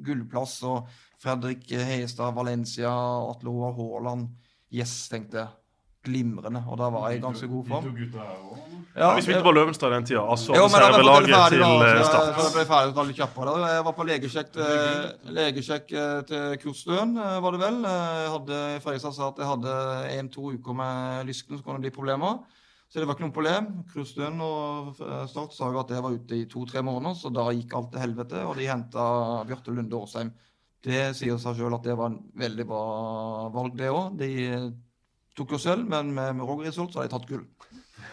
[0.05, 0.61] gullplass.
[0.63, 0.87] Og
[1.19, 2.91] Fredrik Hestad, Valencia,
[3.27, 4.29] Atle Haaland.
[4.71, 5.60] Yes, tenkte jeg.
[6.03, 6.63] Glimrende.
[6.67, 7.83] Og da var jeg i ganske god form.
[7.85, 8.77] De to gutta her også.
[8.97, 10.23] Ja, Vi spilte på Løvenstad den tida.
[10.33, 12.31] Altså jo, men da reservelaget ferdig, til da, eh, så, Start.
[12.39, 13.53] så jeg ble ferdig litt kjappere.
[13.61, 13.67] da.
[13.75, 17.77] Jeg var på legesjekk til, legesjekk eh, til Kursstøen, eh, var det vel.
[17.85, 19.75] Eh, Jeg hadde, Fredrikstad sa at jeg hadde
[20.17, 22.41] en-to uker med lysken, så kunne det bli problemer.
[22.91, 23.67] Så det var ikke noe problem.
[23.93, 27.45] Krustøen og eh, Start sa jo at jeg var ute i to-tre måneder, så da
[27.55, 28.41] gikk alt til helvete.
[28.49, 29.05] Og de henta
[29.47, 30.33] Bjarte Lunde Åsheim
[30.83, 34.17] Det sier seg sjøl at det var en veldig bra valg, det òg.
[34.17, 34.71] De eh,
[35.37, 37.45] tok jo sølv, men med, med Roger Isholt så har de tatt gull.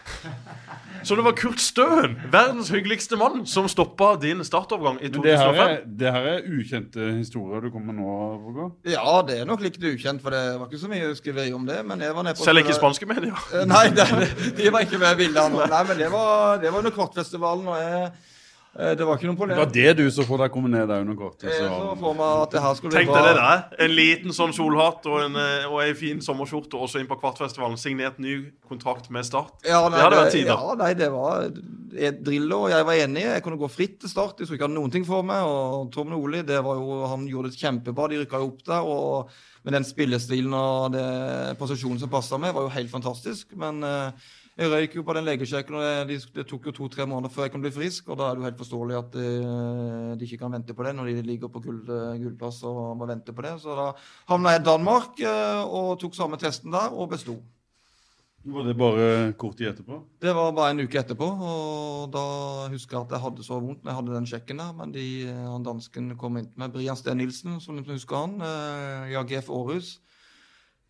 [1.03, 5.35] Så det var Kurt Støen, verdens hyggeligste mann, som stoppa din startovergang i Men det
[5.37, 5.69] her, 2005.
[5.69, 8.71] er, det her er ukjente historier du kommer med nå, Roger.
[8.89, 11.77] Ja, det er nok litt ukjent, for det var ikke så mye skriveri om det.
[11.87, 13.45] Men jeg var nede på Selv ikke i spanske medier.
[13.53, 14.09] Eh, Nei, det,
[14.59, 15.55] de var ikke med i bildet.
[15.71, 18.11] Nei, men det var, det var under Kvartfestivalen, og jeg,
[18.79, 21.17] det var ikke noe Det var det du som får deg komme ned der under
[21.19, 21.49] kortet.
[21.51, 21.95] Eh, Så Så.
[21.99, 23.63] får man at det her skulle Tenk deg det der.
[23.85, 27.19] En liten sånn solhatt og en, eh, og ei fin sommerskjorte, og så inn på
[27.19, 27.75] Kvartfestivalen.
[27.77, 29.59] Signert ny kontrakt med Start.
[29.67, 30.55] Ja, nei, Det hadde vært tider.
[30.55, 31.49] Ja, nei, det var
[32.23, 33.21] Drillo, og jeg var enig.
[33.25, 34.37] Jeg kunne gå fritt til start.
[34.39, 35.43] Jeg skulle ikke ha noen ting for meg.
[35.43, 38.07] Og Tom Nordli, det var jo, han gjorde det kjempebra.
[38.09, 38.81] De rykka jo opp der.
[38.81, 39.29] og
[39.65, 43.51] med den spillestilen og det posisjonen som passa meg, var jo helt fantastisk.
[43.59, 44.11] Men eh,
[44.59, 47.53] jeg røyk jo på den legesjekken, og det, det tok jo to-tre måneder før jeg
[47.53, 48.09] kunne bli frisk.
[48.11, 49.29] Og da er det jo helt forståelig at de,
[50.19, 53.07] de ikke kan vente på det når de ligger på gull, eh, gullplass og må
[53.07, 53.53] vente på det.
[53.63, 53.93] Så da
[54.31, 57.37] havna jeg i Danmark eh, og tok samme testen der, og besto.
[58.49, 59.07] Var det bare
[59.39, 59.97] kort tid etterpå?
[60.23, 62.25] Det var bare en uke etterpå, og da
[62.71, 64.75] husker jeg at jeg hadde så vondt når jeg hadde den sjekken der.
[64.75, 68.39] Men de, han dansken kom inn til meg, Brian Steen Nilsen, som du husker han,
[68.43, 69.97] eh, i AGF Århus.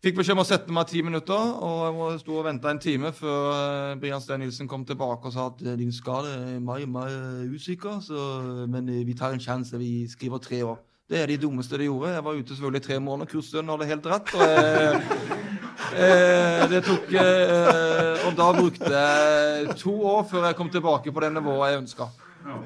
[0.00, 3.10] Fikk beskjed om å sette meg ti minutter, og jeg sto og venta en time
[3.12, 6.86] før eh, Brian Steen Nilsen kom tilbake og sa at eh, din skade er mer,
[6.88, 7.12] mer
[7.52, 8.30] usikker, så,
[8.64, 10.80] men eh, vi tar en sjanse, vi skriver tre år.
[11.10, 12.14] Det er de dummeste de gjorde.
[12.14, 13.28] Jeg var ute selvfølgelig i tre måneder.
[13.32, 14.34] Kursstønnen hadde helt rett.
[14.38, 15.38] og jeg,
[15.90, 21.22] Eh, det tok eh, Og da brukte jeg to år før jeg kom tilbake på
[21.24, 22.06] det nivået jeg ønska.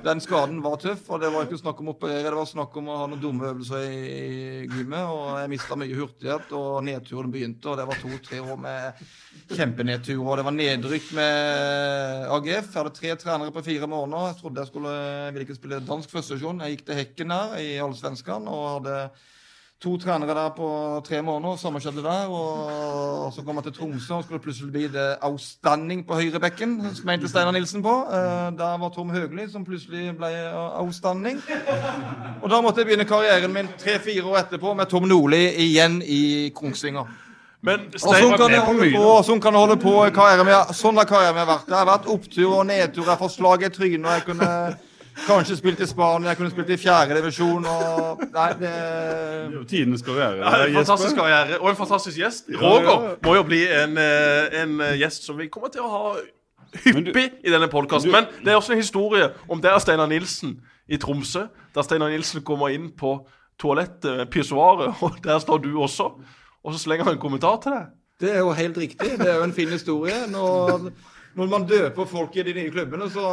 [0.04, 2.76] Den skaden var tøff, og det var ikke snakk om å operere, det var snakk
[2.78, 4.28] om å ha noen dumme øvelser i,
[4.70, 5.02] gymmet.
[5.10, 9.02] Og jeg mista mye hurtighet, og nedturen begynte, og det var to-tre år med
[9.50, 10.22] kjempenedtur.
[10.22, 12.70] Og det var nedrykk med AGF.
[12.70, 14.30] Jeg hadde tre trenere på fire måneder.
[14.30, 16.62] Jeg trodde jeg skulle jeg ville ikke spille dansk førstesesjon.
[16.62, 18.98] Jeg gikk til Hekken her i Allsvenskan og hadde
[19.82, 20.68] to trenere der på
[21.06, 21.56] tre måneder.
[21.56, 22.28] Samme skjedde der.
[22.28, 27.06] Og så kom jeg til Tromsø, og skulle plutselig bli det outstanding på høyrebekken, som
[27.06, 27.94] mente Steinar Nilsen på.
[28.08, 30.30] Eh, Der var Tom Høgli, som plutselig ble
[30.80, 31.42] outstanding.
[32.42, 36.50] Og da måtte jeg begynne karrieren min tre-fire år etterpå med Tom Nordli igjen i
[36.54, 37.04] Kongsvinger.
[37.64, 38.32] Men sånn Stein,
[38.92, 39.92] på, sånn kan det holde på.
[40.12, 40.74] Karrieren min.
[40.76, 41.68] Sånn har karrieren min vært.
[41.68, 43.04] Det har vært opptur og nedtur.
[43.06, 44.04] Jeg har fått slag i trynet.
[44.04, 44.50] og Jeg kunne
[45.26, 47.66] kanskje spilt i Spania, jeg kunne spilt i fjerde divisjon.
[47.66, 50.36] Og nei, det Det er jo tidenes karriere.
[50.36, 52.48] ja, en fantastisk karriere og en fantastisk gjest.
[52.52, 53.14] Ja, Roger ja.
[53.24, 56.14] må jo bli en, eh, en eh, gjest som vi kommer til å ha
[56.84, 58.12] hyppig i denne podkasten.
[58.12, 60.58] Men det er også en historie om der Steinar Nilsen
[60.88, 61.46] i Tromsø.
[61.74, 63.18] Der Steinar Nilsen kommer inn på
[63.58, 66.10] toalettet, pissoaret, og der står du også.
[66.64, 67.92] Og så slenger han en kommentar til deg.
[68.20, 69.18] Det er jo helt riktig.
[69.18, 70.14] Det er jo en fin historie.
[70.30, 70.90] Når,
[71.34, 73.24] når man døper folk i de nye klubbene, så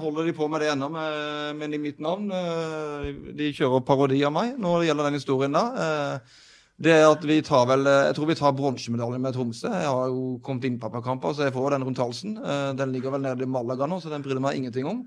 [0.00, 2.30] holder de på med det ennå, med, med i mitt navn.
[2.32, 5.80] Eh, De kjører parodi av meg når det gjelder den historien der.
[5.86, 6.42] Eh,
[6.78, 9.68] Det er at vi tar vel Jeg tror vi tar bronsemedalje med Tromsø.
[9.72, 12.34] Jeg har jo kommet inn på kamper, så jeg får den rundt halsen.
[12.36, 15.06] Eh, Den ligger vel nede i Malaga nå, så den bryr jeg meg ingenting om.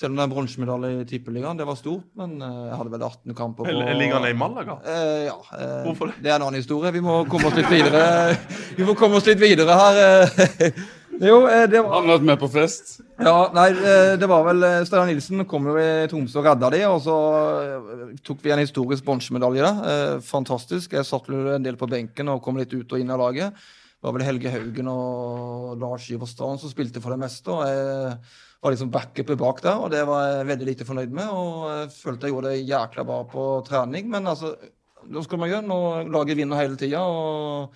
[0.00, 1.58] Selv om det er bronsemedalje i Tippeligaen.
[1.58, 4.78] Det var stort, men eh, jeg hadde vel 18 kamper på ligger den i Malaga?
[4.86, 5.36] Eh, ja.
[5.58, 6.14] eh, Hvorfor det?
[6.24, 6.92] Det er en annen historie.
[6.94, 8.04] Vi må komme oss litt videre.
[8.78, 10.72] Vi må komme oss litt videre her.
[11.20, 13.00] Jo, eh, det var Han har vært med på fest.
[13.20, 16.70] ja, nei, eh, det var vel eh, Steinar Nilsen kom jo i Tromsø og redda
[16.72, 17.16] de, og så
[18.24, 20.22] tok vi en historisk bronsemedalje der.
[20.24, 20.96] Fantastisk.
[20.96, 23.52] Jeg satt en del på benken og kom litt ut og inn av laget.
[23.52, 27.52] Det var vel Helge Haugen og Lars Iverstrand som spilte for det meste.
[27.52, 28.16] og jeg
[28.62, 31.28] var liksom backup bak der, og det var jeg veldig lite fornøyd med.
[31.28, 34.56] Og jeg følte jeg gjorde det jækla bra på trening, men altså
[35.00, 37.00] Hva skal man gjøre når laget vinner hele tida?
[37.00, 37.72] Og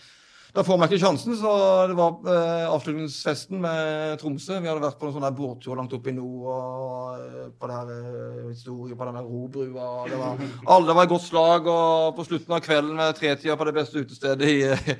[0.55, 1.53] da får man ikke sjansen, så
[1.91, 4.61] det var eh, avslutningsfesten med Tromsø.
[4.63, 7.79] Vi hadde vært på en sånn båttur langt oppe i nord og eh, på det
[7.81, 9.89] her eh, historie på den der robrua.
[10.07, 10.45] Det var,
[10.77, 14.05] alle var i godt slag, og på slutten av kvelden med tretida på det beste
[14.05, 14.95] utestedet i,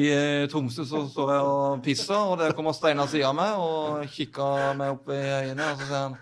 [0.00, 3.62] i eh, Tromsø, så står jeg og pisser, og der kommer Steinar siden av meg
[3.62, 6.18] og kikker meg opp i øynene, og så sier han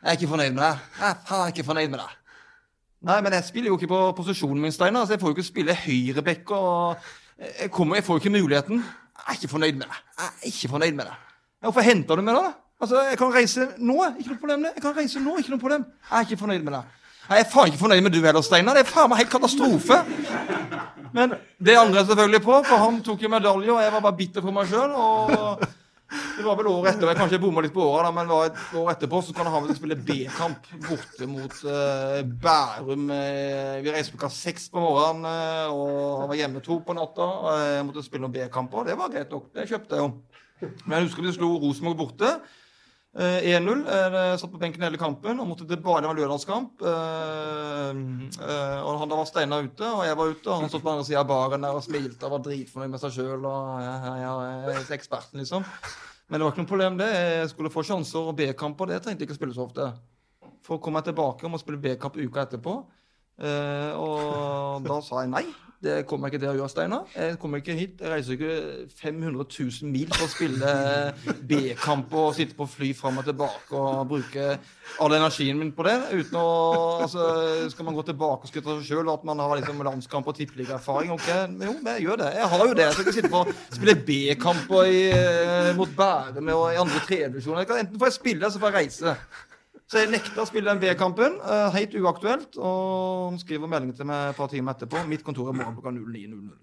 [0.00, 0.84] Jeg er ikke fornøyd med deg.
[0.98, 2.20] Jeg er ikke fornøyd med deg.
[3.06, 5.06] Nei, men jeg spiller jo ikke på posisjonen min, Steinar.
[5.06, 6.50] Så jeg får jo ikke spille høyrebekk.
[6.58, 8.84] og jeg, kommer, jeg får jo ikke muligheten.
[9.20, 10.00] Jeg er ikke fornøyd med deg.
[10.18, 11.18] Jeg er ikke fornøyd med deg.
[11.64, 12.52] Hvorfor henter du meg da?
[12.80, 13.96] Altså, Jeg kan reise nå.
[14.18, 14.62] Ikke noe problem.
[14.64, 14.72] det.
[14.76, 15.84] Jeg kan reise nå, ikke noe problem.
[16.10, 16.96] Jeg er ikke fornøyd med deg.
[17.30, 18.74] Jeg er faen ikke fornøyd med du heller, Steinar.
[18.74, 19.98] Det er faen meg helt katastrofe.
[21.14, 24.16] Men det angrer jeg selvfølgelig på, for han tok jo medalje, og jeg var bare
[24.18, 24.90] bitter for meg sjøl.
[24.94, 25.62] Og
[26.10, 28.88] det var vel året etter, jeg kanskje bomma litt på året, da, men et år
[28.94, 33.04] etterpå så kan han vel spille B-kamp borte mot uh, Bærum.
[33.14, 37.28] eh, vi reiste klokka seks på morgenen eh, og han var hjemme to på natta.
[37.76, 39.52] Jeg måtte spille noen B-kamper, det var greit nok.
[39.54, 40.70] Det kjøpte jeg jo.
[40.84, 42.32] Men jeg husker vi slo Rosenborg borte.
[43.10, 43.80] Eh, 1-0.
[43.90, 46.02] eh, Satt på benken hele kampen og måtte tilbake.
[46.02, 46.82] Det var en lørdagskamp.
[46.86, 47.88] Eh,
[48.46, 50.46] eh, og han da var Steinar ute, og jeg var ute.
[50.46, 53.02] Og han stod på andre sida av baren der og smilte og var dritfornøyd med
[53.02, 53.42] seg sjøl.
[53.50, 55.66] Og jeg, jeg, jeg er eksperten, liksom.
[56.30, 57.10] Men det var ikke noe problem, det.
[57.10, 58.92] Jeg skulle få sjanser og B-kamper.
[58.92, 59.90] Det trengte jeg ikke spille så ofte.
[60.62, 62.76] For å komme tilbake og må spille B-kamp uka etterpå.
[63.42, 65.44] Eh, og da sa jeg nei.
[65.80, 67.12] Det kommer jeg ikke til å gjøre, Steinar.
[67.16, 68.02] Jeg kommer ikke hit.
[68.04, 68.56] Jeg reiser ikke
[69.00, 70.72] 500 000 mil for å spille
[71.48, 74.50] B-kamp og sitte på fly fram og tilbake og bruke
[75.00, 75.96] all energien min på det.
[76.12, 76.44] Uten å
[77.06, 77.24] altså,
[77.72, 80.36] Skal man gå tilbake og skryte av seg sjøl at man har liksom landskamp og
[80.36, 81.14] tippeligaerfaring?
[81.16, 81.48] Okay.
[81.64, 82.32] Jo, jeg gjør det.
[82.36, 82.86] Jeg har jo det.
[82.86, 83.44] Jeg skal ikke sitte på
[83.78, 87.78] spille B-kamper mot Bærum og i andre tredjevisjoner.
[87.80, 89.16] Enten får jeg spille, eller så får jeg reise.
[89.90, 91.40] Så jeg nekta å spille den B-kampen.
[91.42, 92.54] Uh, helt uaktuelt.
[92.62, 95.02] Og han skriver melding til meg et par timer etterpå.
[95.10, 96.60] Mitt kontor er morgen klokka 09.00.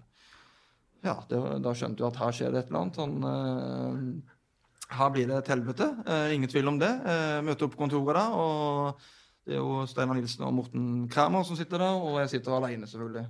[1.04, 2.96] Ja, det, da skjønte du at her skjer det et eller annet.
[3.02, 5.90] Han, eh, her blir det et helvete.
[6.08, 6.90] Eh, ingen tvil om det.
[7.04, 9.04] Uh, møter opp på kontoret da, og
[9.48, 12.88] det er jo Steinar Nilsen og Morten Kræmer som sitter der, og jeg sitter alene,
[12.88, 13.26] selvfølgelig.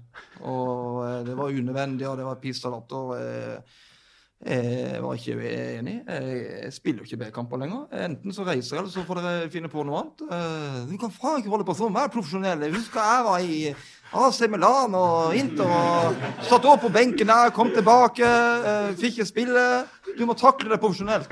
[0.46, 3.60] Og eh, det var unødvendig, og det var piss og latter.
[4.44, 5.36] Eh, jeg var ikke
[5.78, 5.94] enig.
[6.06, 7.86] Jeg spiller jo ikke B-kamper lenger.
[8.06, 10.24] Enten så reiser jeg, eller så får dere finne på noe annet.
[10.28, 11.94] Eh, Du kan faen ikke holde på sånn.
[11.94, 12.62] Vær profesjonell.
[12.66, 13.60] Jeg husker jeg var i
[14.08, 19.26] AC Milan og Inter og satt opp på benken der, kom tilbake, eh, fikk ikke
[19.28, 19.64] spille.
[20.16, 21.28] Du må takle det profesjonelt.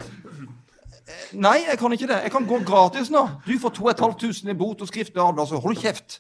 [1.07, 2.17] Eh, Nei, jeg kan ikke det.
[2.25, 3.21] Jeg kan gå gratis nå.
[3.47, 5.61] Du får 2500 i bot og skriftlig advarsel.
[5.63, 6.17] Hold kjeft.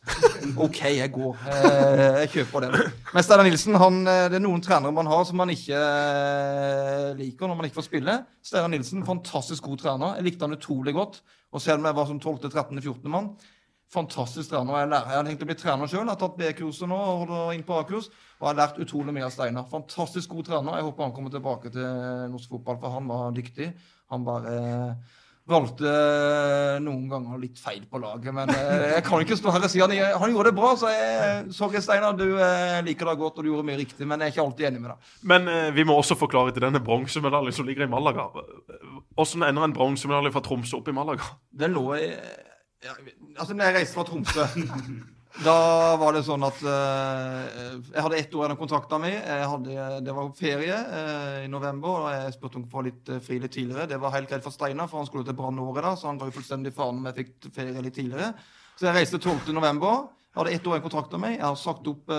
[0.62, 1.40] OK, jeg går.
[1.50, 2.92] Eh, Jeg kjøper den.
[3.14, 5.80] Men Steinar Nilsen, han, eh, det er noen trenere man har som man ikke
[7.18, 8.14] liker når man ikke får spille.
[8.46, 10.14] Steinar Nilsen, fantastisk god trener.
[10.20, 11.20] Jeg likte han utrolig godt.
[11.52, 13.10] Og selv om jeg var som 12., 13., 14.
[13.10, 13.28] mann,
[13.92, 14.78] fantastisk trener.
[14.84, 16.06] Jeg, lærer, jeg har tenkt å bli trener sjøl.
[16.10, 18.08] Har tatt B-kurset nå og holder inn på A-kurs.
[18.40, 19.66] Og har lært utrolig mye av Steinar.
[19.70, 20.78] Fantastisk god trener.
[20.78, 21.86] Jeg håper han kommer tilbake til
[22.34, 23.70] norsk fotball, for han var dyktig.
[24.12, 25.14] Han bare eh,
[25.46, 25.90] valgte
[26.82, 28.34] noen ganger litt feil på laget.
[28.34, 30.72] Men eh, jeg kan ikke stå her og si han, han gjorde det bra.
[30.78, 32.16] Så jeg, sorry, Steinar.
[32.18, 34.06] Du eh, liker det godt, og du gjorde mye riktig.
[34.08, 35.12] Men jeg er ikke alltid enig med deg.
[35.34, 38.28] Men eh, vi må også forklare til denne bronsemedaljen som ligger i Malaga.
[39.16, 41.34] Hvordan ender en bronsemedalje fra Tromsø opp i Malaga?
[41.54, 42.08] Den lå i
[42.84, 42.92] ja,
[43.38, 44.46] Altså, når jeg reiste fra Tromsø
[45.44, 49.16] Da var det sånn at uh, jeg hadde ett år igjen av kontrakten min.
[49.20, 53.20] Hadde, det var ferie uh, i november, og jeg spurte om å få litt uh,
[53.24, 53.88] fri litt tidligere.
[53.90, 56.20] Det var helt greit for Steinar, for han skulle til Brann året da, så han
[56.20, 58.32] ga jo fullstendig faen om jeg fikk ferie litt tidligere.
[58.78, 59.52] Så jeg reiste 12.
[59.56, 60.06] november.
[60.32, 61.36] Jeg hadde ett år igjen av kontrakten min.
[61.36, 62.10] Jeg har sagt opp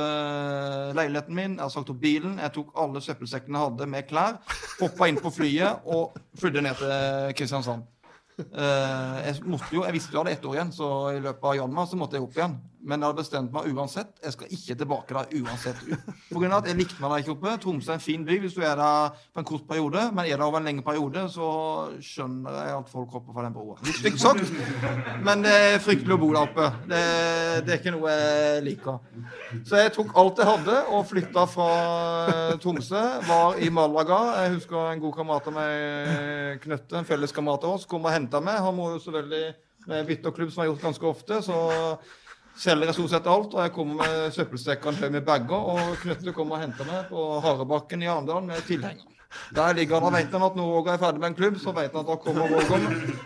[0.98, 2.40] leiligheten min, jeg har sagt opp bilen.
[2.42, 4.40] Jeg tok alle søppelsekkene jeg hadde med klær,
[4.80, 7.86] hoppa inn på flyet og flydde ned til Kristiansand.
[8.38, 11.60] Jeg, måtte jo, jeg visste jo jeg hadde ett år igjen, så i løpet av
[11.62, 12.58] januar så måtte jeg opp igjen.
[12.88, 14.14] Men jeg hadde bestemt meg uansett.
[14.24, 15.80] Jeg skal ikke tilbake der uansett.
[16.32, 17.56] På grunn av at Jeg likte meg der ikke oppe.
[17.64, 20.06] Tromsø er en fin by hvis du er der på en kort periode.
[20.16, 21.50] Men er der over en lengre periode, så
[22.04, 23.76] skjønner jeg at folk hopper fra den broa.
[23.84, 24.54] Litt stygt sagt,
[25.26, 26.70] men det er fryktelig å bo der oppe.
[26.88, 27.04] Det,
[27.68, 29.02] det er ikke noe jeg liker.
[29.68, 31.70] Så jeg tok alt jeg hadde og flytta fra
[32.32, 33.04] eh, Tromsø.
[33.28, 34.22] Var i Malaga.
[34.46, 38.16] Jeg husker en god kamerat av meg, Knøtte, en felles kamerat av oss, kom og
[38.16, 38.62] henta meg.
[38.64, 39.52] Han må jo selvfølgelig
[39.88, 41.58] med bytterklubb, som jeg har gjort ganske ofte, så
[42.58, 43.54] selger jeg stort sett alt.
[43.54, 47.28] Og jeg kommer med søppelsekker høy med bager, og Knutte kommer og henter meg på
[47.46, 49.14] Harebakken i Arendal med tilhenger.
[49.56, 51.92] Der ligger han og han at når Roger er ferdig med en klubb, så vet
[51.92, 52.86] han at da kommer Roger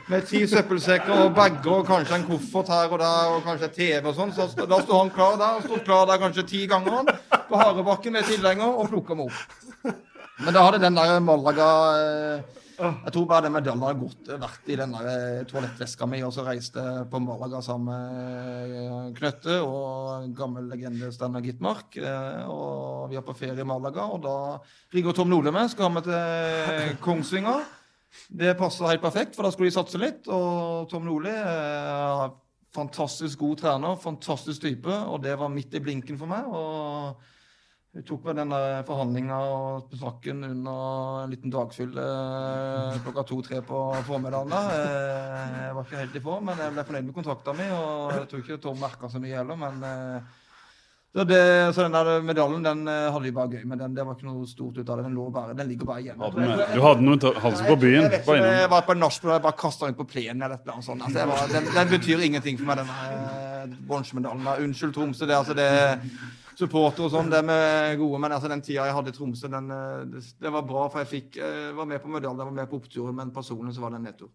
[0.09, 4.07] med ti søppelsekker og bager og kanskje en koffert her og der og kanskje TV
[4.09, 4.33] og sånn.
[4.33, 7.11] Så da står han klar der, og står klar der kanskje ti ganger han,
[7.49, 9.93] på Harebakken med tilhenger og plukker meg opp.
[10.41, 11.69] Men da hadde den der Malaga
[12.01, 16.21] eh, Jeg tror bare den medaljen har gått vært i den der eh, toalettveska mi,
[16.25, 21.97] og så reiste jeg på Malaga sammen med eh, Knøtte og gammel legende Steinar Gitmark.
[22.01, 24.35] eh, Og vi er på ferie i Malaga, og da
[24.95, 27.67] rigger Tom Nordli meg, skal ha meg til Kongsvinger.
[28.27, 30.25] Det passer helt perfekt, for da skulle de satse litt.
[30.31, 32.31] Og Tom Nordli er
[32.75, 36.47] fantastisk god trener, fantastisk type, og det var midt i blinken for meg.
[36.47, 37.21] og
[37.91, 43.57] vi tok vel den der forhandlinga og snakken under en liten dagfyll eh, klokka to-tre
[43.67, 44.53] på formiddagen.
[44.55, 47.67] Eh, Jeg var ikke helt i form, men jeg ble fornøyd med kontrakta mi.
[47.75, 50.39] Og jeg tror ikke Tom merka så mye heller, men eh,
[51.11, 51.41] så, det,
[51.75, 53.83] så den der medaljen den hadde vi bare gøy med.
[53.83, 55.09] Den, det var ikke noe stort ut av det.
[55.09, 56.23] Den, lå bare, den ligger bare igjen.
[56.71, 58.07] Du hadde noen halsen på byen?
[58.07, 60.55] Jeg ikke, jeg var på en nachspiel og jeg bare kasta den på plenen eller
[60.55, 61.03] et eller annet sånt.
[61.09, 62.85] Altså, var, den, den betyr ingenting for meg,
[63.67, 64.47] den bronsemedaljen.
[64.69, 65.27] Unnskyld, Tromsø.
[65.27, 65.67] Det, altså, det
[66.61, 69.67] supporter og sånn, det med gode, men altså, den tida jeg hadde i Tromsø, den,
[69.75, 72.57] eh, det, det var bra, for jeg fikk, jeg var med på medaljen, jeg var
[72.61, 74.31] med på oppturen, men personlig så var det en nedtur.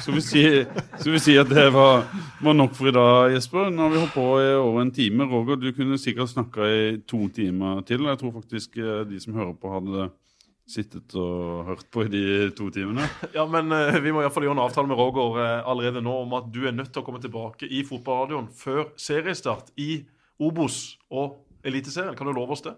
[0.00, 0.62] Så vi sier,
[0.96, 2.06] så vi sier at det var,
[2.40, 3.68] var nok for i dag, Jesper.
[3.68, 5.26] Nå har vi holdt på i over en time.
[5.28, 8.06] Roger, du kunne sikkert snakka i to timer til.
[8.08, 10.08] Jeg tror faktisk eh, de som hører på, hadde
[10.66, 12.24] sittet og hørt på i de
[12.56, 13.06] to timene.
[13.36, 16.02] Ja, men uh, vi må i hvert fall gjøre en avtale med Roger uh, allerede
[16.04, 20.02] nå om at du er nødt til å komme tilbake i fotballradioen før seriestart i
[20.42, 22.16] Obos og Eliteserien.
[22.18, 22.74] Kan du love oss det?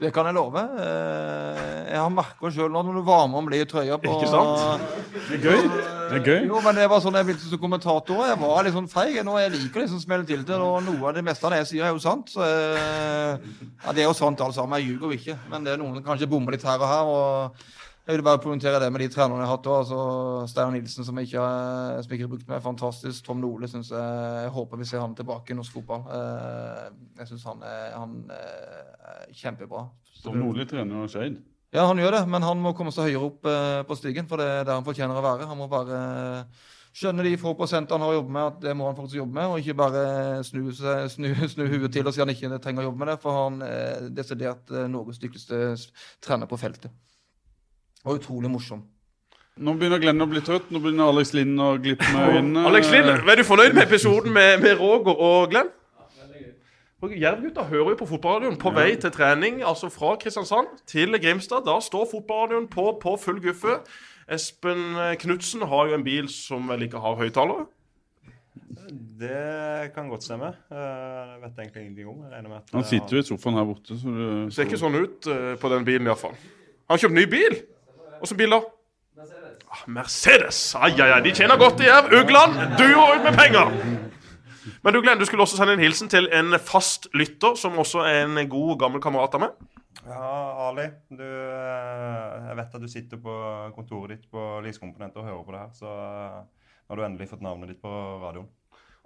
[0.00, 0.56] Det kan jeg love.
[0.80, 4.86] Eh, Jeg har merka sjøl når du varmer om det i trøya på Ikke sant?
[5.28, 5.66] Det er gøy.
[6.10, 6.46] Det er gøy.
[6.48, 8.22] Jo, men det var sånn jeg begynte som kommentator.
[8.30, 9.18] Jeg var litt sånn feig.
[9.26, 11.60] Nå jeg liker liksom å smelle til det, og noe av det meste av det
[11.64, 12.32] jeg sier, er jo sant.
[12.32, 14.78] Så, ja, det er jo sant alle sammen.
[14.80, 15.36] Jeg ljuger jo ikke.
[15.52, 17.12] Men det er noen som kanskje bommer litt her og her.
[17.12, 17.68] og
[18.10, 19.76] jeg vil bare poengtere det med de trenerne jeg har hatt òg.
[19.84, 19.98] Altså,
[20.50, 23.24] Steinar Nilsen, som jeg ikke, har- som jeg ikke har brukt er fantastisk.
[23.26, 26.02] Tom Nole syns jeg Jeg håper vi ser han tilbake i norsk fotball.
[26.10, 26.90] Eh,
[27.22, 27.62] Jeg syns han,
[27.94, 29.86] han er kjempebra.
[30.24, 31.38] Tom Nole trener Skeid.
[31.72, 34.36] Ja, han gjør det, men han må komme seg høyere opp eh, på stigen, for
[34.42, 35.46] det er der han fortjener å være.
[35.46, 36.44] Han må bare eh,
[36.92, 39.36] skjønne de få prosentene han har å jobbe med, at det må han faktisk jobbe
[39.38, 42.82] med, og ikke bare snu, seg- snu, snu huet til og si han ikke trenger
[42.82, 45.60] å jobbe med det, for han er desidert eh, Norges dyktigste
[46.26, 46.90] trener på feltet.
[48.04, 48.84] Og utrolig morsom.
[49.60, 50.70] Nå begynner Glenn å bli trøtt.
[50.72, 52.62] Nå begynner Alex Lind å glippe med øynene.
[52.70, 55.68] Alex Lind, er du fornøyd med episoden med, med Roger og Glenn?
[57.00, 61.64] Jerv-gutta hører jo på fotballradioen på vei til trening, altså fra Kristiansand til Grimstad.
[61.64, 63.78] Da står fotballradioen på, på full guffe.
[64.30, 67.64] Espen Knutsen har jo en bil som vel ikke har høyttalere.
[69.20, 70.52] Det kan godt stemme.
[70.70, 72.22] Jeg vet egentlig ingenting om.
[72.24, 74.80] Jeg regner med at Han sitter jo i sofaen her borte, så Det ser ikke
[74.80, 76.36] sånn ut eh, på den bilen iallfall.
[76.36, 77.60] Har han kjøpt ny bil?
[78.20, 78.60] Åssen bil da?
[79.70, 80.58] Ah, Mercedes.
[80.76, 82.12] Ai, ai, ai, de tjener godt i Jerv.
[82.20, 83.70] Ugland, du og ut med penger!
[84.84, 88.04] Men du Glenn, du skulle også sende en hilsen til en fast lytter, som også
[88.08, 89.56] er en god, gammel kamerat av meg.
[90.06, 90.30] Ja,
[90.68, 90.86] Ali.
[91.12, 93.34] Du, eh, jeg vet at du sitter på
[93.76, 95.74] kontoret ditt på Liskomponent og hører på det her.
[95.76, 97.92] Så eh, nå har du endelig fått navnet ditt på
[98.22, 98.48] radioen.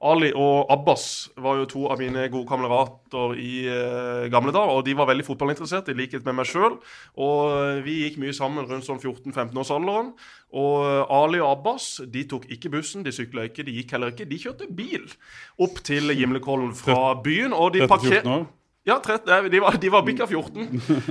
[0.05, 1.05] Ali og Abbas
[1.41, 4.75] var jo to av mine gode kamerater i eh, gamle dager.
[4.77, 6.77] Og de var veldig fotballinteressert, i likhet med meg sjøl.
[7.17, 10.13] Og eh, vi gikk mye sammen rundt sånn 14-15-årsalderen.
[10.61, 14.13] Og eh, Ali og Abbas de tok ikke bussen, de sykla ikke, de gikk heller
[14.13, 14.29] ikke.
[14.29, 15.09] De kjørte bil
[15.65, 17.57] opp til Gimlekollen fra byen.
[17.57, 18.31] Og de 13-14 parker...
[18.37, 18.47] år.
[18.85, 20.67] Ja, 13, nei, de var, de var bikka 14.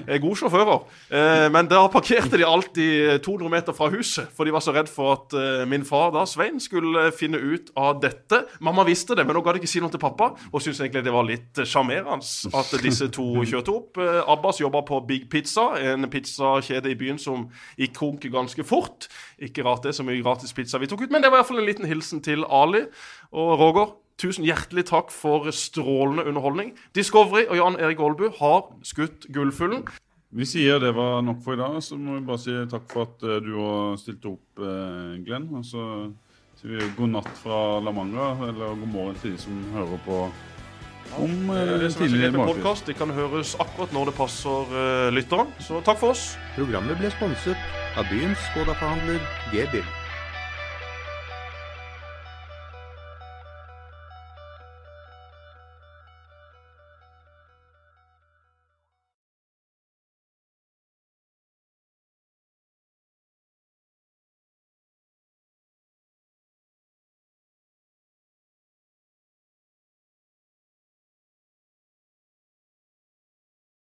[0.05, 0.83] Eh, Gode sjåfører.
[1.09, 4.91] Eh, men da parkerte de alltid 200 meter fra huset, for de var så redd
[4.93, 8.43] for at eh, min far, da, Svein, skulle finne ut av dette.
[8.61, 11.15] Mamma visste det, men hun gadd ikke si noe til pappa, og syntes egentlig det
[11.15, 12.19] var litt eh, sjarmerende
[12.61, 13.97] at disse to kjørte opp.
[14.05, 17.47] Eh, Abbas jobba på Big Pizza, en pizzakjede i byen som
[17.81, 19.09] gikk konk ganske fort.
[19.41, 21.71] Ikke rart det så mye gratis pizza vi tok ut, men det var iallfall en
[21.73, 22.85] liten hilsen til Ali
[23.33, 23.97] og Roger.
[24.21, 26.73] Tusen hjertelig takk for strålende underholdning.
[26.95, 29.87] Discovery og Jan Erik Aalbu har skutt gullfuglen.
[30.33, 33.05] Vi sier det var nok for i dag, så må vi bare si takk for
[33.05, 35.49] at eh, du har stilt opp, eh, Glenn.
[35.53, 35.83] Og så
[36.57, 40.23] sier vi god natt fra La Manga, eller god morgen til de som hører på
[41.21, 42.63] om eh, er det som er så tidlig greit med morgenkvist.
[42.63, 42.87] podcast.
[42.87, 45.51] Det kan høres akkurat når det passer eh, lytteren.
[45.59, 46.23] Så takk for oss.
[46.57, 47.67] Programmet ble sponset
[47.97, 49.21] av byens Skoda-forhandler
[49.53, 49.85] G-Bill.